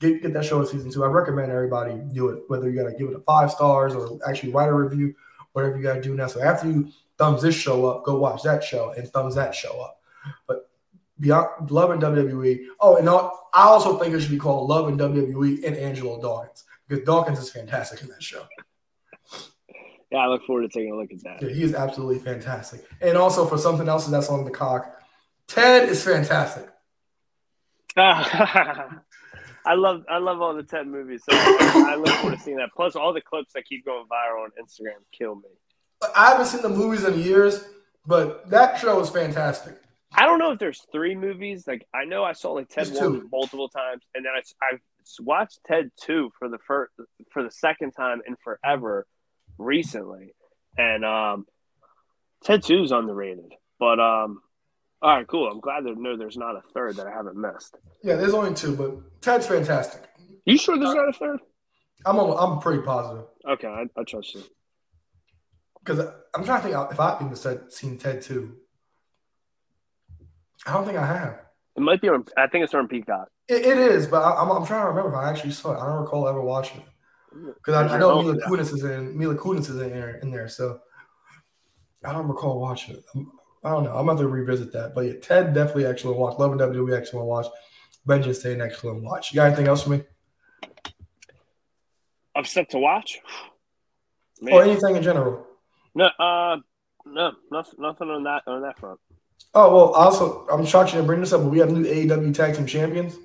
get 0.00 0.22
get 0.22 0.32
that 0.32 0.44
show 0.44 0.60
in 0.60 0.66
season 0.66 0.90
two. 0.90 1.04
I 1.04 1.08
recommend 1.08 1.50
everybody 1.50 1.94
do 2.12 2.28
it. 2.28 2.42
Whether 2.48 2.70
you 2.70 2.76
gotta 2.76 2.96
give 2.96 3.08
it 3.08 3.16
a 3.16 3.20
five 3.20 3.50
stars 3.50 3.94
or 3.94 4.18
actually 4.28 4.52
write 4.52 4.68
a 4.68 4.74
review, 4.74 5.14
whatever 5.52 5.76
you 5.76 5.82
gotta 5.82 6.00
do 6.00 6.14
now. 6.14 6.26
So 6.26 6.42
after 6.42 6.70
you 6.70 6.90
thumbs 7.18 7.42
this 7.42 7.54
show 7.54 7.86
up, 7.86 8.04
go 8.04 8.18
watch 8.18 8.42
that 8.42 8.62
show 8.62 8.92
and 8.92 9.08
thumbs 9.08 9.34
that 9.36 9.54
show 9.54 9.80
up. 9.80 10.00
But 10.46 10.68
beyond 11.20 11.70
Love 11.70 11.90
and 11.90 12.02
WWE. 12.02 12.66
Oh, 12.80 12.96
and 12.96 13.08
I 13.08 13.30
also 13.54 13.98
think 13.98 14.14
it 14.14 14.20
should 14.20 14.30
be 14.30 14.38
called 14.38 14.68
Love 14.68 14.88
and 14.88 14.98
WWE 14.98 15.64
and 15.64 15.76
Angelo 15.76 16.20
Dawkins 16.20 16.64
because 16.86 17.04
Dawkins 17.04 17.38
is 17.38 17.50
fantastic 17.50 18.02
in 18.02 18.08
that 18.08 18.22
show. 18.22 18.44
Yeah, 20.10 20.18
I 20.18 20.28
look 20.28 20.44
forward 20.46 20.62
to 20.62 20.68
taking 20.68 20.92
a 20.92 20.96
look 20.96 21.10
at 21.12 21.22
that. 21.24 21.42
Yeah, 21.42 21.48
he 21.54 21.62
is 21.62 21.74
absolutely 21.74 22.20
fantastic. 22.20 22.84
And 23.00 23.16
also 23.16 23.44
for 23.44 23.58
something 23.58 23.88
else 23.88 24.06
that's 24.06 24.28
on 24.28 24.44
the 24.44 24.50
cock, 24.50 25.00
Ted 25.48 25.88
is 25.88 26.04
fantastic. 26.04 26.68
I 29.66 29.74
love 29.74 30.04
I 30.08 30.18
love 30.18 30.40
all 30.40 30.54
the 30.54 30.62
Ted 30.62 30.86
movies. 30.86 31.22
So 31.28 31.36
I, 31.36 31.92
I 31.92 31.96
look 31.96 32.08
forward 32.08 32.36
to 32.36 32.42
seeing 32.42 32.56
that. 32.58 32.70
Plus, 32.74 32.94
all 32.94 33.12
the 33.12 33.20
clips 33.20 33.52
that 33.54 33.64
keep 33.66 33.84
going 33.84 34.04
viral 34.06 34.44
on 34.44 34.50
Instagram 34.62 35.02
kill 35.12 35.34
me. 35.34 35.48
I 36.14 36.30
haven't 36.30 36.46
seen 36.46 36.62
the 36.62 36.68
movies 36.68 37.04
in 37.04 37.18
years, 37.20 37.64
but 38.06 38.48
that 38.50 38.78
show 38.78 39.00
is 39.00 39.10
fantastic. 39.10 39.76
I 40.12 40.24
don't 40.24 40.38
know 40.38 40.52
if 40.52 40.58
there's 40.58 40.82
three 40.92 41.16
movies. 41.16 41.66
Like 41.66 41.86
I 41.92 42.04
know 42.04 42.22
I 42.22 42.32
saw 42.32 42.52
like 42.52 42.68
Ted 42.68 42.86
There's 42.86 43.00
one 43.00 43.20
two. 43.20 43.28
multiple 43.32 43.68
times, 43.68 44.02
and 44.14 44.24
then 44.24 44.32
I 44.34 44.42
I 44.64 44.78
watched 45.20 45.58
Ted 45.66 45.90
two 46.00 46.30
for 46.38 46.48
the 46.48 46.58
first 46.66 46.92
for 47.32 47.42
the 47.42 47.50
second 47.50 47.92
time 47.92 48.22
in 48.26 48.36
forever 48.44 49.06
recently, 49.58 50.32
and 50.78 51.04
um, 51.04 51.46
Ted 52.44 52.62
two 52.62 52.82
is 52.84 52.92
underrated. 52.92 53.52
But 53.78 53.98
um, 54.00 54.40
all 55.06 55.14
right, 55.18 55.26
cool. 55.28 55.48
I'm 55.48 55.60
glad 55.60 55.84
to 55.84 55.94
know 55.94 56.16
there's 56.16 56.36
not 56.36 56.56
a 56.56 56.62
third 56.74 56.96
that 56.96 57.06
I 57.06 57.12
haven't 57.12 57.36
missed. 57.36 57.76
Yeah, 58.02 58.16
there's 58.16 58.34
only 58.34 58.52
two, 58.54 58.74
but 58.74 59.22
Ted's 59.22 59.46
fantastic. 59.46 60.02
You 60.44 60.58
sure 60.58 60.76
there's 60.76 60.96
not 60.96 61.08
a 61.08 61.12
third? 61.12 61.38
I'm 62.04 62.18
I'm 62.18 62.58
pretty 62.58 62.82
positive 62.82 63.26
Okay, 63.48 63.68
I, 63.68 63.84
I 63.96 64.02
trust 64.02 64.34
you. 64.34 64.42
because 65.78 66.00
I'm 66.34 66.44
trying 66.44 66.60
to 66.60 66.68
think 66.68 66.90
if 66.90 66.98
I've 66.98 67.22
even 67.22 67.36
said 67.36 67.72
seen 67.72 67.98
Ted 67.98 68.20
two. 68.20 68.56
I 70.66 70.72
don't 70.72 70.84
think 70.84 70.98
I 70.98 71.06
have. 71.06 71.38
It 71.76 71.82
might 71.82 72.00
be 72.00 72.08
on. 72.08 72.24
I 72.36 72.48
think 72.48 72.64
it's 72.64 72.74
on 72.74 72.88
Peacock. 72.88 73.28
It, 73.46 73.64
it 73.64 73.78
is, 73.78 74.08
but 74.08 74.24
I, 74.24 74.42
I'm, 74.42 74.50
I'm 74.50 74.66
trying 74.66 74.86
to 74.86 74.88
remember 74.88 75.10
if 75.10 75.16
I 75.24 75.30
actually 75.30 75.52
saw 75.52 75.74
it. 75.74 75.80
I 75.80 75.86
don't 75.86 76.00
recall 76.00 76.26
ever 76.26 76.42
watching 76.42 76.80
it 76.80 77.54
because 77.54 77.74
I, 77.74 77.94
I 77.94 77.98
know 78.00 78.10
oh, 78.10 78.22
Mila 78.22 78.38
Kunis 78.38 78.74
is 78.74 78.82
in 78.82 79.16
Mila 79.16 79.36
Kunis 79.36 79.70
is 79.70 79.80
in 79.80 79.90
there 79.90 80.16
in 80.16 80.32
there, 80.32 80.48
so 80.48 80.80
I 82.04 82.12
don't 82.12 82.26
recall 82.26 82.58
watching 82.58 82.96
it. 82.96 83.04
I'm, 83.14 83.30
I 83.66 83.70
don't 83.70 83.82
know. 83.82 83.96
I'm 83.96 84.08
about 84.08 84.20
to 84.20 84.28
revisit 84.28 84.72
that, 84.74 84.94
but 84.94 85.00
yeah, 85.02 85.14
Ted 85.20 85.52
definitely 85.52 85.86
excellent 85.86 86.18
watch. 86.18 86.38
Love 86.38 86.52
and 86.52 86.60
WWE 86.60 86.96
excellent 86.96 87.26
watch. 87.26 87.46
Vengeance 88.06 88.38
Day 88.38 88.52
an 88.52 88.60
excellent 88.60 89.02
watch. 89.02 89.32
You 89.32 89.36
got 89.36 89.46
anything 89.48 89.66
else 89.66 89.82
for 89.82 89.90
me 89.90 90.04
Of 92.36 92.46
stuff 92.46 92.68
to 92.68 92.78
watch. 92.78 93.18
Man. 94.40 94.54
or 94.54 94.62
anything 94.62 94.94
in 94.94 95.02
general? 95.02 95.44
No, 95.96 96.06
uh, 96.06 96.58
no, 97.04 97.32
nothing, 97.50 97.74
nothing 97.78 98.08
on 98.08 98.22
that 98.22 98.42
on 98.46 98.62
that 98.62 98.78
front. 98.78 99.00
Oh 99.52 99.74
well, 99.74 99.94
also 99.94 100.46
I'm 100.46 100.64
shocked 100.64 100.90
you 100.90 100.98
didn't 100.98 101.08
bring 101.08 101.20
this 101.20 101.32
up, 101.32 101.42
but 101.42 101.50
we 101.50 101.58
have 101.58 101.72
new 101.72 101.84
AEW 101.84 102.34
Tag 102.34 102.54
Team 102.54 102.66
Champions. 102.66 103.16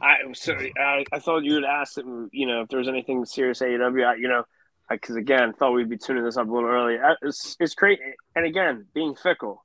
I 0.00 0.18
so 0.34 0.54
I, 0.78 1.04
I 1.12 1.18
thought 1.18 1.42
you 1.44 1.54
would 1.54 1.64
ask, 1.64 1.96
you 1.96 2.46
know, 2.46 2.60
if 2.60 2.68
there 2.68 2.78
was 2.78 2.88
anything 2.88 3.24
serious 3.24 3.60
AEW. 3.60 4.06
I, 4.06 4.14
you 4.16 4.28
know, 4.28 4.44
because 4.90 5.16
again, 5.16 5.52
thought 5.54 5.72
we'd 5.72 5.88
be 5.88 5.96
tuning 5.96 6.24
this 6.24 6.36
up 6.36 6.48
a 6.48 6.52
little 6.52 6.68
early. 6.68 6.98
It's, 7.22 7.56
it's 7.58 7.74
great, 7.74 7.98
and 8.36 8.44
again, 8.44 8.86
being 8.94 9.14
fickle. 9.14 9.63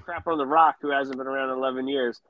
Crap 0.00 0.26
on 0.26 0.38
the 0.38 0.46
Rock, 0.46 0.76
who 0.80 0.90
hasn't 0.90 1.18
been 1.18 1.26
around 1.26 1.50
11 1.50 1.88
years. 1.88 2.20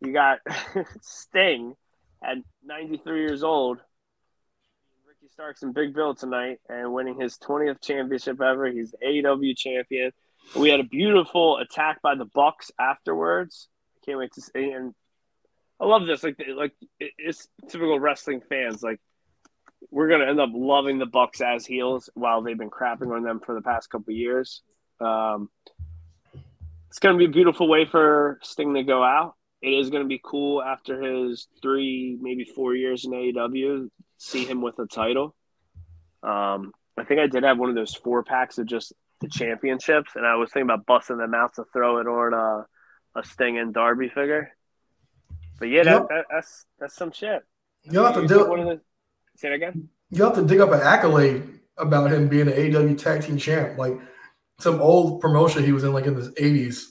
You 0.00 0.12
got 0.12 0.38
Sting 1.00 1.74
at 2.22 2.38
93 2.64 3.20
years 3.20 3.42
old. 3.42 3.78
Ricky 5.06 5.28
Starks 5.32 5.62
and 5.62 5.74
Big 5.74 5.94
Bill 5.94 6.14
tonight, 6.14 6.58
and 6.68 6.92
winning 6.92 7.20
his 7.20 7.38
20th 7.38 7.80
championship 7.80 8.40
ever. 8.40 8.70
He's 8.70 8.92
the 8.92 8.98
AEW 9.06 9.56
champion. 9.56 10.12
We 10.56 10.70
had 10.70 10.80
a 10.80 10.84
beautiful 10.84 11.58
attack 11.58 12.02
by 12.02 12.14
the 12.14 12.24
Bucks 12.24 12.70
afterwards. 12.78 13.68
I 13.96 14.06
Can't 14.06 14.18
wait 14.18 14.32
to 14.32 14.40
see. 14.40 14.70
And 14.70 14.94
I 15.78 15.86
love 15.86 16.06
this. 16.06 16.22
Like, 16.22 16.42
like 16.54 16.72
it's 16.98 17.48
typical 17.68 18.00
wrestling 18.00 18.40
fans. 18.48 18.82
Like, 18.82 19.00
we're 19.90 20.08
gonna 20.08 20.26
end 20.26 20.40
up 20.40 20.50
loving 20.52 20.98
the 20.98 21.06
Bucks 21.06 21.40
as 21.40 21.66
heels 21.66 22.10
while 22.14 22.42
they've 22.42 22.58
been 22.58 22.70
crapping 22.70 23.14
on 23.14 23.22
them 23.22 23.40
for 23.40 23.54
the 23.54 23.62
past 23.62 23.90
couple 23.90 24.12
years. 24.12 24.62
Um, 25.00 25.48
it's 26.90 26.98
gonna 26.98 27.16
be 27.16 27.24
a 27.24 27.28
beautiful 27.28 27.68
way 27.68 27.84
for 27.86 28.38
Sting 28.42 28.74
to 28.74 28.82
go 28.82 29.02
out. 29.02 29.34
It 29.62 29.70
is 29.70 29.90
gonna 29.90 30.04
be 30.06 30.20
cool 30.22 30.62
after 30.62 31.00
his 31.00 31.46
three, 31.62 32.18
maybe 32.20 32.44
four 32.44 32.74
years 32.74 33.04
in 33.04 33.12
AEW. 33.12 33.88
See 34.18 34.44
him 34.44 34.60
with 34.60 34.78
a 34.78 34.86
title. 34.86 35.34
Um, 36.22 36.72
I 36.98 37.04
think 37.04 37.20
I 37.20 37.26
did 37.26 37.44
have 37.44 37.58
one 37.58 37.68
of 37.70 37.74
those 37.74 37.94
four 37.94 38.22
packs 38.22 38.58
of 38.58 38.66
just 38.66 38.92
the 39.20 39.28
championships, 39.28 40.12
and 40.16 40.26
I 40.26 40.34
was 40.36 40.50
thinking 40.52 40.68
about 40.70 40.84
busting 40.86 41.16
them 41.18 41.34
out 41.34 41.54
to 41.54 41.64
throw 41.72 41.98
it 41.98 42.06
on 42.06 42.34
a, 42.34 43.18
a 43.18 43.24
Sting 43.24 43.58
and 43.58 43.72
Darby 43.72 44.08
figure. 44.08 44.50
But 45.58 45.66
yeah, 45.68 45.84
that, 45.84 45.90
Yep. 45.92 46.08
that, 46.08 46.24
that's 46.30 46.66
that's 46.78 46.94
some 46.96 47.12
shit. 47.12 47.42
You'll 47.84 48.04
have 48.04 48.14
to 48.14 48.26
do 48.26 48.48
one 48.48 48.60
of 48.60 48.66
the, 48.66 48.80
say 49.36 49.48
it 49.48 49.54
again. 49.54 49.88
you 50.10 50.22
have 50.24 50.34
to 50.34 50.42
dig 50.42 50.60
up 50.60 50.70
an 50.72 50.80
accolade 50.80 51.60
about 51.78 52.10
him 52.12 52.28
being 52.28 52.48
an 52.48 52.54
AEW 52.54 52.98
Tag 52.98 53.22
Team 53.22 53.38
Champ, 53.38 53.78
like 53.78 53.98
some 54.60 54.80
old 54.80 55.20
promotion 55.20 55.64
he 55.64 55.72
was 55.72 55.84
in, 55.84 55.92
like 55.92 56.06
in 56.06 56.14
the 56.14 56.30
'80s. 56.30 56.84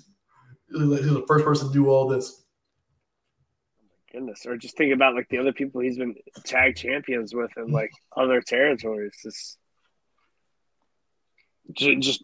He 0.71 0.83
was 0.83 1.01
the 1.01 1.25
first 1.27 1.45
person 1.45 1.67
to 1.67 1.73
do 1.73 1.89
all 1.89 2.07
this. 2.07 2.43
Oh 3.81 3.85
my 3.87 4.19
goodness, 4.19 4.45
or 4.45 4.57
just 4.57 4.77
think 4.77 4.93
about 4.93 5.15
like 5.15 5.29
the 5.29 5.37
other 5.37 5.53
people 5.53 5.81
he's 5.81 5.97
been 5.97 6.15
tag 6.45 6.75
champions 6.75 7.33
with 7.33 7.51
in 7.57 7.71
like 7.71 7.91
other 8.15 8.41
territories. 8.41 9.13
Just, 9.21 9.57
just 11.99 12.23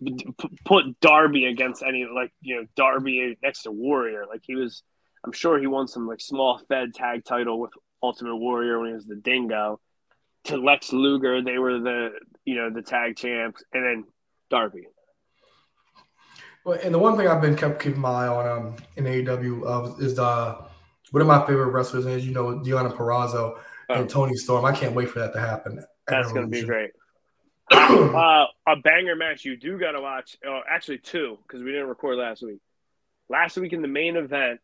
put 0.66 1.00
Darby 1.02 1.46
against 1.46 1.84
any 1.84 2.08
like 2.14 2.32
you 2.41 2.56
know 2.56 2.68
Darby 2.76 3.38
next 3.41 3.64
to 3.64 3.72
Warrior. 3.72 4.26
Like 4.28 4.41
he 4.43 4.56
was, 4.56 4.84
I'm 5.24 5.32
sure 5.32 5.60
he 5.60 5.68
won 5.68 5.88
some 5.88 6.08
like 6.08 6.22
small 6.22 6.60
Fed 6.68 6.93
tag 6.93 7.24
title 7.26 7.60
with 7.60 7.72
Ultimate 8.02 8.36
Warrior 8.36 8.80
when 8.80 8.89
he 8.89 8.96
was 8.96 9.06
the 9.06 9.16
Dingo. 9.16 9.80
To 10.46 10.58
Lex 10.58 10.93
Luger, 10.93 11.41
they 11.41 11.58
were 11.58 11.80
the 11.80 12.10
you 12.43 12.56
know 12.56 12.70
the 12.70 12.84
tag 12.84 13.16
champs, 13.16 13.64
and 13.74 13.84
then 13.84 14.04
Darby. 14.50 14.88
Well, 16.66 16.80
and 16.84 16.93
the 16.93 16.99
one 16.99 17.16
thing 17.16 17.28
I've 17.28 17.41
been 17.41 17.55
kept 17.55 17.82
keeping 17.82 18.01
my 18.01 18.09
eye 18.09 18.28
on 18.28 18.47
um, 18.47 18.76
in 18.97 19.05
AEW 19.05 19.66
uh, 19.66 19.95
is 20.03 20.16
the 20.16 20.57
one 21.11 21.22
of 21.22 21.28
my 21.28 21.45
favorite 21.45 21.70
wrestlers, 21.70 22.07
is 22.07 22.26
you 22.26 22.34
know, 22.34 22.59
Deonna 22.59 22.91
Purrazzo 22.91 23.59
and 23.88 24.09
Toni 24.09 24.36
Storm. 24.36 24.66
I 24.66 24.72
can't 24.72 24.95
wait 24.95 25.09
for 25.09 25.20
that 25.20 25.32
to 25.34 25.39
happen. 25.39 25.86
That's 26.07 26.32
going 26.34 26.51
to 26.51 26.51
be 26.51 26.66
great. 26.66 26.89
uh, 27.72 28.45
a 28.68 28.76
banger 28.84 29.16
match 29.16 29.45
you 29.45 29.55
do 29.57 29.78
got 29.80 29.91
to 29.91 30.01
watch. 30.01 30.38
Oh, 30.45 30.61
actually, 30.70 30.97
two 30.97 31.38
because 31.47 31.63
we 31.63 31.72
didn't 31.72 31.88
record 31.88 32.18
last 32.18 32.41
week. 32.41 32.59
Last 33.30 33.57
week 33.57 33.74
in 33.74 33.82
the 33.82 33.88
main 33.88 34.18
event, 34.18 34.59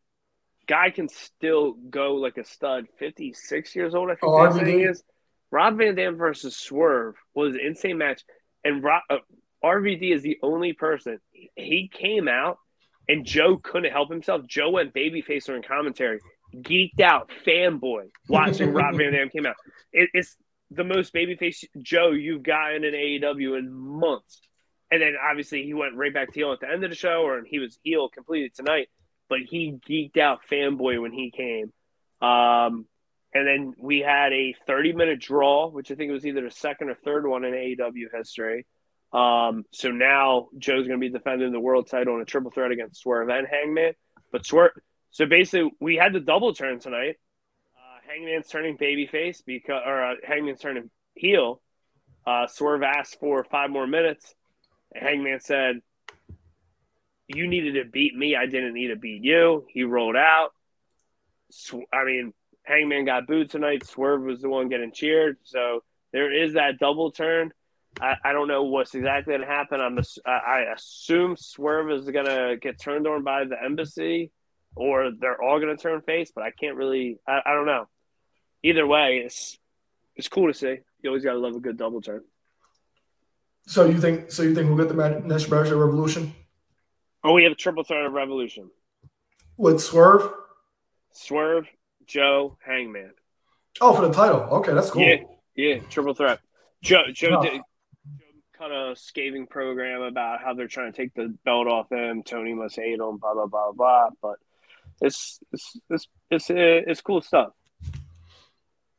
guy 0.68 0.90
can 0.90 1.08
still 1.08 1.74
go 1.74 2.16
like 2.16 2.38
a 2.38 2.44
stud. 2.44 2.88
Fifty 2.98 3.34
six 3.34 3.76
years 3.76 3.94
old, 3.94 4.10
I 4.10 4.16
think 4.16 4.24
Oh, 4.24 4.52
they're 4.52 4.66
RVD? 4.66 4.90
is. 4.90 5.04
Rob 5.52 5.78
Van 5.78 5.96
Dam 5.96 6.16
versus 6.16 6.56
Swerve 6.56 7.16
was 7.36 7.54
an 7.54 7.60
insane 7.60 7.98
match, 7.98 8.24
and 8.64 8.84
Rob, 8.84 9.04
uh, 9.10 9.18
RVD 9.64 10.14
is 10.14 10.24
the 10.24 10.40
only 10.42 10.74
person. 10.74 11.20
He 11.32 11.90
came 11.92 12.28
out, 12.28 12.58
and 13.08 13.26
Joe 13.26 13.58
couldn't 13.58 13.92
help 13.92 14.10
himself. 14.10 14.46
Joe 14.48 14.72
went 14.72 14.94
babyface 14.94 15.46
during 15.46 15.64
commentary, 15.64 16.20
geeked 16.56 17.00
out, 17.00 17.30
fanboy 17.46 18.10
watching 18.28 18.74
Rob 18.74 18.96
Van 18.98 19.14
Dam 19.14 19.30
came 19.30 19.46
out. 19.46 19.56
It, 19.92 20.10
it's 20.14 20.36
the 20.70 20.84
most 20.84 21.14
babyface 21.14 21.66
Joe 21.82 22.12
you've 22.12 22.44
gotten 22.44 22.84
in 22.84 22.94
AEW 22.94 23.60
in 23.60 23.72
months. 23.72 24.42
And 24.90 25.02
then 25.02 25.14
obviously 25.22 25.64
he 25.64 25.74
went 25.74 25.96
right 25.96 26.14
back 26.14 26.30
to 26.30 26.34
heel 26.34 26.52
at 26.52 26.60
the 26.60 26.70
end 26.70 26.84
of 26.84 26.90
the 26.90 26.96
show, 26.96 27.26
or 27.26 27.44
he 27.46 27.60
was 27.60 27.78
heel 27.84 28.10
completely 28.10 28.50
tonight. 28.50 28.90
But 29.30 29.40
he 29.50 29.80
geeked 29.90 30.18
out 30.18 30.42
fanboy 30.52 31.02
when 31.02 31.14
he 31.14 31.32
came. 31.32 31.72
Um, 32.22 32.86
and 33.34 33.48
then 33.48 33.74
we 33.80 34.00
had 34.00 34.34
a 34.34 34.54
30 34.68 34.94
minute 34.94 35.20
draw, 35.20 35.70
which 35.70 35.92
I 35.92 35.96
think 35.96 36.12
was 36.12 36.26
either 36.26 36.42
the 36.42 36.52
second 36.52 36.90
or 36.90 36.96
third 36.96 37.26
one 37.26 37.46
in 37.46 37.54
AEW 37.54 38.08
history. 38.14 38.66
Um, 39.14 39.66
so 39.72 39.92
now 39.92 40.50
Joe's 40.58 40.88
going 40.88 41.00
to 41.00 41.06
be 41.06 41.10
defending 41.10 41.52
the 41.52 41.60
world 41.60 41.88
title 41.90 42.16
in 42.16 42.22
a 42.22 42.26
triple 42.26 42.52
threat 42.52 42.72
against 42.72 43.02
Swerve 43.02 43.30
and 43.30 43.48
Hangman. 43.48 43.94
But 44.32 44.46
Swerve, 44.46 44.72
so 45.12 45.26
basically, 45.26 45.72
we 45.80 45.98
had 45.98 46.14
the 46.14 46.22
double 46.22 46.54
turn 46.54 46.80
tonight. 46.80 47.18
Uh, 47.76 48.00
Hangman's 48.08 48.48
turning 48.48 48.78
babyface 48.78 49.44
because, 49.46 49.82
or 49.86 50.04
uh, 50.04 50.16
Hangman's 50.24 50.62
turning 50.62 50.90
heel. 51.14 51.62
Uh, 52.26 52.48
Swerve 52.48 52.84
asked 52.84 53.20
for 53.20 53.44
five 53.44 53.70
more 53.70 53.88
minutes. 53.88 54.34
Hangman 54.96 55.42
said, 55.42 55.82
"You 57.28 57.48
needed 57.48 57.74
to 57.84 57.90
beat 57.90 58.16
me. 58.16 58.36
I 58.36 58.46
didn't 58.46 58.74
need 58.74 58.88
to 58.88 58.96
beat 58.96 59.24
you." 59.24 59.66
He 59.70 59.84
rolled 59.84 60.16
out. 60.16 60.52
Sw- 61.52 61.88
I 61.92 62.06
mean, 62.06 62.34
Hangman 62.64 63.06
got 63.06 63.28
booed 63.28 63.50
tonight. 63.50 63.86
Swerve 63.86 64.22
was 64.22 64.42
the 64.42 64.50
one 64.50 64.70
getting 64.70 64.92
cheered. 64.92 65.38
So 65.44 65.84
there 66.14 66.32
is 66.32 66.54
that 66.54 66.80
double 66.80 67.12
turn. 67.12 67.52
I, 68.00 68.16
I 68.24 68.34
don't 68.34 68.48
know 68.48 68.64
what's 68.64 68.96
exactly 68.96 69.34
going 69.34 69.42
to 69.42 69.54
happen. 69.54 69.82
I'm 69.82 69.98
ass- 69.98 70.20
I 70.26 70.66
assume 70.76 71.36
Swerve 71.38 71.92
is 71.92 72.10
going 72.10 72.26
to 72.26 72.58
get 72.62 72.80
turned 72.80 73.08
on 73.08 73.24
by 73.24 73.46
the 73.46 73.62
embassy, 73.62 74.32
or 74.76 75.12
they're 75.12 75.42
all 75.42 75.60
going 75.60 75.76
to 75.76 75.82
turn 75.82 76.02
face. 76.02 76.32
But 76.34 76.44
I 76.44 76.52
can't 76.52 76.76
really. 76.76 77.20
I, 77.28 77.42
I 77.46 77.54
don't 77.54 77.66
know. 77.66 77.88
Either 78.64 78.88
way, 78.88 79.22
it's 79.26 79.58
it's 80.16 80.28
cool 80.28 80.48
to 80.48 80.54
see. 80.58 80.78
You 81.02 81.10
always 81.10 81.24
got 81.24 81.34
to 81.34 81.40
love 81.40 81.56
a 81.56 81.60
good 81.60 81.78
double 81.78 82.02
turn. 82.02 82.22
So 83.68 83.86
you 83.86 84.00
think? 84.00 84.32
So 84.32 84.44
you 84.44 84.56
think 84.56 84.70
we'll 84.70 84.78
get 84.78 84.88
the 84.88 84.94
match, 84.94 85.24
next 85.24 85.50
match 85.50 85.68
at 85.68 85.76
Revolution 85.76 86.34
Oh, 87.24 87.34
we 87.34 87.44
have 87.44 87.52
a 87.52 87.56
triple 87.56 87.84
threat 87.84 88.06
of 88.06 88.14
Revolution: 88.14 88.72
with 89.58 89.80
Swerve? 89.80 90.32
Swerve, 91.12 91.68
Joe, 92.08 92.58
Hangman. 92.66 93.12
Oh, 93.80 93.94
for 93.94 94.08
the 94.08 94.14
title. 94.14 94.40
Okay, 94.40 94.74
that's 94.74 94.90
cool. 94.90 95.04
Yeah, 95.04 95.18
yeah, 95.56 95.80
triple 95.90 96.16
threat. 96.16 96.40
Joe, 96.82 97.04
Joe 97.14 97.44
did 97.44 97.62
Of 98.62 99.00
scathing 99.00 99.48
program 99.48 100.04
about 100.04 100.40
how 100.40 100.54
they're 100.54 100.68
trying 100.68 100.92
to 100.92 100.96
take 100.96 101.16
the 101.16 101.34
belt 101.44 101.68
off 101.68 101.92
him. 101.92 102.22
Tony 102.22 102.54
must 102.54 102.76
hate 102.76 103.00
him, 103.00 103.18
blah 103.18 103.34
blah 103.34 103.48
blah 103.48 103.72
blah. 103.72 104.10
But 104.22 104.36
it's 105.02 105.40
it's 105.52 105.80
it's 105.90 106.08
it's, 106.30 106.46
it's 106.50 107.02
cool 107.02 107.22
stuff. 107.22 107.54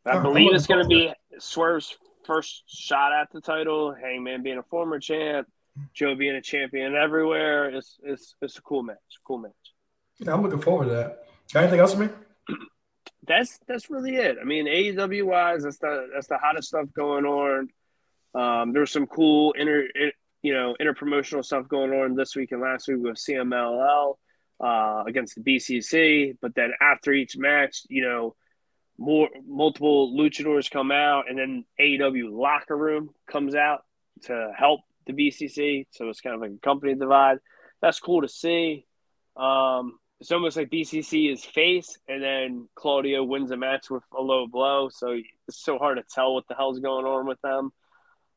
I 0.05 0.19
believe 0.19 0.53
it's 0.53 0.67
going 0.67 0.83
to 0.83 0.89
be 0.89 1.13
Swerve's 1.39 1.97
first 2.25 2.65
shot 2.67 3.13
at 3.13 3.31
the 3.31 3.41
title. 3.41 3.95
Hangman 3.95 4.43
being 4.43 4.59
a 4.59 4.65
former 4.65 4.99
champ, 4.99 5.47
Joe 5.95 6.17
being 6.17 6.35
a 6.35 6.43
champion 6.43 6.97
everywhere. 6.97 7.69
It's 7.69 8.01
it's 8.03 8.35
it's 8.43 8.59
a 8.59 8.63
cool 8.63 8.83
match. 8.83 8.99
Cool 9.25 9.39
match. 9.39 9.53
Yeah, 10.19 10.33
I'm 10.33 10.43
looking 10.43 10.61
forward 10.61 10.87
to 10.87 10.91
that. 10.91 11.27
Got 11.53 11.61
anything 11.63 11.81
else 11.81 11.95
for 11.95 12.01
me? 12.01 12.09
That's 13.29 13.61
that's 13.69 13.91
really 13.91 14.17
it. 14.17 14.39
I 14.41 14.45
mean, 14.45 14.67
AEW 14.67 15.23
wise, 15.23 15.63
that's 15.63 15.79
the 15.79 16.09
that's 16.13 16.27
the 16.27 16.39
hottest 16.39 16.69
stuff 16.69 16.89
going 16.93 17.25
on. 17.25 17.69
Um, 18.35 18.73
was 18.73 18.91
some 18.91 19.07
cool 19.07 19.53
inter, 19.53 19.87
you 20.43 20.55
know, 20.55 20.75
interpromotional 20.81 21.45
stuff 21.45 21.69
going 21.69 21.93
on 21.93 22.15
this 22.15 22.35
week 22.35 22.53
and 22.53 22.61
last 22.61 22.89
week 22.89 22.99
with 23.01 23.17
CMLL 23.17 24.15
uh, 24.61 25.05
against 25.07 25.37
the 25.37 25.43
BCC. 25.43 26.37
But 26.41 26.55
then 26.55 26.73
after 26.81 27.13
each 27.13 27.37
match, 27.37 27.83
you 27.89 28.03
know, 28.03 28.35
more 28.99 29.29
multiple 29.47 30.15
luchadors 30.17 30.71
come 30.71 30.91
out, 30.93 31.29
and 31.29 31.39
then 31.39 31.65
AEW 31.81 32.31
locker 32.31 32.77
room 32.77 33.11
comes 33.27 33.55
out 33.55 33.85
to 34.23 34.53
help 34.57 34.81
the 35.07 35.13
BCC. 35.13 35.87
So 35.91 36.09
it's 36.09 36.21
kind 36.21 36.35
of 36.35 36.41
like 36.41 36.53
a 36.53 36.59
company 36.59 36.95
divide. 36.95 37.39
That's 37.81 37.99
cool 37.99 38.23
to 38.23 38.29
see. 38.29 38.87
Um, 39.37 39.99
it's 40.21 40.31
almost 40.31 40.57
like 40.57 40.71
BCC 40.71 41.33
is 41.33 41.45
face, 41.45 41.99
and 42.09 42.23
then 42.23 42.69
Claudio 42.77 43.25
wins 43.25 43.51
a 43.51 43.57
match 43.57 43.91
with 43.91 44.05
a 44.17 44.23
low 44.23 44.47
blow. 44.47 44.89
So 44.89 45.19
it's 45.49 45.65
so 45.65 45.79
hard 45.79 45.99
to 45.99 46.05
tell 46.15 46.35
what 46.35 46.47
the 46.49 46.55
hell's 46.55 46.79
going 46.79 47.05
on 47.05 47.27
with 47.27 47.41
them. 47.41 47.73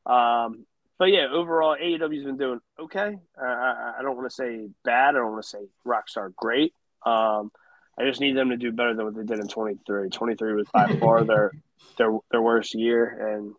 Um, 0.06 0.66
but 0.98 1.06
yeah, 1.06 1.28
overall, 1.32 1.76
AEW's 1.82 2.24
been 2.24 2.38
doing 2.38 2.60
okay. 2.80 3.18
Uh, 3.40 3.46
I, 3.46 3.94
I, 4.00 4.02
don't 4.02 4.16
want 4.16 4.30
to 4.30 4.36
say 4.36 4.70
bad. 4.84 5.10
I 5.10 5.20
don't 5.20 5.32
want 5.32 5.44
to 5.44 5.50
say 5.50 5.60
Rockstar 5.86 6.34
great. 6.34 6.74
Um, 7.06 7.52
I 7.98 8.06
just 8.06 8.22
need 8.22 8.38
them 8.38 8.50
to 8.50 8.58
do 8.58 8.72
better 8.72 8.94
than 8.94 9.06
what 9.06 9.16
they 9.16 9.24
did 9.24 9.40
in 9.40 9.48
23. 9.48 10.10
23 10.10 10.54
was 10.54 10.68
by 10.74 10.96
far 11.00 11.24
their 11.24 11.52
their 11.98 12.18
their 12.32 12.42
worst 12.42 12.76
year, 12.76 13.36
and 13.36 13.54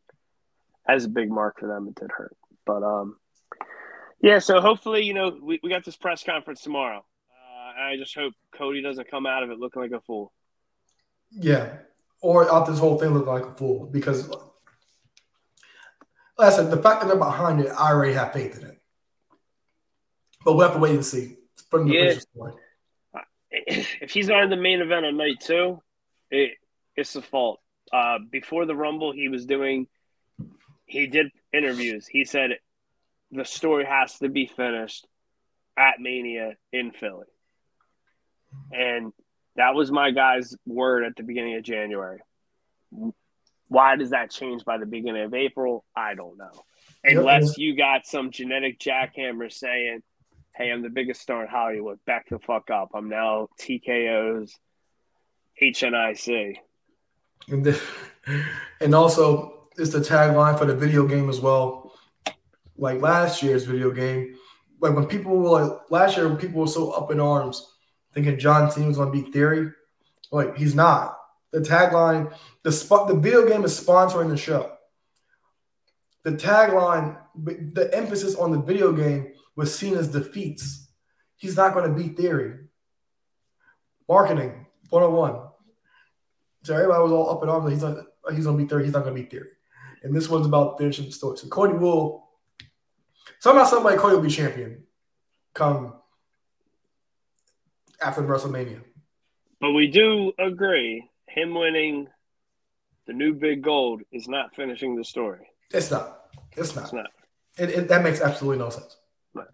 as 0.88 1.04
a 1.04 1.08
big 1.08 1.30
mark 1.30 1.60
for 1.60 1.66
them, 1.66 1.88
it 1.88 1.94
did 1.96 2.10
hurt. 2.10 2.36
But 2.64 2.82
um, 2.82 3.16
yeah. 4.20 4.38
So 4.38 4.60
hopefully, 4.60 5.02
you 5.02 5.12
know, 5.12 5.36
we, 5.42 5.60
we 5.62 5.68
got 5.68 5.84
this 5.84 5.96
press 5.96 6.22
conference 6.22 6.62
tomorrow. 6.62 7.04
Uh, 7.30 7.82
I 7.82 7.96
just 7.96 8.14
hope 8.14 8.32
Cody 8.54 8.82
doesn't 8.82 9.10
come 9.10 9.26
out 9.26 9.42
of 9.42 9.50
it 9.50 9.58
looking 9.58 9.82
like 9.82 9.92
a 9.92 10.00
fool. 10.00 10.32
Yeah, 11.30 11.78
or 12.22 12.50
out 12.50 12.66
this 12.66 12.78
whole 12.78 12.98
thing 12.98 13.10
looking 13.12 13.32
like 13.32 13.44
a 13.44 13.54
fool 13.54 13.86
because 13.86 14.30
Listen, 16.38 16.70
the 16.70 16.82
fact 16.82 17.00
that 17.00 17.08
they're 17.08 17.16
behind 17.16 17.60
it, 17.60 17.68
I 17.68 17.92
already 17.92 18.12
have 18.14 18.32
faith 18.32 18.60
in 18.60 18.66
it. 18.66 18.80
But 20.44 20.54
we'll 20.54 20.66
have 20.66 20.74
to 20.74 20.80
wait 20.80 20.94
and 20.94 21.04
see. 21.04 21.36
From 21.70 21.88
the 21.88 21.94
yeah. 21.94 23.20
If 24.00 24.10
he's 24.10 24.28
not 24.28 24.44
in 24.44 24.50
the 24.50 24.56
main 24.56 24.80
event 24.80 25.06
on 25.06 25.16
night 25.16 25.40
two, 25.40 25.80
it, 26.30 26.52
it's 26.94 27.14
the 27.14 27.22
fault. 27.22 27.60
Uh, 27.92 28.18
before 28.30 28.66
the 28.66 28.76
Rumble, 28.76 29.12
he 29.12 29.28
was 29.28 29.46
doing, 29.46 29.86
he 30.84 31.06
did 31.06 31.28
interviews. 31.54 32.06
He 32.06 32.24
said 32.24 32.50
the 33.30 33.44
story 33.44 33.86
has 33.86 34.18
to 34.18 34.28
be 34.28 34.46
finished 34.46 35.06
at 35.76 36.00
Mania 36.00 36.52
in 36.72 36.92
Philly. 36.92 37.26
And 38.72 39.12
that 39.56 39.74
was 39.74 39.90
my 39.90 40.10
guy's 40.10 40.54
word 40.66 41.04
at 41.04 41.16
the 41.16 41.22
beginning 41.22 41.56
of 41.56 41.62
January. 41.62 42.20
Why 43.68 43.96
does 43.96 44.10
that 44.10 44.30
change 44.30 44.64
by 44.64 44.78
the 44.78 44.86
beginning 44.86 45.24
of 45.24 45.34
April? 45.34 45.84
I 45.94 46.14
don't 46.14 46.38
know. 46.38 46.50
Unless 47.04 47.58
you 47.58 47.76
got 47.76 48.06
some 48.06 48.30
genetic 48.30 48.78
jackhammer 48.78 49.52
saying, 49.52 50.02
hey, 50.54 50.70
I'm 50.70 50.82
the 50.82 50.88
biggest 50.88 51.20
star 51.20 51.42
in 51.42 51.48
Hollywood. 51.48 51.98
Back 52.06 52.28
the 52.28 52.38
fuck 52.38 52.70
up. 52.70 52.90
I'm 52.94 53.08
now 53.08 53.48
TKO's 53.60 54.58
HNIC. 55.62 56.56
And, 57.48 57.64
the, 57.64 57.80
and 58.80 58.94
also, 58.94 59.68
it's 59.76 59.90
the 59.90 60.00
tagline 60.00 60.58
for 60.58 60.64
the 60.64 60.74
video 60.74 61.06
game 61.06 61.28
as 61.28 61.40
well. 61.40 61.92
Like 62.76 63.00
last 63.00 63.42
year's 63.42 63.64
video 63.64 63.90
game, 63.90 64.36
like 64.80 64.94
when 64.94 65.06
people 65.06 65.36
were 65.36 65.60
like 65.60 65.72
last 65.90 66.16
year, 66.16 66.34
people 66.36 66.60
were 66.60 66.66
so 66.66 66.90
up 66.90 67.10
in 67.10 67.20
arms 67.20 67.72
thinking 68.12 68.38
John 68.38 68.70
Cena 68.70 68.88
was 68.88 68.96
going 68.96 69.12
to 69.12 69.22
beat 69.22 69.32
Theory, 69.32 69.70
like 70.30 70.56
he's 70.56 70.74
not. 70.74 71.16
The 71.52 71.60
tagline, 71.60 72.34
the 72.62 72.72
spot, 72.72 73.08
the 73.08 73.14
video 73.14 73.48
game 73.48 73.64
is 73.64 73.78
sponsoring 73.78 74.28
the 74.28 74.36
show. 74.36 74.72
The 76.24 76.32
tagline, 76.32 77.18
the 77.36 77.90
emphasis 77.92 78.34
on 78.34 78.50
the 78.50 78.60
video 78.60 78.92
game 78.92 79.32
was 79.54 79.76
seen 79.76 79.96
as 79.96 80.08
defeats. 80.08 80.88
He's 81.36 81.56
not 81.56 81.72
going 81.74 81.88
to 81.88 82.02
beat 82.02 82.16
Theory. 82.16 82.58
Marketing 84.08 84.66
101. 84.90 85.48
So 86.64 86.74
everybody 86.74 87.02
was 87.02 87.12
all 87.12 87.30
up 87.30 87.42
in 87.42 87.48
arms. 87.48 87.70
He's 87.70 87.82
not, 87.82 87.98
he's 88.34 88.44
going 88.44 88.56
to 88.56 88.62
beat 88.62 88.68
Theory. 88.68 88.84
He's 88.84 88.92
not 88.92 89.04
going 89.04 89.14
to 89.14 89.22
beat 89.22 89.30
Theory. 89.30 89.48
And 90.02 90.14
this 90.14 90.28
one's 90.28 90.46
about 90.46 90.78
finishing 90.78 91.06
the 91.06 91.12
story. 91.12 91.38
So 91.38 91.48
Cody 91.48 91.74
will 91.74 92.28
somehow, 93.40 93.64
somebody, 93.64 93.96
Cody 93.96 94.16
will 94.16 94.22
be 94.22 94.30
champion 94.30 94.84
come 95.54 95.94
after 98.00 98.22
WrestleMania. 98.22 98.82
But 99.60 99.72
we 99.72 99.86
do 99.86 100.32
agree 100.38 101.08
him 101.28 101.54
winning 101.54 102.08
the 103.06 103.12
new 103.12 103.32
big 103.34 103.62
gold 103.62 104.02
is 104.12 104.28
not 104.28 104.54
finishing 104.54 104.96
the 104.96 105.04
story. 105.04 105.48
It's 105.70 105.90
not. 105.90 106.28
It's 106.56 106.74
not. 106.74 106.84
It's 106.84 106.92
not. 106.92 107.06
It, 107.58 107.70
it, 107.70 107.88
that 107.88 108.02
makes 108.02 108.20
absolutely 108.20 108.58
no 108.58 108.70
sense. 108.70 108.96
No. 109.34 109.44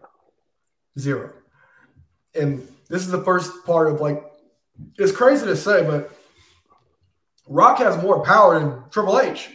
Zero. 0.97 1.31
And 2.35 2.67
this 2.89 3.01
is 3.01 3.11
the 3.11 3.23
first 3.23 3.65
part 3.65 3.91
of 3.91 4.01
like, 4.01 4.23
it's 4.97 5.11
crazy 5.11 5.45
to 5.45 5.55
say, 5.55 5.83
but 5.83 6.11
Rock 7.47 7.77
has 7.77 8.01
more 8.01 8.23
power 8.23 8.59
than 8.59 8.83
Triple 8.89 9.19
H. 9.19 9.49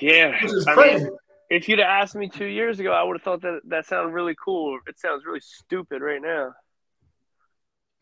Yeah. 0.00 0.42
Which 0.42 0.52
is 0.52 0.66
I 0.66 0.74
crazy. 0.74 1.04
Mean, 1.04 1.16
if 1.50 1.68
you'd 1.68 1.78
have 1.78 1.88
asked 1.88 2.14
me 2.14 2.28
two 2.28 2.46
years 2.46 2.80
ago, 2.80 2.92
I 2.92 3.02
would 3.02 3.16
have 3.16 3.22
thought 3.22 3.42
that 3.42 3.60
that 3.66 3.86
sounded 3.86 4.12
really 4.12 4.36
cool. 4.42 4.78
It 4.86 4.98
sounds 4.98 5.24
really 5.24 5.40
stupid 5.40 6.02
right 6.02 6.22
now. 6.22 6.52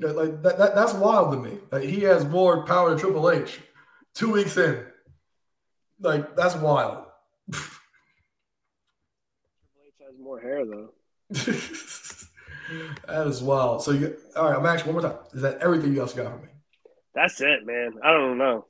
Like 0.00 0.42
that, 0.42 0.58
that 0.58 0.74
that's 0.74 0.94
wild 0.94 1.32
to 1.32 1.38
me. 1.38 1.58
Like 1.72 1.82
he 1.82 2.00
has 2.02 2.24
more 2.24 2.64
power 2.64 2.90
than 2.90 2.98
Triple 2.98 3.30
H 3.30 3.58
two 4.14 4.30
weeks 4.32 4.56
in. 4.56 4.84
Like 6.00 6.36
that's 6.36 6.54
wild. 6.56 7.04
Triple 7.50 7.72
H 9.86 9.94
has 10.06 10.14
more 10.20 10.40
hair 10.40 10.64
though. 10.64 10.90
that 13.06 13.26
is 13.26 13.42
wild. 13.42 13.82
So 13.82 13.90
you 13.90 14.16
all 14.36 14.50
right, 14.50 14.58
I'm 14.58 14.66
actually 14.66 14.92
one 14.92 15.02
more 15.02 15.10
time. 15.10 15.20
Is 15.32 15.42
that 15.42 15.58
everything 15.58 15.92
you 15.94 16.00
else 16.00 16.12
got 16.12 16.32
for 16.32 16.38
me? 16.38 16.48
That's 17.14 17.40
it, 17.40 17.66
man. 17.66 17.94
I 18.04 18.12
don't 18.12 18.38
know. 18.38 18.66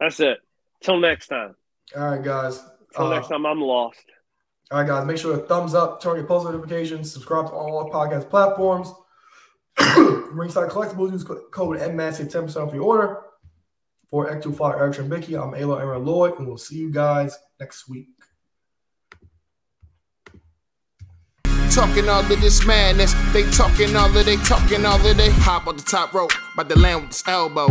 That's 0.00 0.18
it. 0.18 0.38
Till 0.82 0.98
next 0.98 1.28
time. 1.28 1.54
All 1.96 2.10
right, 2.10 2.22
guys. 2.22 2.60
Till 2.94 3.06
uh, 3.06 3.14
next 3.14 3.28
time, 3.28 3.46
I'm 3.46 3.60
lost. 3.60 4.04
All 4.72 4.80
right, 4.80 4.88
guys. 4.88 5.06
Make 5.06 5.18
sure 5.18 5.36
to 5.36 5.42
thumbs 5.44 5.74
up, 5.74 6.02
turn 6.02 6.16
your 6.16 6.26
post 6.26 6.44
notifications, 6.44 7.12
subscribe 7.12 7.46
to 7.46 7.52
all 7.52 7.78
our 7.78 7.90
podcast 7.90 8.28
platforms. 8.28 8.92
Ringside 9.78 10.70
Collectibles, 10.70 11.12
use 11.12 11.24
code 11.24 11.78
MMAT, 11.78 12.14
save 12.14 12.28
10% 12.28 12.56
off 12.56 12.74
your 12.74 12.82
order. 12.82 13.22
For 14.08 14.30
X25, 14.30 14.78
Eric 14.78 14.94
Trembicki, 14.94 15.42
I'm 15.42 15.52
A'Lo 15.52 15.80
Aaron 15.80 16.04
Lloyd, 16.04 16.38
and 16.38 16.46
we'll 16.46 16.56
see 16.56 16.76
you 16.76 16.90
guys 16.92 17.36
next 17.58 17.88
week. 17.88 18.06
Talking 21.72 22.08
all 22.08 22.20
of 22.20 22.28
this 22.28 22.64
madness, 22.64 23.14
they 23.32 23.42
talking 23.50 23.94
all 23.96 24.16
of 24.16 24.24
they 24.24 24.36
talking 24.36 24.86
all 24.86 25.04
of 25.04 25.16
they 25.16 25.30
hop 25.30 25.66
on 25.66 25.76
the 25.76 25.82
top 25.82 26.14
rope, 26.14 26.32
by 26.56 26.62
the 26.62 26.78
land 26.78 27.02
with 27.02 27.10
his 27.10 27.24
elbow. 27.26 27.68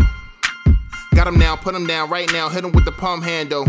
Got 1.15 1.27
him 1.27 1.39
now, 1.39 1.55
put 1.55 1.73
him 1.73 1.87
down 1.87 2.09
right 2.09 2.31
now, 2.33 2.49
hit 2.49 2.65
him 2.65 2.73
with 2.73 2.83
the 2.83 2.91
palm 2.91 3.21
handle. 3.21 3.65